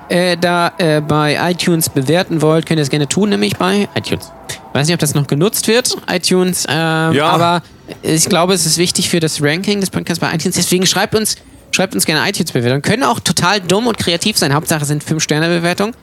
[0.08, 4.32] äh, da äh, bei iTunes bewerten wollt, könnt ihr das gerne tun, nämlich bei iTunes.
[4.72, 7.28] Weiß nicht, ob das noch genutzt wird, iTunes, ähm, Ja.
[7.30, 7.62] aber
[8.02, 10.56] ich glaube, es ist wichtig für das Ranking des Podcasts bei iTunes.
[10.56, 11.36] Deswegen schreibt uns,
[11.72, 12.82] schreibt uns gerne iTunes-Bewertungen.
[12.82, 14.54] Können auch total dumm und kreativ sein.
[14.54, 15.94] Hauptsache sind 5-Sterne-Bewertungen.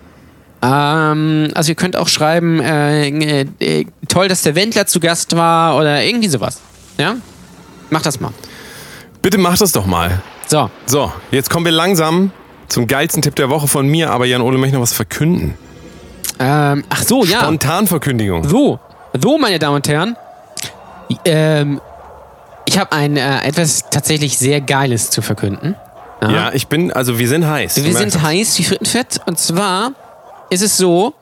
[0.61, 5.77] Ähm, also ihr könnt auch schreiben, äh, äh, toll, dass der Wendler zu Gast war
[5.77, 6.61] oder irgendwie sowas.
[6.97, 7.15] Ja?
[7.89, 8.31] Macht das mal.
[9.21, 10.21] Bitte mach das doch mal.
[10.47, 12.31] So, So, jetzt kommen wir langsam
[12.69, 15.55] zum geilsten Tipp der Woche von mir, aber Jan Ole möchte noch was verkünden.
[16.39, 17.41] ähm, ach so, ja.
[17.41, 18.47] Spontanverkündigung.
[18.47, 18.79] So,
[19.21, 20.15] so, meine Damen und Herren.
[21.25, 21.79] Ähm,
[22.67, 25.75] ich habe ein äh, etwas tatsächlich sehr Geiles zu verkünden.
[26.19, 26.31] Aha.
[26.31, 27.83] Ja, ich bin, also wir sind heiß.
[27.83, 29.21] Wir sind heiß wie Frittenfett.
[29.25, 29.91] Und zwar
[30.49, 31.13] ist es so,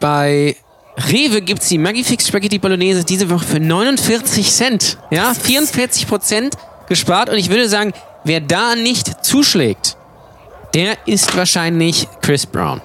[0.00, 0.56] bei
[0.96, 4.98] Rewe gibt es die Magifix Spaghetti Bolognese diese Woche für 49 Cent.
[5.10, 6.56] Ja, 44 Prozent
[6.88, 7.28] gespart.
[7.28, 7.92] Und ich würde sagen,
[8.24, 9.96] wer da nicht zuschlägt,
[10.74, 12.80] der ist wahrscheinlich Chris Brown.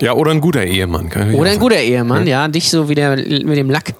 [0.00, 1.08] Ja, oder ein guter Ehemann.
[1.08, 3.94] Kann ich Oder ein guter Ehemann, ja, dich so wie der mit dem Lack.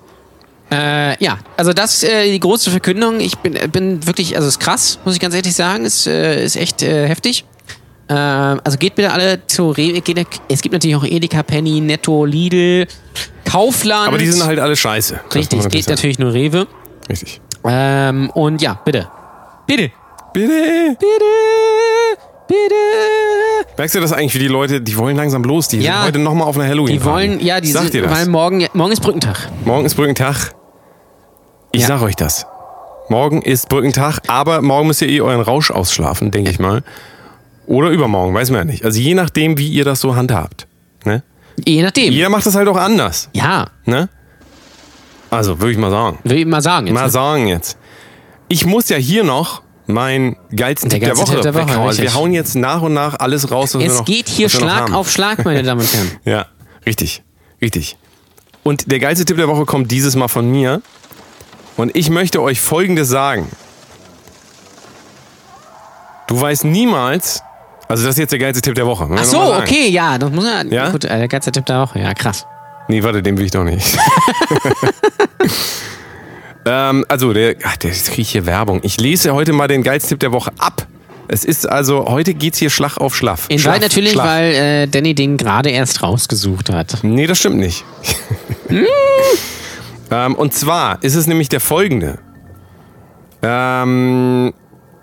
[0.70, 3.20] Äh, ja, also das ist äh, die große Verkündung.
[3.20, 5.84] Ich bin, bin wirklich, also es ist krass, muss ich ganz ehrlich sagen.
[5.84, 7.44] Es äh, ist echt äh, heftig.
[8.08, 10.00] Ähm, also geht bitte alle zu Rewe.
[10.48, 12.86] Es gibt natürlich auch Edeka, Penny, Netto, Lidl,
[13.44, 14.08] Kaufland.
[14.08, 15.20] Aber die sind halt alle scheiße.
[15.34, 16.58] Richtig, es geht natürlich nur Rewe.
[16.58, 16.68] sagen.
[17.08, 17.40] Richtig.
[17.64, 19.08] Ähm, und ja, bitte.
[19.66, 19.90] Bitte.
[20.32, 20.96] Bitte.
[20.98, 21.24] Bitte.
[22.48, 22.74] Bitte.
[23.76, 25.94] Merkst du das eigentlich wie die Leute, die wollen langsam los, die Ja.
[25.98, 28.10] sind heute nochmal auf einer halloween Die wollen, ja, die Sag sind, das.
[28.12, 29.50] weil morgen, morgen ist Brückentag.
[29.64, 30.54] Morgen ist Brückentag.
[31.72, 31.88] Ich Ja.
[31.88, 32.46] sag euch das.
[33.08, 36.82] Morgen ist Brückentag, aber morgen müsst ihr eh euren Rausch ausschlafen, denke ich mal.
[37.66, 38.84] Oder übermorgen, weiß man ja nicht.
[38.84, 40.66] Also je nachdem, wie ihr das so handhabt.
[41.04, 41.22] Ne?
[41.64, 42.12] Je nachdem.
[42.12, 43.28] Jeder macht das halt auch anders.
[43.32, 44.08] Ja, Ne?
[45.28, 46.18] Also, würde ich mal sagen.
[46.22, 46.86] will ich mal sagen.
[46.86, 46.94] Jetzt.
[46.94, 47.76] Mal sagen jetzt.
[48.48, 51.88] Ich muss ja hier noch meinen geilsten Der Tipp der Woche, Tipp der Woche, weghauen.
[51.88, 54.50] Also wir hauen jetzt nach und nach alles raus, was wir Es noch geht hier
[54.50, 56.10] wir Schlag auf Schlag, meine Damen und Herren.
[56.24, 56.46] Ja,
[56.86, 57.22] richtig.
[57.60, 57.96] Richtig.
[58.62, 60.80] Und der geilste Tipp der Woche kommt dieses Mal von mir.
[61.76, 63.48] Und ich möchte euch Folgendes sagen.
[66.28, 67.42] Du weißt niemals,
[67.88, 69.08] also das ist jetzt der geilste Tipp der Woche.
[69.10, 70.62] Ach so, okay, ja, das muss ja.
[70.64, 70.90] Ja?
[70.90, 72.46] Gut, äh, der ganze Tipp der Woche, ja, krass.
[72.88, 73.84] Nee, warte, den will ich doch nicht.
[76.66, 78.80] ähm, also, der, ach, der jetzt krieg ich hier Werbung.
[78.82, 80.86] Ich lese heute mal den geilsten Tipp der Woche ab.
[81.28, 83.38] Es ist also, heute geht's hier Schlag auf Schlag.
[83.48, 84.26] In Schlaff, natürlich, Schlaff.
[84.26, 86.98] weil äh, Danny den gerade erst rausgesucht hat.
[87.02, 87.84] Nee, das stimmt nicht.
[90.10, 92.18] ähm, und zwar ist es nämlich der folgende.
[93.42, 94.52] Ähm,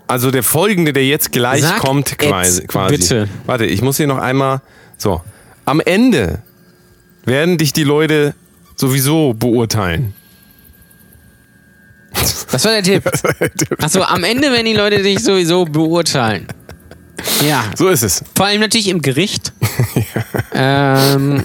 [0.06, 2.96] also der folgende, der jetzt gleich Sag kommt, quasi, quasi.
[2.96, 3.28] bitte.
[3.46, 4.60] Warte, ich muss hier noch einmal.
[4.98, 5.22] So.
[5.64, 6.42] Am Ende
[7.24, 8.34] werden dich die Leute
[8.76, 10.14] sowieso beurteilen.
[12.52, 13.10] Das war der Tipp.
[13.82, 16.46] Achso, am Ende werden die Leute dich sowieso beurteilen.
[17.46, 18.22] Ja, So ist es.
[18.36, 19.52] vor allem natürlich im Gericht.
[20.54, 21.44] ähm,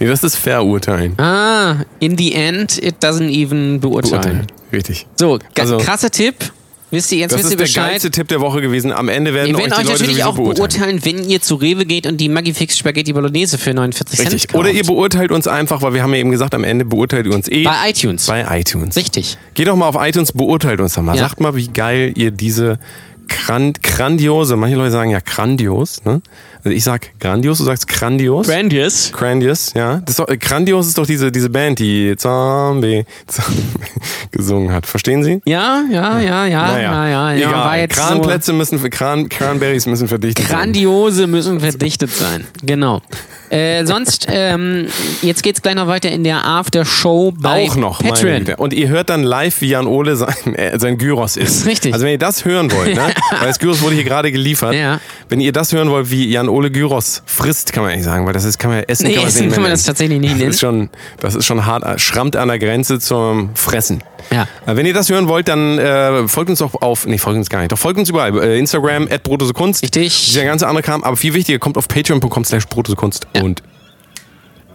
[0.00, 1.16] Nee, das ist verurteilen.
[1.20, 4.10] Ah, in the end, it doesn't even beurteilen.
[4.22, 4.46] Beurteilen.
[4.72, 5.06] Richtig.
[5.16, 6.36] So, Also- krasser Tipp.
[6.90, 7.90] Wisst ihr, jetzt Das wisst ist ihr der Bescheid.
[7.90, 8.92] geilste Tipp der Woche gewesen.
[8.92, 10.56] Am Ende werden Wir euch werden die euch Leute natürlich auch beurteilen.
[10.98, 14.40] beurteilen, wenn ihr zu Rewe geht und die Magifix Spaghetti Bolognese für 49 Richtig.
[14.40, 14.60] Cent kauft.
[14.60, 17.34] Oder ihr beurteilt uns einfach, weil wir haben ja eben gesagt, am Ende beurteilt ihr
[17.34, 18.26] uns eh Bei iTunes.
[18.26, 18.96] bei iTunes.
[18.96, 19.36] Richtig.
[19.54, 21.14] Geht doch mal auf iTunes, beurteilt uns doch mal.
[21.16, 21.22] Ja.
[21.28, 22.78] Sagt mal, wie geil ihr diese
[23.28, 26.20] gran grandiose, manche Leute sagen ja grandios, ne?
[26.62, 28.46] Also ich sag grandios, du sagst grandios.
[28.46, 29.12] Grandios.
[29.12, 29.96] Grandios, ja.
[30.04, 33.62] Das ist doch, äh, grandios ist doch diese, diese Band, die Zombie, Zombie
[34.30, 34.86] gesungen hat.
[34.86, 35.40] Verstehen Sie?
[35.46, 37.50] Ja, ja, ja, ja, Naja, ja, ja.
[37.50, 37.52] ja.
[37.52, 40.56] War jetzt so Kranplätze müssen, für Kran, Cranberries müssen verdichtet sein.
[40.56, 42.46] Grandiose müssen verdichtet sein.
[42.62, 43.00] Genau.
[43.50, 44.86] Äh, sonst, ähm,
[45.22, 48.46] jetzt geht's gleich noch weiter in der After-Show bei Auch noch, Patreon.
[48.56, 51.66] Und ihr hört dann live, wie Jan Ole sein, äh, sein Gyros ist.
[51.66, 51.92] Richtig.
[51.92, 53.12] Also wenn ihr das hören wollt, ne?
[53.38, 54.74] weil das Gyros wurde hier gerade geliefert.
[54.74, 55.00] Ja.
[55.28, 58.32] Wenn ihr das hören wollt, wie Jan Ole Gyros frisst, kann man nicht sagen, weil
[58.32, 59.06] das ist, kann man ja essen.
[59.06, 60.50] Nee, kann man essen kann man das tatsächlich nicht Das nennen.
[60.50, 60.90] ist schon,
[61.20, 64.02] das ist schon hart, schrammt an der Grenze zum Fressen.
[64.30, 64.42] Ja.
[64.66, 67.48] Äh, Wenn ihr das hören wollt, dann äh, folgt uns doch auf, nee, folgt uns
[67.50, 68.36] gar nicht, doch folgt uns überall.
[68.42, 69.22] Äh, Instagram, at
[69.54, 69.82] Kunst.
[69.82, 70.26] Richtig.
[70.26, 72.64] Dieser ganze andere Kram, aber viel wichtiger, kommt auf patreon.com slash
[72.96, 73.62] Kunst und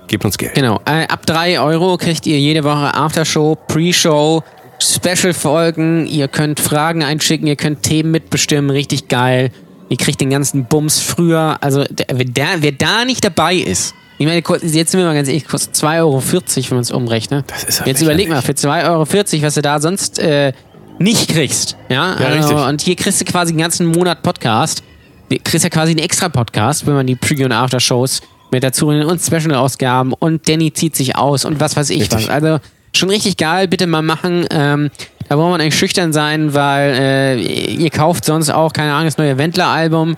[0.07, 0.53] gebt uns Geld.
[0.55, 0.81] Genau.
[0.85, 4.43] Äh, ab 3 Euro kriegt ihr jede Woche Aftershow, Pre-Show,
[4.79, 6.05] Special-Folgen.
[6.07, 8.69] Ihr könnt Fragen einschicken, ihr könnt Themen mitbestimmen.
[8.69, 9.51] Richtig geil.
[9.89, 11.57] Ihr kriegt den ganzen Bums früher.
[11.61, 15.13] Also, der, wer, da, wer da nicht dabei ist, ich meine, jetzt sind wir mal
[15.13, 17.45] ganz ehrlich, kostet 2,40 Euro, wenn man es umrechnet.
[17.49, 20.53] Das ist ja Jetzt überleg mal, für 2,40 Euro, was du da sonst äh,
[20.99, 21.75] nicht kriegst.
[21.89, 22.55] Ja, Ja, also.
[22.55, 24.83] Und hier kriegst du quasi den ganzen Monat Podcast.
[25.29, 28.21] Du kriegst ja quasi einen extra Podcast, wenn man die Pre- und After-Shows
[28.51, 32.27] mit dazu nimmt und Special-Ausgaben und Danny zieht sich aus und was weiß ich Richtig.
[32.27, 32.29] was.
[32.29, 32.59] Also
[32.93, 34.45] schon richtig geil, bitte mal machen.
[34.51, 34.91] Ähm,
[35.27, 39.17] da wollen wir eigentlich schüchtern sein, weil äh, ihr kauft sonst auch, keine Ahnung, das
[39.17, 40.15] neue Wendler-Album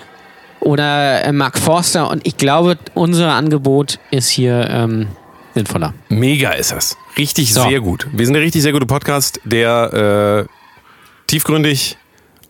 [0.59, 5.07] oder äh, Mark Forster und ich glaube, unser Angebot ist hier ähm,
[5.53, 5.93] sinnvoller.
[6.09, 6.97] Mega ist das.
[7.17, 7.63] Richtig So.
[7.63, 8.07] sehr gut.
[8.11, 10.51] Wir sind der richtig sehr gute Podcast, der äh,
[11.27, 11.97] tiefgründig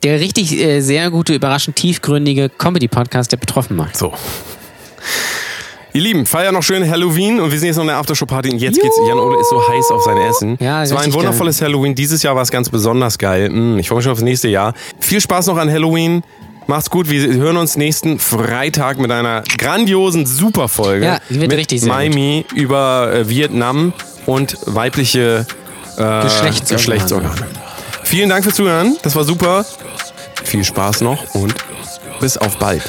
[0.04, 3.98] Der richtig äh, sehr gute, überraschend tiefgründige Comedy-Podcast, der betroffen macht.
[3.98, 4.14] So.
[5.98, 8.60] Ihr Lieben, feier noch schön Halloween und wir sind jetzt noch in der Aftershow-Party und
[8.60, 8.95] jetzt geht's.
[9.07, 10.56] Jan Ole ist so heiß auf sein Essen.
[10.60, 11.95] Ja, es war ein wundervolles Halloween.
[11.95, 13.49] Dieses Jahr war es ganz besonders geil.
[13.49, 14.76] Mm, ich freue mich schon aufs nächste Jahr.
[14.99, 16.22] Viel Spaß noch an Halloween.
[16.68, 17.10] Macht's gut.
[17.10, 21.03] Wir hören uns nächsten Freitag mit einer grandiosen Superfolge.
[21.03, 23.91] Ja, die wird mit richtig sehr Miami über äh, Vietnam
[24.28, 25.48] und weibliche
[25.98, 26.78] äh, Geschlechtsorgane.
[26.78, 27.48] Geschlechtsorgane.
[28.03, 28.98] Vielen Dank fürs Zuhören.
[29.02, 29.65] Das war super.
[30.44, 31.56] Viel Spaß noch und
[32.19, 32.84] bis auf bald.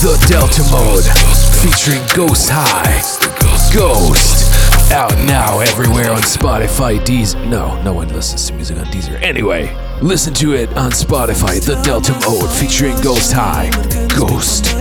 [0.00, 1.04] The Delta Mode
[1.60, 3.02] featuring Ghost High.
[3.74, 4.50] Ghost.
[4.92, 7.44] Out now everywhere on Spotify, Deezer.
[7.48, 9.20] No, no one listens to music on Deezer.
[9.20, 11.64] Anyway, listen to it on Spotify.
[11.64, 13.70] The Delta Mode featuring Ghost High.
[14.16, 14.79] Ghost.